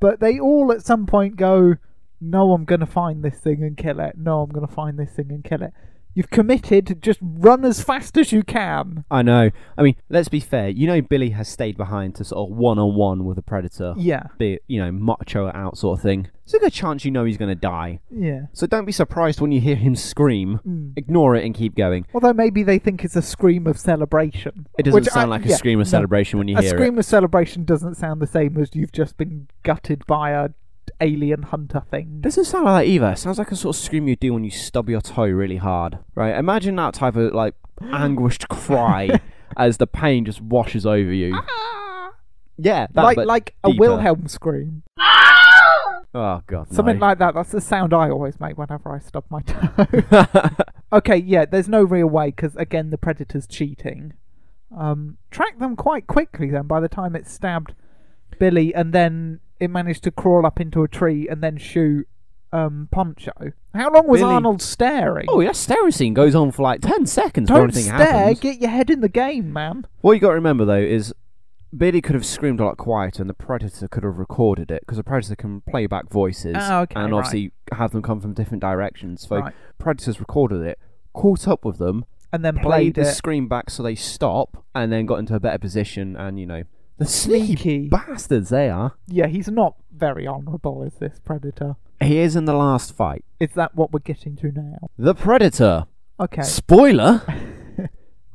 But 0.00 0.20
they 0.20 0.38
all 0.38 0.72
at 0.72 0.84
some 0.84 1.06
point 1.06 1.36
go, 1.36 1.76
no, 2.20 2.52
I'm 2.52 2.64
going 2.64 2.80
to 2.80 2.86
find 2.86 3.22
this 3.22 3.38
thing 3.38 3.62
and 3.62 3.76
kill 3.76 4.00
it. 4.00 4.16
No, 4.16 4.42
I'm 4.42 4.50
going 4.50 4.66
to 4.66 4.72
find 4.72 4.98
this 4.98 5.12
thing 5.12 5.30
and 5.30 5.44
kill 5.44 5.62
it. 5.62 5.72
You've 6.14 6.30
committed. 6.30 6.86
To 6.88 6.94
just 6.94 7.18
run 7.22 7.64
as 7.64 7.82
fast 7.82 8.16
as 8.18 8.32
you 8.32 8.42
can. 8.42 9.04
I 9.10 9.22
know. 9.22 9.50
I 9.76 9.82
mean, 9.82 9.96
let's 10.08 10.28
be 10.28 10.40
fair. 10.40 10.68
You 10.68 10.86
know, 10.86 11.00
Billy 11.00 11.30
has 11.30 11.48
stayed 11.48 11.76
behind 11.76 12.14
to 12.16 12.24
sort 12.24 12.50
of 12.50 12.56
one 12.56 12.78
on 12.78 12.94
one 12.94 13.24
with 13.24 13.38
a 13.38 13.42
predator, 13.42 13.94
Yeah, 13.96 14.24
be 14.38 14.54
it, 14.54 14.62
you 14.66 14.80
know, 14.80 14.90
macho 14.90 15.48
out 15.54 15.78
sort 15.78 15.98
of 15.98 16.02
thing. 16.02 16.28
So 16.44 16.56
there's 16.58 16.62
a 16.62 16.66
good 16.66 16.72
chance 16.72 17.04
you 17.04 17.10
know 17.10 17.24
he's 17.24 17.36
going 17.36 17.50
to 17.50 17.54
die. 17.54 18.00
yeah. 18.10 18.46
So 18.52 18.66
don't 18.66 18.84
be 18.86 18.92
surprised 18.92 19.40
when 19.40 19.52
you 19.52 19.60
hear 19.60 19.76
him 19.76 19.94
scream. 19.94 20.60
Mm. 20.66 20.92
Ignore 20.96 21.36
it 21.36 21.44
and 21.44 21.54
keep 21.54 21.74
going. 21.76 22.06
Although 22.14 22.32
maybe 22.32 22.62
they 22.62 22.78
think 22.78 23.04
it's 23.04 23.16
a 23.16 23.22
scream 23.22 23.66
of 23.66 23.78
celebration. 23.78 24.66
It 24.78 24.84
doesn't 24.84 24.94
Which 25.02 25.10
sound 25.10 25.26
I- 25.32 25.36
like 25.36 25.44
a 25.44 25.50
yeah, 25.50 25.56
scream 25.56 25.78
of 25.80 25.86
no. 25.86 25.90
celebration 25.90 26.38
when 26.38 26.48
you 26.48 26.56
hear 26.56 26.64
it. 26.64 26.74
a 26.74 26.76
scream 26.78 26.98
of 26.98 27.04
celebration 27.04 27.64
doesn't 27.64 27.96
sound 27.96 28.22
the 28.22 28.26
same 28.26 28.56
as 28.56 28.70
you've 28.74 28.92
just 28.92 29.16
been 29.18 29.48
gutted 29.62 30.06
by 30.06 30.30
a 30.30 30.48
alien 31.00 31.42
hunter 31.44 31.82
thing. 31.90 32.20
Doesn't 32.20 32.44
sound 32.44 32.64
like 32.64 32.84
that 32.84 32.90
either. 32.90 33.14
Sounds 33.16 33.38
like 33.38 33.50
a 33.52 33.56
sort 33.56 33.76
of 33.76 33.82
scream 33.82 34.08
you 34.08 34.16
do 34.16 34.34
when 34.34 34.44
you 34.44 34.50
stub 34.50 34.88
your 34.88 35.00
toe 35.00 35.26
really 35.26 35.56
hard. 35.56 35.98
Right? 36.14 36.36
Imagine 36.36 36.76
that 36.76 36.94
type 36.94 37.16
of 37.16 37.32
like 37.32 37.54
anguished 37.82 38.48
cry 38.48 39.20
as 39.56 39.76
the 39.76 39.86
pain 39.86 40.24
just 40.24 40.40
washes 40.40 40.84
over 40.86 41.12
you. 41.12 41.38
Yeah, 42.58 42.88
that, 42.92 43.02
like 43.02 43.18
like 43.18 43.54
a. 43.62 43.70
Wilhelm 43.70 44.26
scream. 44.26 44.82
Oh 46.14 46.42
god, 46.46 46.72
Something 46.72 46.98
no. 46.98 47.06
like 47.06 47.18
that. 47.18 47.34
That's 47.34 47.52
the 47.52 47.60
sound 47.60 47.92
I 47.92 48.08
always 48.10 48.40
make 48.40 48.56
whenever 48.56 48.92
I 48.92 48.98
stub 48.98 49.24
my 49.28 49.42
toe. 49.42 50.26
okay, 50.92 51.16
yeah, 51.16 51.44
there's 51.44 51.68
no 51.68 51.82
real 51.82 52.06
way 52.06 52.26
because 52.28 52.56
again, 52.56 52.90
the 52.90 52.98
predator's 52.98 53.46
cheating. 53.46 54.14
Um, 54.76 55.18
track 55.30 55.58
them 55.58 55.76
quite 55.76 56.06
quickly. 56.06 56.50
Then 56.50 56.66
by 56.66 56.80
the 56.80 56.88
time 56.88 57.14
it 57.14 57.28
stabbed 57.28 57.74
Billy, 58.38 58.74
and 58.74 58.92
then 58.92 59.40
it 59.60 59.68
managed 59.70 60.04
to 60.04 60.10
crawl 60.10 60.46
up 60.46 60.60
into 60.60 60.82
a 60.82 60.88
tree 60.88 61.28
and 61.28 61.42
then 61.42 61.56
shoot 61.58 62.06
um, 62.52 62.88
Poncho. 62.90 63.32
How 63.74 63.90
long 63.92 64.06
was 64.08 64.20
Billy- 64.20 64.32
Arnold 64.34 64.62
staring? 64.62 65.26
Oh, 65.28 65.42
that 65.42 65.56
staring 65.56 65.90
scene 65.90 66.14
goes 66.14 66.34
on 66.34 66.50
for 66.52 66.62
like 66.62 66.80
ten 66.80 67.06
seconds 67.06 67.48
Don't 67.48 67.64
anything 67.64 67.84
stare. 67.84 67.96
happens. 67.98 68.40
Get 68.40 68.60
your 68.60 68.70
head 68.70 68.88
in 68.90 69.00
the 69.00 69.08
game, 69.08 69.52
man. 69.52 69.86
What 70.00 70.12
you 70.12 70.20
got 70.20 70.28
to 70.28 70.34
remember 70.34 70.64
though 70.64 70.74
is 70.76 71.12
Billy 71.76 72.00
could 72.00 72.14
have 72.14 72.24
screamed 72.24 72.60
a 72.60 72.64
lot 72.64 72.78
quieter, 72.78 73.22
and 73.22 73.28
the 73.28 73.34
predator 73.34 73.86
could 73.88 74.02
have 74.02 74.16
recorded 74.18 74.70
it 74.70 74.80
because 74.80 74.96
the 74.96 75.04
predator 75.04 75.36
can 75.36 75.60
play 75.62 75.86
back 75.86 76.08
voices 76.08 76.54
Ah, 76.56 76.80
okay, 76.82 76.94
and 76.98 77.12
right. 77.12 77.18
obviously 77.18 77.52
have 77.72 77.90
them 77.90 78.00
come 78.00 78.20
from 78.20 78.32
different 78.32 78.62
directions. 78.62 79.26
So 79.28 79.36
Right. 79.40 79.52
predators 79.76 80.18
recorded 80.18 80.62
it, 80.62 80.78
caught 81.12 81.46
up 81.46 81.66
with 81.66 81.76
them, 81.76 82.06
And 82.32 82.42
then 82.42 82.54
played 82.54 82.64
played 82.64 82.94
the 82.94 83.00
it. 83.02 83.12
scream 83.14 83.48
back 83.48 83.68
so 83.68 83.82
they 83.82 83.94
stop, 83.94 84.64
and 84.74 84.90
then 84.90 85.04
got 85.04 85.16
into 85.18 85.34
a 85.34 85.40
better 85.40 85.58
position. 85.58 86.16
And 86.16 86.40
you 86.40 86.46
know, 86.46 86.62
the 86.98 87.06
sneaky 87.06 87.56
Sneaky. 87.56 87.88
bastards 87.88 88.50
they 88.50 88.68
are. 88.68 88.94
Yeah, 89.06 89.26
he's 89.26 89.48
not 89.48 89.76
very 89.96 90.26
honourable, 90.26 90.82
is 90.82 90.94
this 90.94 91.20
predator? 91.24 91.76
He 92.00 92.18
is 92.18 92.36
in 92.36 92.44
the 92.44 92.54
last 92.54 92.94
fight. 92.94 93.24
Is 93.40 93.50
that 93.54 93.74
what 93.74 93.92
we're 93.92 94.00
getting 94.00 94.36
to 94.36 94.52
now? 94.52 94.90
The 94.98 95.14
predator. 95.14 95.86
Okay. 96.20 96.42
Spoiler. 96.42 97.22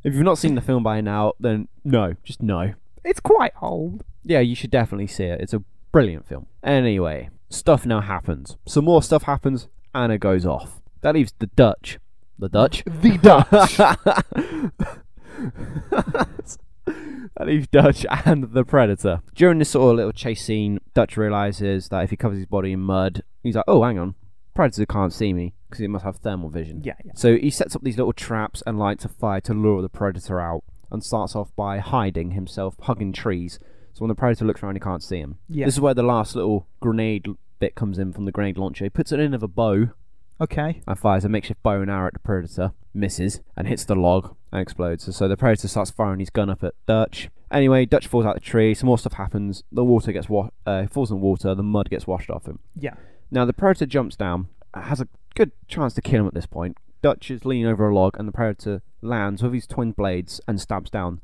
if 0.03 0.13
you've 0.13 0.23
not 0.23 0.37
seen 0.37 0.55
the 0.55 0.61
film 0.61 0.83
by 0.83 1.01
now, 1.01 1.33
then 1.39 1.67
no, 1.83 2.15
just 2.23 2.41
no. 2.41 2.73
It's 3.03 3.19
quite 3.19 3.53
old. 3.61 4.03
Yeah, 4.23 4.39
you 4.39 4.55
should 4.55 4.71
definitely 4.71 5.07
see 5.07 5.25
it. 5.25 5.41
It's 5.41 5.53
a 5.53 5.63
brilliant 5.91 6.25
film. 6.27 6.47
Anyway, 6.63 7.29
stuff 7.49 7.85
now 7.85 8.01
happens. 8.01 8.57
Some 8.65 8.85
more 8.85 9.03
stuff 9.03 9.23
happens. 9.23 9.67
Anna 9.93 10.17
goes 10.17 10.45
off. 10.45 10.81
That 11.01 11.13
leaves 11.15 11.33
the 11.39 11.47
Dutch. 11.47 11.99
The 12.39 12.49
Dutch? 12.49 12.83
The 12.85 13.17
Dutch. 13.17 13.79
that 16.85 17.47
leaves 17.47 17.67
Dutch 17.67 18.05
and 18.25 18.51
the 18.53 18.63
Predator. 18.63 19.21
During 19.35 19.59
this 19.59 19.69
sort 19.71 19.91
of 19.91 19.95
little 19.97 20.11
chase 20.11 20.43
scene, 20.45 20.79
Dutch 20.93 21.17
realizes 21.17 21.89
that 21.89 22.03
if 22.03 22.09
he 22.09 22.15
covers 22.17 22.37
his 22.39 22.45
body 22.47 22.71
in 22.73 22.79
mud, 22.81 23.23
he's 23.43 23.55
like, 23.55 23.65
oh, 23.67 23.83
hang 23.83 23.97
on. 23.99 24.15
Predator 24.53 24.85
can't 24.85 25.11
see 25.13 25.33
me 25.33 25.53
because 25.69 25.79
he 25.79 25.87
must 25.87 26.05
have 26.05 26.17
thermal 26.17 26.49
vision. 26.49 26.81
yeah, 26.83 26.93
yeah. 27.03 27.13
So 27.15 27.35
he 27.37 27.49
sets 27.49 27.75
up 27.75 27.81
these 27.83 27.97
little 27.97 28.13
traps 28.13 28.61
and 28.67 28.77
lights 28.77 29.05
a 29.05 29.09
fire 29.09 29.41
to 29.41 29.53
lure 29.53 29.81
the 29.81 29.89
predator 29.89 30.39
out 30.39 30.63
and 30.91 31.03
starts 31.03 31.35
off 31.35 31.49
by 31.55 31.79
hiding 31.79 32.31
himself, 32.31 32.75
hugging 32.81 33.13
trees. 33.13 33.57
So 33.93 34.01
when 34.01 34.09
the 34.09 34.15
predator 34.15 34.45
looks 34.45 34.61
around, 34.61 34.75
he 34.75 34.79
can't 34.79 35.01
see 35.03 35.17
him. 35.17 35.39
Yeah. 35.49 35.65
This 35.65 35.73
is 35.75 35.81
where 35.81 35.95
the 35.95 36.03
last 36.03 36.35
little 36.35 36.67
grenade 36.81 37.25
bit 37.59 37.73
comes 37.73 37.97
in 37.97 38.13
from 38.13 38.25
the 38.25 38.31
grenade 38.31 38.57
launcher. 38.59 38.85
He 38.85 38.89
puts 38.89 39.11
it 39.11 39.19
in 39.19 39.33
of 39.33 39.41
a 39.41 39.47
bow 39.47 39.89
Okay. 40.39 40.81
and 40.87 40.99
fires 40.99 41.25
a 41.25 41.29
makeshift 41.29 41.63
bow 41.63 41.81
and 41.81 41.89
arrow 41.89 42.07
at 42.07 42.13
the 42.13 42.19
predator, 42.19 42.73
misses, 42.93 43.39
and 43.57 43.67
hits 43.67 43.85
the 43.85 43.95
log 43.95 44.35
and 44.53 44.61
explodes. 44.61 45.13
So 45.15 45.27
the 45.27 45.35
predator 45.35 45.67
starts 45.67 45.91
firing 45.91 46.19
his 46.19 46.29
gun 46.29 46.49
up 46.49 46.63
at 46.63 46.75
Dutch. 46.85 47.29
Anyway, 47.51 47.85
Dutch 47.85 48.07
falls 48.07 48.25
out 48.25 48.37
of 48.37 48.43
the 48.43 48.49
tree. 48.49 48.73
Some 48.73 48.87
more 48.87 48.97
stuff 48.97 49.13
happens. 49.13 49.63
The 49.71 49.83
water 49.83 50.11
gets 50.11 50.29
wa- 50.29 50.49
uh, 50.65 50.87
falls 50.87 51.11
in 51.11 51.19
water. 51.21 51.53
The 51.53 51.63
mud 51.63 51.89
gets 51.89 52.07
washed 52.07 52.29
off 52.29 52.45
him. 52.45 52.59
Yeah. 52.79 52.93
Now 53.31 53.45
the 53.45 53.53
predator 53.53 53.85
jumps 53.87 54.15
down, 54.15 54.47
has 54.73 55.01
a 55.01 55.07
good 55.35 55.51
chance 55.67 55.93
to 55.95 56.01
kill 56.01 56.21
him 56.21 56.27
at 56.27 56.33
this 56.35 56.45
point. 56.45 56.77
Dutch 57.01 57.29
is 57.31 57.45
leaning 57.45 57.65
over 57.67 57.89
a 57.89 57.93
log, 57.93 58.15
and 58.17 58.27
the 58.27 58.31
predator 58.31 58.81
lands 59.01 59.43
with 59.43 59.53
his 59.53 59.67
twin 59.67 59.91
blades 59.91 60.39
and 60.47 60.61
stabs 60.61 60.89
down, 60.89 61.19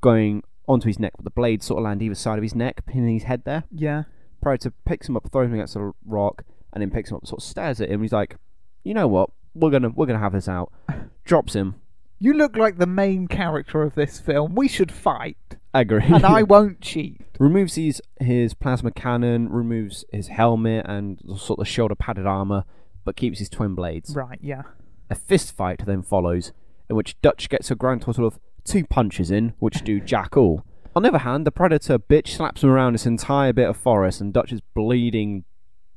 going 0.00 0.42
onto 0.66 0.86
his 0.88 0.98
neck. 0.98 1.12
But 1.16 1.24
the 1.24 1.30
blades 1.30 1.66
sort 1.66 1.78
of 1.78 1.84
land 1.84 2.02
either 2.02 2.14
side 2.14 2.38
of 2.38 2.42
his 2.42 2.54
neck, 2.54 2.84
pinning 2.86 3.14
his 3.14 3.22
head 3.24 3.44
there. 3.44 3.64
Yeah. 3.70 4.04
Predator 4.42 4.72
picks 4.84 5.08
him 5.08 5.16
up, 5.16 5.30
throws 5.30 5.46
him 5.46 5.54
against 5.54 5.76
a 5.76 5.92
rock, 6.04 6.42
and 6.72 6.82
then 6.82 6.90
picks 6.90 7.10
him 7.10 7.16
up, 7.16 7.26
sort 7.26 7.40
of 7.42 7.48
stares 7.48 7.80
at 7.80 7.88
him. 7.90 8.02
He's 8.02 8.12
like, 8.12 8.36
"You 8.84 8.94
know 8.94 9.08
what? 9.08 9.30
We're 9.54 9.70
gonna 9.70 9.88
we're 9.90 10.06
gonna 10.06 10.18
have 10.18 10.32
this 10.32 10.48
out." 10.48 10.72
Drops 11.24 11.54
him. 11.54 11.76
You 12.18 12.34
look 12.34 12.56
like 12.56 12.78
the 12.78 12.86
main 12.86 13.28
character 13.28 13.82
of 13.82 13.94
this 13.94 14.18
film. 14.18 14.54
We 14.54 14.66
should 14.68 14.90
fight. 14.90 15.36
Agree. 15.72 16.02
And 16.04 16.24
I 16.24 16.42
won't 16.54 16.80
cheat. 16.80 17.20
removes 17.38 17.76
his 17.76 18.02
his 18.20 18.54
plasma 18.54 18.90
cannon, 18.90 19.48
removes 19.50 20.04
his 20.12 20.28
helmet 20.28 20.84
and 20.88 21.20
sort 21.36 21.60
of 21.60 21.68
shoulder 21.68 21.94
padded 21.94 22.26
armor, 22.26 22.64
but 23.04 23.16
keeps 23.16 23.38
his 23.38 23.48
twin 23.48 23.74
blades. 23.74 24.14
Right, 24.16 24.38
yeah. 24.42 24.62
A 25.10 25.14
fist 25.14 25.56
fight 25.56 25.82
then 25.86 26.02
follows, 26.02 26.52
in 26.90 26.96
which 26.96 27.20
Dutch 27.22 27.48
gets 27.48 27.70
a 27.70 27.74
grand 27.76 28.02
total 28.02 28.26
of 28.26 28.38
two 28.64 28.84
punches 28.84 29.30
in, 29.30 29.54
which 29.60 29.82
do 29.84 30.00
jack 30.00 30.36
all. 30.36 30.64
On 30.96 31.02
the 31.02 31.08
other 31.10 31.18
hand, 31.18 31.46
the 31.46 31.52
Predator 31.52 31.98
bitch 31.98 32.28
slaps 32.28 32.64
him 32.64 32.70
around 32.70 32.94
this 32.94 33.06
entire 33.06 33.52
bit 33.52 33.68
of 33.68 33.76
forest, 33.76 34.20
and 34.20 34.32
Dutch 34.32 34.52
is 34.52 34.60
bleeding. 34.74 35.44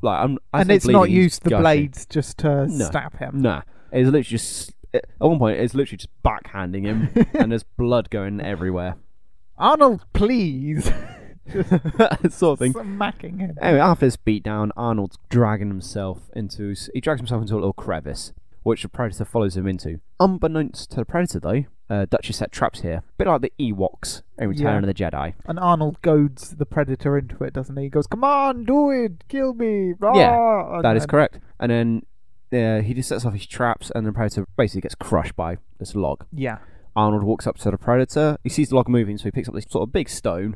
Like, 0.04 0.24
I'm, 0.24 0.38
I 0.54 0.62
and 0.62 0.72
it's 0.72 0.86
not 0.86 1.02
bleeding, 1.02 1.16
he's 1.16 1.24
used 1.24 1.44
the 1.44 1.50
gushing. 1.52 1.62
blades 1.64 2.06
just 2.06 2.38
to 2.40 2.68
No. 2.68 2.86
stab 2.86 3.18
him. 3.18 3.42
Nah, 3.42 3.62
it's 3.92 4.06
literally 4.06 4.24
just. 4.24 4.74
At 4.94 5.06
one 5.20 5.40
point, 5.40 5.60
it's 5.60 5.74
literally 5.74 5.98
just 5.98 6.10
backhanding 6.24 6.84
him, 6.84 7.10
and 7.34 7.52
there's 7.52 7.64
blood 7.64 8.10
going 8.10 8.42
everywhere. 8.42 8.96
Arnold, 9.58 10.06
please. 10.14 10.92
sort 12.30 12.54
of 12.54 12.60
thing. 12.60 12.74
Smacking 12.74 13.40
him. 13.40 13.58
Anyway, 13.62 13.80
after 13.80 14.06
this 14.06 14.18
beatdown, 14.18 14.70
Arnold's 14.78 15.18
dragging 15.30 15.68
himself 15.70 16.30
into. 16.36 16.76
He 16.94 17.02
drags 17.02 17.20
himself 17.20 17.42
into 17.42 17.54
a 17.54 17.58
little 17.58 17.74
crevice, 17.74 18.34
which 18.64 18.84
the 18.84 18.90
predator 18.90 19.26
follows 19.26 19.58
him 19.58 19.68
into. 19.68 20.00
Unbeknownst 20.20 20.92
to 20.92 20.98
the 20.98 21.06
predator, 21.06 21.40
though, 21.40 21.64
uh, 21.90 22.06
Dutch 22.10 22.28
has 22.28 22.38
set 22.38 22.52
traps 22.52 22.82
here, 22.82 22.98
a 22.98 23.04
bit 23.18 23.28
like 23.28 23.42
the 23.42 23.52
Ewoks 23.60 24.22
in 24.38 24.50
Return 24.50 24.66
Yeah. 24.66 24.80
of 24.80 24.86
the 24.86 24.94
Jedi. 24.94 25.34
And 25.46 25.60
Arnold 25.60 26.02
goads 26.02 26.56
the 26.56 26.66
predator 26.66 27.18
into 27.18 27.44
it, 27.44 27.54
doesn't 27.54 27.76
he? 27.76 27.84
He 27.84 27.90
goes, 27.90 28.08
"Come 28.08 28.24
on, 28.24 28.64
do 28.64 28.90
it, 28.92 29.24
kill 29.28 29.54
me!" 29.54 29.94
Yeah, 30.02 30.30
Rah!" 30.36 30.76
And 30.76 30.86
That 30.86 30.96
is 30.96 31.04
then- 31.04 31.10
correct. 31.10 31.40
And 31.60 31.72
then 31.72 32.04
uh, 32.54 32.82
he 32.82 32.94
just 32.94 33.10
sets 33.10 33.26
off 33.26 33.34
his 33.34 33.46
traps, 33.48 33.92
and 33.96 34.06
the 34.06 34.12
predator 34.12 34.46
basically 34.58 34.82
gets 34.82 34.96
crushed 34.96 35.36
by 35.36 35.58
this 35.80 35.96
log. 35.96 36.26
Yeah, 36.34 36.60
Arnold 36.96 37.24
walks 37.24 37.48
up 37.48 37.58
to 37.60 37.72
the 37.72 37.78
predator. 37.78 38.38
He 38.44 38.50
sees 38.50 38.70
the 38.70 38.76
log 38.76 38.90
moving, 38.90 39.18
so 39.18 39.26
he 39.26 39.32
picks 39.32 39.48
up 39.48 39.56
this 39.56 39.66
sort 39.70 39.88
of 39.88 39.94
big 39.94 40.10
stone. 40.10 40.56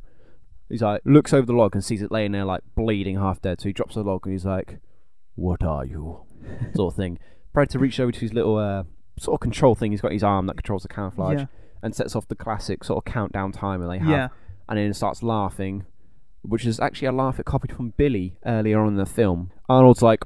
He's 0.69 0.81
like, 0.81 1.01
looks 1.05 1.31
over 1.33 1.45
the 1.45 1.53
log 1.53 1.75
and 1.75 1.83
sees 1.83 2.01
it 2.01 2.11
laying 2.11 2.31
there, 2.31 2.43
like 2.45 2.61
bleeding, 2.75 3.17
half 3.17 3.39
dead. 3.41 3.61
So 3.61 3.69
he 3.69 3.73
drops 3.73 3.95
the 3.95 4.03
log 4.03 4.25
and 4.25 4.33
he's 4.33 4.45
like, 4.45 4.79
"What 5.35 5.63
are 5.63 5.85
you?" 5.85 6.25
sort 6.75 6.93
of 6.93 6.97
thing. 6.97 7.19
Predator 7.53 7.79
reaches 7.79 7.99
over 7.99 8.11
to 8.11 8.19
his 8.19 8.33
little 8.33 8.57
uh, 8.57 8.83
sort 9.19 9.35
of 9.35 9.39
control 9.41 9.75
thing. 9.75 9.91
He's 9.91 10.01
got 10.01 10.11
his 10.11 10.23
arm 10.23 10.47
that 10.47 10.57
controls 10.57 10.81
the 10.83 10.89
camouflage 10.89 11.39
Yeah. 11.41 11.45
and 11.83 11.95
sets 11.95 12.15
off 12.15 12.27
the 12.27 12.35
classic 12.35 12.83
sort 12.83 12.97
of 13.05 13.11
countdown 13.13 13.51
timer 13.51 13.87
they 13.87 13.99
have. 13.99 14.09
yeah, 14.09 14.27
And 14.67 14.77
then 14.79 14.93
starts 14.93 15.23
laughing, 15.23 15.85
which 16.41 16.65
is 16.65 16.79
actually 16.79 17.07
a 17.07 17.11
laugh 17.13 17.39
it 17.39 17.45
copied 17.45 17.71
from 17.73 17.93
Billy 17.95 18.35
earlier 18.45 18.79
on 18.81 18.89
in 18.89 18.95
the 18.95 19.05
film. 19.05 19.51
Arnold's 19.69 20.01
like, 20.01 20.25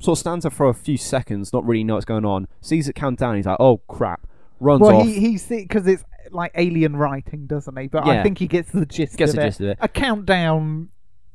sort 0.00 0.16
of 0.16 0.20
stands 0.20 0.42
there 0.44 0.50
for 0.50 0.68
a 0.68 0.74
few 0.74 0.96
seconds, 0.96 1.52
not 1.52 1.64
really 1.64 1.84
know 1.84 1.94
what's 1.94 2.04
going 2.04 2.24
on. 2.24 2.48
Sees 2.60 2.88
it 2.88 2.94
count 2.94 3.18
down. 3.18 3.36
He's 3.36 3.46
like, 3.46 3.60
"Oh 3.60 3.78
crap!" 3.88 4.26
Runs 4.58 4.80
Well, 4.80 4.96
off. 5.00 5.06
he 5.06 5.14
he's 5.20 5.46
because 5.46 5.86
it's 5.86 6.04
like 6.32 6.52
alien 6.54 6.96
writing, 6.96 7.46
doesn't 7.46 7.76
he? 7.78 7.86
But 7.88 8.06
Yeah. 8.06 8.20
I 8.20 8.22
think 8.22 8.38
he 8.38 8.46
gets 8.46 8.70
the 8.70 8.86
gist 8.86 9.16
Gets 9.16 9.30
of 9.32 9.36
the 9.36 9.42
it. 9.42 9.44
gist 9.46 9.60
of 9.60 9.66
it. 9.68 9.78
A 9.80 9.88
countdown 9.88 10.88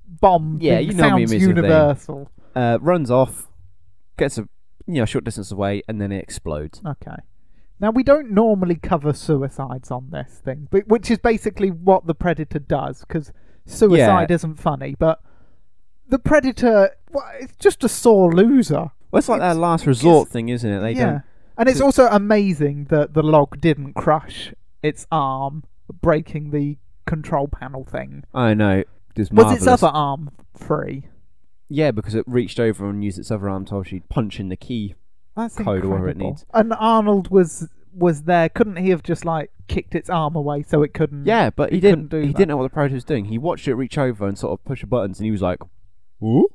bomb. 0.07 0.59
Yeah, 0.61 0.77
thing 0.77 0.87
you 0.87 0.93
know 0.93 1.03
me, 1.03 1.09
sounds 1.25 1.31
music 1.31 1.39
thing. 1.39 1.47
universal. 1.55 2.29
uh, 2.55 2.77
runs 2.81 3.09
off, 3.11 3.47
gets 4.17 4.37
a 4.37 4.47
you 4.87 4.95
know 4.95 5.05
short 5.05 5.23
distance 5.23 5.51
away, 5.51 5.81
and 5.87 5.99
then 6.01 6.11
it 6.11 6.21
explodes. 6.23 6.81
Okay. 6.85 7.15
Now 7.79 7.91
we 7.91 8.03
don't 8.03 8.31
normally 8.31 8.75
cover 8.75 9.11
suicides 9.11 9.91
on 9.91 10.09
this 10.11 10.39
thing, 10.45 10.67
but 10.71 10.87
which 10.87 11.11
is 11.11 11.17
basically 11.17 11.71
what 11.71 12.07
the 12.07 12.15
predator 12.15 12.59
does 12.59 12.99
because 13.01 13.33
suicide 13.65 14.31
isn't 14.31 14.55
funny, 14.55 14.95
but 14.97 15.19
the 16.07 16.19
predator, 16.19 16.91
well, 17.11 17.25
it's 17.39 17.55
just 17.57 17.83
a 17.83 17.89
sore 17.89 18.31
loser. 18.33 18.91
Well, 19.11 19.19
it's 19.19 19.29
like 19.29 19.37
It's- 19.37 19.53
that 19.55 19.59
last 19.59 19.85
resort 19.85 20.29
thing, 20.29 20.49
isn't 20.49 20.69
it? 20.69 20.79
They 20.81 20.91
yeah, 20.93 21.05
don't. 21.05 21.21
and 21.57 21.69
it's 21.69 21.81
also 21.81 22.07
amazing 22.07 22.85
that 22.85 23.13
the 23.13 23.23
log 23.23 23.59
didn't 23.61 23.93
crush 23.93 24.53
its 24.83 25.07
arm, 25.11 25.63
breaking 26.01 26.51
the 26.51 26.77
control 27.05 27.47
panel 27.47 27.83
thing. 27.85 28.23
I 28.33 28.53
know. 28.53 28.83
Was 29.31 29.55
its 29.55 29.67
other 29.67 29.87
arm 29.87 30.29
free? 30.55 31.07
Yeah, 31.69 31.91
because 31.91 32.13
it 32.15 32.25
reached 32.27 32.59
over 32.59 32.89
and 32.89 33.03
used 33.03 33.17
its 33.17 33.31
other 33.31 33.49
arm 33.49 33.65
to 33.65 33.79
actually 33.79 34.01
punch 34.01 34.39
in 34.39 34.49
the 34.49 34.57
key. 34.57 34.95
That's 35.35 35.55
Code 35.55 35.83
or 35.85 35.89
whatever 35.89 36.09
it 36.09 36.17
needs. 36.17 36.45
And 36.53 36.73
Arnold 36.73 37.29
was 37.29 37.67
was 37.93 38.23
there. 38.23 38.49
Couldn't 38.49 38.75
he 38.75 38.89
have 38.89 39.03
just 39.03 39.23
like 39.25 39.51
kicked 39.67 39.95
its 39.95 40.09
arm 40.09 40.35
away 40.35 40.63
so 40.63 40.83
it 40.83 40.93
couldn't? 40.93 41.25
Yeah, 41.25 41.49
but 41.49 41.69
he, 41.69 41.77
He 41.77 41.81
didn't. 41.81 42.11
he 42.11 42.27
that. 42.27 42.35
didn't 42.35 42.49
know 42.49 42.57
what 42.57 42.63
the 42.63 42.69
predator 42.69 42.95
was 42.95 43.03
doing. 43.05 43.25
He 43.25 43.37
watched 43.37 43.67
it 43.67 43.75
reach 43.75 43.97
over 43.97 44.27
and 44.27 44.37
sort 44.37 44.51
of 44.59 44.65
push 44.65 44.81
the 44.81 44.87
buttons, 44.87 45.19
and 45.19 45.25
he 45.25 45.31
was 45.31 45.41
like, 45.41 45.59
"Ooh." 46.23 46.47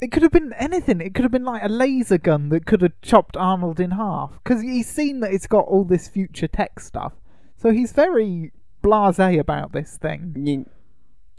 It 0.00 0.12
could 0.12 0.22
have 0.22 0.30
been 0.32 0.52
anything. 0.52 1.00
It 1.00 1.12
could 1.14 1.24
have 1.24 1.32
been 1.32 1.44
like 1.44 1.64
a 1.64 1.68
laser 1.68 2.18
gun 2.18 2.50
that 2.50 2.66
could 2.66 2.82
have 2.82 2.92
chopped 3.02 3.36
Arnold 3.36 3.80
in 3.80 3.90
half. 3.92 4.30
Because 4.44 4.62
he's 4.62 4.88
seen 4.88 5.18
that 5.20 5.32
it's 5.32 5.48
got 5.48 5.64
all 5.66 5.82
this 5.82 6.06
future 6.06 6.46
tech 6.46 6.78
stuff. 6.78 7.14
So 7.56 7.72
he's 7.72 7.90
very 7.90 8.52
blasé 8.82 9.40
about 9.40 9.72
this 9.72 9.96
thing. 9.96 10.66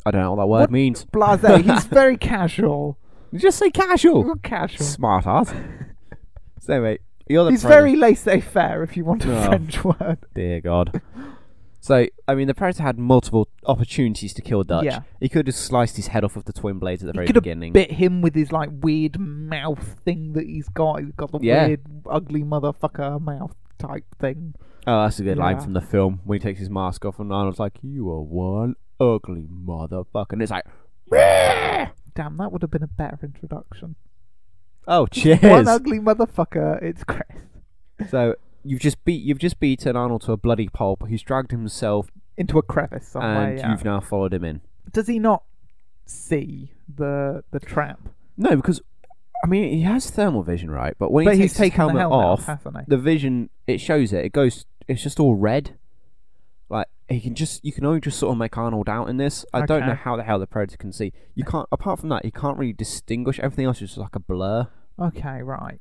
I 0.05 0.11
don't 0.11 0.21
know 0.21 0.31
what 0.31 0.41
that 0.43 0.47
word 0.47 0.59
What- 0.61 0.71
means. 0.71 1.05
Blasé. 1.05 1.61
he's 1.61 1.85
very 2.01 2.17
casual. 2.17 2.97
You 3.31 3.39
just 3.39 3.59
say 3.59 3.69
casual. 3.69 4.25
Real 4.25 4.35
casual. 4.35 4.85
Smart 4.85 5.25
ass. 5.25 5.53
so 6.59 6.73
anyway, 6.73 6.99
you're 7.29 7.45
the 7.45 7.51
He's 7.51 7.63
very 7.63 7.95
laissez-faire, 7.95 8.83
if 8.83 8.97
you 8.97 9.05
want 9.05 9.23
a 9.23 9.37
Oh. 9.39 9.45
French 9.45 9.83
word. 9.85 10.17
Dear 10.35 10.59
God. 10.61 11.01
So, 11.81 12.07
I 12.27 12.35
mean, 12.35 12.47
the 12.47 12.53
Predator 12.53 12.83
had 12.83 12.99
multiple 12.99 13.47
opportunities 13.65 14.33
to 14.33 14.41
kill 14.41 14.63
Dutch. 14.63 14.83
Yeah. 14.85 15.01
He 15.21 15.29
could 15.29 15.47
have 15.47 15.55
sliced 15.55 15.95
his 15.95 16.07
head 16.07 16.23
off 16.25 16.35
with 16.35 16.45
the 16.45 16.51
twin 16.53 16.77
blades 16.77 17.01
at 17.03 17.07
the 17.07 17.13
He 17.13 17.17
very 17.17 17.27
could 17.27 17.35
beginning. 17.35 17.71
bit 17.71 17.91
him 17.91 18.21
with 18.21 18.35
his 18.35 18.51
like 18.51 18.69
weird 18.71 19.17
mouth 19.19 19.95
thing 20.03 20.33
that 20.33 20.45
he's 20.45 20.67
got. 20.69 20.99
He's 21.01 21.13
got 21.13 21.31
the 21.31 21.39
Yeah. 21.41 21.67
weird, 21.67 21.81
ugly 22.05 22.43
motherfucker 22.43 23.21
mouth 23.21 23.55
type 23.77 24.03
thing. 24.19 24.55
Oh, 24.85 25.03
that's 25.03 25.19
a 25.19 25.23
good 25.23 25.37
line 25.37 25.55
Yeah. 25.57 25.63
from 25.63 25.73
the 25.73 25.81
film 25.81 26.19
when 26.25 26.39
he 26.39 26.43
takes 26.43 26.59
his 26.59 26.69
mask 26.69 27.05
off 27.05 27.17
and 27.19 27.31
Arnold's 27.31 27.59
like, 27.59 27.77
"You 27.81 28.09
are 28.11 28.21
one 28.21 28.75
ugly 28.99 29.47
motherfucker," 29.49 30.33
and 30.33 30.41
it's 30.41 30.51
like, 30.51 30.65
Damn, 32.15 32.37
that 32.37 32.51
would 32.51 32.61
have 32.61 32.71
been 32.71 32.83
a 32.83 32.87
better 32.87 33.17
introduction. 33.23 33.95
"Oh, 34.87 35.05
cheers!" 35.07 35.41
One 35.41 35.67
ugly 35.67 35.99
motherfucker. 35.99 36.81
It's 36.83 37.03
Chris. 37.03 37.23
so 38.09 38.35
you've 38.63 38.79
just 38.81 39.03
beat 39.05 39.23
you've 39.23 39.39
just 39.39 39.59
beaten 39.59 39.95
Arnold 39.95 40.21
to 40.23 40.31
a 40.31 40.37
bloody 40.37 40.67
pulp. 40.69 41.07
He's 41.07 41.21
dragged 41.21 41.51
himself, 41.51 42.09
Into 42.37 42.57
a 42.57 42.61
crevice 42.61 43.07
somewhere. 43.07 43.49
and 43.49 43.59
yeah. 43.59 43.71
you've 43.71 43.81
uh, 43.81 43.91
now 43.91 43.99
followed 43.99 44.33
him 44.33 44.43
in. 44.43 44.61
Does 44.91 45.07
he 45.07 45.19
not 45.19 45.43
see 46.05 46.71
the 46.93 47.43
the 47.51 47.59
trap? 47.59 47.99
No, 48.37 48.55
because 48.55 48.81
I 49.43 49.47
mean 49.47 49.71
he 49.71 49.81
has 49.81 50.09
thermal 50.09 50.43
vision, 50.43 50.71
right? 50.71 50.95
But 50.97 51.11
when 51.11 51.25
but 51.25 51.35
he 51.35 51.41
he's 51.41 51.51
takes 51.51 51.57
his 51.57 51.59
taken 51.71 51.77
helmet, 51.77 51.95
the 51.95 51.99
helmet 52.01 52.17
off, 52.25 52.39
off, 52.41 52.45
hasn't 52.63 52.77
he? 52.77 52.83
the 52.87 52.97
vision 52.97 53.49
it 53.67 53.79
shows 53.79 54.13
it. 54.13 54.25
It 54.25 54.33
goes. 54.33 54.65
It's 54.87 55.03
just 55.03 55.19
all 55.19 55.35
red. 55.35 55.77
Like 56.69 56.87
he 57.07 57.19
can 57.19 57.33
just 57.35 57.63
you 57.65 57.71
can 57.71 57.85
only 57.85 57.99
just 57.99 58.19
sort 58.19 58.31
of 58.31 58.37
make 58.37 58.57
Arnold 58.57 58.89
out 58.89 59.09
in 59.09 59.17
this. 59.17 59.45
I 59.53 59.65
don't 59.65 59.81
know 59.81 59.93
Okay. 59.93 60.01
how 60.03 60.15
the 60.15 60.23
hell 60.23 60.39
the 60.39 60.47
predator 60.47 60.77
can 60.77 60.91
see. 60.91 61.13
You 61.35 61.43
can't. 61.43 61.67
Apart 61.71 61.99
from 61.99 62.09
that, 62.09 62.25
you 62.25 62.31
can't 62.31 62.57
really 62.57 62.73
distinguish. 62.73 63.39
Everything 63.39 63.65
else 63.65 63.81
is 63.81 63.89
just 63.89 63.97
like 63.97 64.15
a 64.15 64.19
blur. 64.19 64.67
Okay, 64.99 65.41
right. 65.41 65.79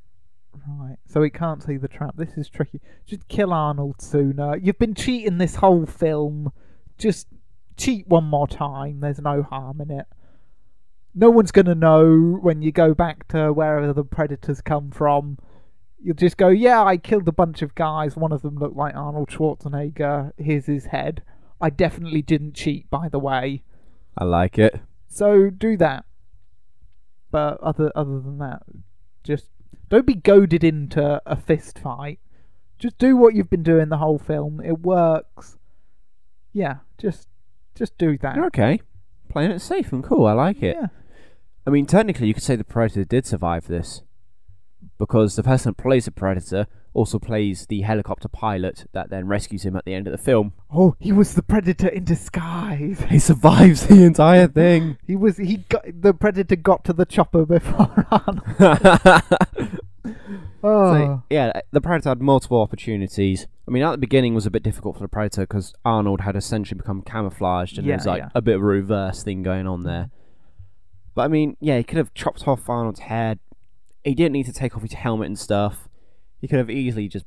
Right. 0.66 0.96
So 1.06 1.22
he 1.22 1.30
can't 1.30 1.62
see 1.62 1.76
the 1.76 1.88
trap. 1.88 2.16
This 2.16 2.36
is 2.36 2.48
tricky. 2.48 2.80
Just 3.06 3.28
kill 3.28 3.52
Arnold 3.52 4.00
sooner. 4.00 4.56
You've 4.56 4.78
been 4.78 4.94
cheating 4.94 5.38
this 5.38 5.56
whole 5.56 5.86
film. 5.86 6.52
Just 6.98 7.26
cheat 7.76 8.06
one 8.08 8.24
more 8.24 8.48
time. 8.48 9.00
There's 9.00 9.20
no 9.20 9.42
harm 9.42 9.80
in 9.80 9.90
it. 9.90 10.06
No 11.14 11.30
one's 11.30 11.52
going 11.52 11.66
to 11.66 11.74
know 11.74 12.38
when 12.40 12.62
you 12.62 12.70
go 12.70 12.94
back 12.94 13.28
to 13.28 13.52
wherever 13.52 13.92
the 13.92 14.04
predators 14.04 14.60
come 14.60 14.90
from. 14.90 15.38
You'll 16.00 16.14
just 16.14 16.36
go, 16.36 16.48
yeah, 16.48 16.84
I 16.84 16.96
killed 16.96 17.26
a 17.26 17.32
bunch 17.32 17.62
of 17.62 17.74
guys. 17.74 18.16
One 18.16 18.32
of 18.32 18.42
them 18.42 18.56
looked 18.56 18.76
like 18.76 18.94
Arnold 18.94 19.30
Schwarzenegger. 19.30 20.32
Here's 20.36 20.66
his 20.66 20.86
head. 20.86 21.22
I 21.60 21.70
definitely 21.70 22.22
didn't 22.22 22.54
cheat, 22.54 22.88
by 22.88 23.08
the 23.08 23.18
way. 23.18 23.62
I 24.16 24.24
like 24.24 24.58
it. 24.58 24.80
So 25.08 25.50
do 25.50 25.76
that. 25.78 26.04
But 27.30 27.60
other 27.60 27.90
other 27.94 28.20
than 28.20 28.38
that, 28.38 28.62
just 29.22 29.48
don't 29.88 30.06
be 30.06 30.14
goaded 30.14 30.64
into 30.64 31.20
a 31.26 31.36
fist 31.36 31.78
fight. 31.78 32.18
Just 32.78 32.98
do 32.98 33.16
what 33.16 33.34
you've 33.34 33.50
been 33.50 33.62
doing 33.62 33.88
the 33.88 33.96
whole 33.98 34.18
film. 34.18 34.60
It 34.64 34.80
works. 34.80 35.56
Yeah, 36.52 36.76
just 36.96 37.28
just 37.74 37.96
do 37.98 38.18
that. 38.18 38.36
You're 38.36 38.46
okay. 38.46 38.80
Playing 39.28 39.50
it 39.50 39.60
safe 39.60 39.92
and 39.92 40.02
cool. 40.02 40.26
I 40.26 40.32
like 40.32 40.62
it. 40.62 40.76
Yeah. 40.80 40.88
I 41.66 41.70
mean, 41.70 41.86
technically, 41.86 42.28
you 42.28 42.34
could 42.34 42.42
say 42.42 42.56
the 42.56 42.64
predator 42.64 43.04
did 43.04 43.26
survive 43.26 43.66
this 43.66 44.02
because 44.98 45.36
the 45.36 45.42
person 45.42 45.70
that 45.70 45.82
plays 45.82 46.06
the 46.06 46.10
predator 46.10 46.66
also 46.94 47.18
plays 47.18 47.66
the 47.66 47.82
helicopter 47.82 48.28
pilot 48.28 48.86
that 48.92 49.10
then 49.10 49.26
rescues 49.26 49.64
him 49.64 49.76
at 49.76 49.84
the 49.84 49.94
end 49.94 50.06
of 50.06 50.10
the 50.10 50.18
film. 50.18 50.52
Oh, 50.72 50.96
he 50.98 51.12
was 51.12 51.34
the 51.34 51.42
predator 51.42 51.88
in 51.88 52.04
disguise. 52.04 53.00
He 53.08 53.18
survives 53.18 53.86
the 53.86 54.02
entire 54.02 54.48
thing. 54.62 54.98
He 55.06 55.14
was 55.14 55.36
he 55.36 55.58
got 55.68 55.84
the 56.00 56.14
predator 56.14 56.56
got 56.56 56.84
to 56.84 56.92
the 56.92 57.06
chopper 57.06 57.44
before 57.44 58.06
Arnold. 58.10 58.42
Oh, 60.04 60.92
So, 60.94 61.04
ah. 61.20 61.22
yeah, 61.30 61.60
the 61.70 61.80
Predator 61.80 62.08
had 62.10 62.20
multiple 62.20 62.60
opportunities. 62.60 63.46
I 63.66 63.70
mean, 63.70 63.82
at 63.82 63.92
the 63.92 63.98
beginning 63.98 64.34
was 64.34 64.46
a 64.46 64.50
bit 64.50 64.62
difficult 64.62 64.96
for 64.96 65.02
the 65.02 65.08
Predator 65.08 65.42
because 65.42 65.74
Arnold 65.84 66.22
had 66.22 66.36
essentially 66.36 66.78
become 66.78 67.02
camouflaged 67.02 67.78
and 67.78 67.86
Yeah, 67.86 67.96
there's 67.96 68.06
like 68.06 68.20
yeah. 68.22 68.28
a 68.34 68.40
bit 68.42 68.56
of 68.56 68.62
a 68.62 68.64
reverse 68.64 69.22
thing 69.22 69.42
going 69.42 69.66
on 69.66 69.82
there. 69.82 70.10
But 71.14 71.22
I 71.22 71.28
mean, 71.28 71.56
yeah, 71.60 71.76
he 71.78 71.84
could 71.84 71.98
have 71.98 72.14
chopped 72.14 72.46
off 72.48 72.68
Arnold's 72.68 73.00
head. 73.00 73.38
He 74.04 74.14
didn't 74.14 74.32
need 74.32 74.46
to 74.46 74.52
take 74.52 74.76
off 74.76 74.82
his 74.82 74.92
helmet 74.94 75.26
and 75.26 75.38
stuff. 75.38 75.88
He 76.40 76.46
could 76.48 76.58
have 76.58 76.70
easily 76.70 77.08
just 77.08 77.26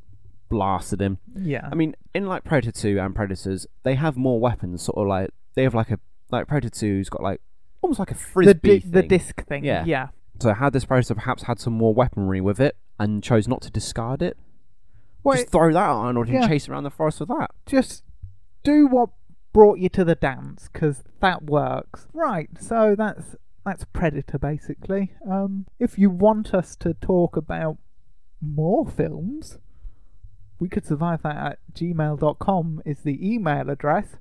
blasted 0.50 1.02
him. 1.02 1.18
yeah. 1.36 1.68
I 1.72 1.76
mean, 1.76 1.96
in 2.14 2.26
like 2.26 2.44
Predator 2.44 2.72
2 2.72 3.00
and 3.00 3.14
Predators, 3.16 3.68
they 3.84 3.96
have 3.96 4.18
more 4.18 4.40
weapons, 4.40 4.82
sort 4.84 4.98
of 4.98 5.08
like 5.08 5.30
they 5.56 5.64
have 5.64 5.74
like 5.76 5.92
a 5.92 6.00
like 6.30 6.48
Predator 6.48 6.74
2's 6.74 7.10
got 7.10 7.22
like 7.22 7.42
almost 7.82 8.00
like 8.00 8.12
a 8.12 8.14
the 8.14 8.20
frisbee 8.20 8.80
di- 8.80 8.88
the 8.90 9.00
thing. 9.02 9.08
disc 9.10 9.46
thing. 9.46 9.64
Yeah. 9.66 9.84
yeah. 9.86 10.08
So 10.42 10.54
had 10.54 10.74
this 10.74 10.86
Predator 10.86 11.16
perhaps 11.16 11.44
had 11.44 11.60
some 11.60 11.74
more 11.74 11.94
weaponry 11.94 12.42
with 12.42 12.60
it 12.60 12.76
and 13.00 13.24
chose 13.24 13.48
not 13.48 13.62
to 13.62 13.72
discard 13.72 14.22
it? 14.22 14.38
Well, 15.24 15.38
just 15.38 15.52
throw 15.52 15.72
that 15.72 15.90
on 15.90 16.18
or 16.18 16.26
yeah. 16.26 16.48
chase 16.48 16.68
around 16.68 16.84
the 16.84 16.90
forest 16.90 17.20
with 17.20 17.30
that. 17.30 17.52
just 17.66 18.04
do 18.64 18.88
what 18.88 19.10
brought 19.54 19.80
you 19.80 19.90
to 19.90 20.04
the 20.04 20.16
dance 20.16 20.70
because 20.72 21.04
that 21.20 21.44
works 21.44 22.08
right 22.14 22.50
so 22.60 22.96
that's 22.98 23.36
that's 23.66 23.84
predator 23.92 24.38
basically 24.38 25.12
um 25.30 25.66
if 25.78 26.00
you 26.00 26.10
want 26.10 26.54
us 26.54 26.76
to 26.76 26.94
talk 26.94 27.36
about 27.36 27.78
more 28.42 28.88
films 28.88 29.58
we 30.58 30.70
could 30.70 30.86
survive 30.86 31.22
that 31.24 31.36
at 31.36 31.60
gmail.com 31.74 32.82
is 32.86 33.00
the 33.00 33.34
email 33.34 33.70
address 33.70 34.16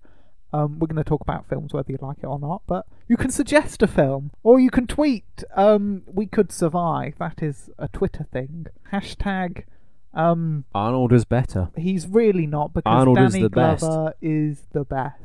um, 0.53 0.79
we're 0.79 0.87
going 0.87 1.03
to 1.03 1.09
talk 1.09 1.21
about 1.21 1.49
films 1.49 1.73
whether 1.73 1.91
you 1.93 1.99
like 2.01 2.19
it 2.23 2.27
or 2.27 2.39
not, 2.39 2.63
but 2.67 2.87
you 3.09 3.17
can 3.17 3.31
suggest 3.31 3.83
a 3.83 3.87
film 3.87 4.33
or 4.43 4.59
you 4.59 4.71
can 4.71 4.87
tweet. 4.87 5.45
Um, 5.55 6.03
we 6.07 6.27
could 6.27 6.51
survive. 6.53 7.15
That 7.19 7.43
is 7.43 7.71
a 7.79 7.89
Twitter 7.89 8.27
thing. 8.33 8.67
Hashtag 8.93 9.65
um, 10.13 10.65
Arnold 10.75 11.13
is 11.13 11.25
better. 11.25 11.71
He's 11.77 12.07
really 12.07 12.47
not 12.47 12.75
because 12.75 12.91
Arnold 12.91 13.19
is 13.19 13.33
Danny 13.33 13.43
the 13.45 13.51
best. 13.51 13.83
Glover 13.83 14.15
is 14.21 14.67
the 14.73 14.85
best. 14.85 15.23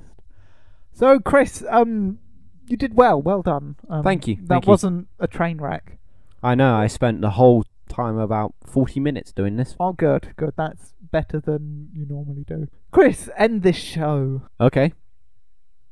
So, 0.94 1.20
Chris, 1.20 1.64
um, 1.70 2.20
you 2.68 2.78
did 2.78 2.96
well. 2.96 3.22
Well 3.22 3.42
done. 3.42 3.76
Um, 3.90 4.04
Thank 4.04 4.28
you, 4.28 4.36
That 4.36 4.48
thank 4.48 4.68
wasn't 4.68 5.08
a 5.20 5.28
train 5.28 5.58
wreck. 5.60 5.98
I 6.44 6.56
know, 6.56 6.76
I 6.76 6.88
spent 6.88 7.22
the 7.22 7.32
whole 7.32 7.66
time 7.90 8.18
about 8.18 8.54
40 8.66 9.00
minutes 9.00 9.32
doing 9.32 9.58
this. 9.58 9.76
Oh, 9.80 9.94
good, 9.94 10.34
good. 10.38 10.54
That's 10.56 10.94
better 11.12 11.40
than 11.40 11.90
you 11.94 12.06
normally 12.06 12.44
do. 12.44 12.68
Chris, 12.92 13.30
end 13.36 13.64
this 13.64 13.76
show. 13.76 14.44
Okay. 14.62 14.94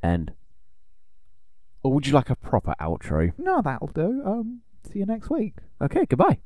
End. 0.04 0.34
Or 1.82 1.94
would 1.94 2.06
you 2.06 2.14
like 2.14 2.30
a 2.30 2.36
proper 2.36 2.76
outro? 2.80 3.34
No, 3.38 3.62
that'll 3.62 3.88
do. 3.88 4.22
Um, 4.26 4.62
see 4.92 5.00
you 5.00 5.06
next 5.06 5.30
week. 5.30 5.56
Okay, 5.82 6.06
goodbye. 6.06 6.40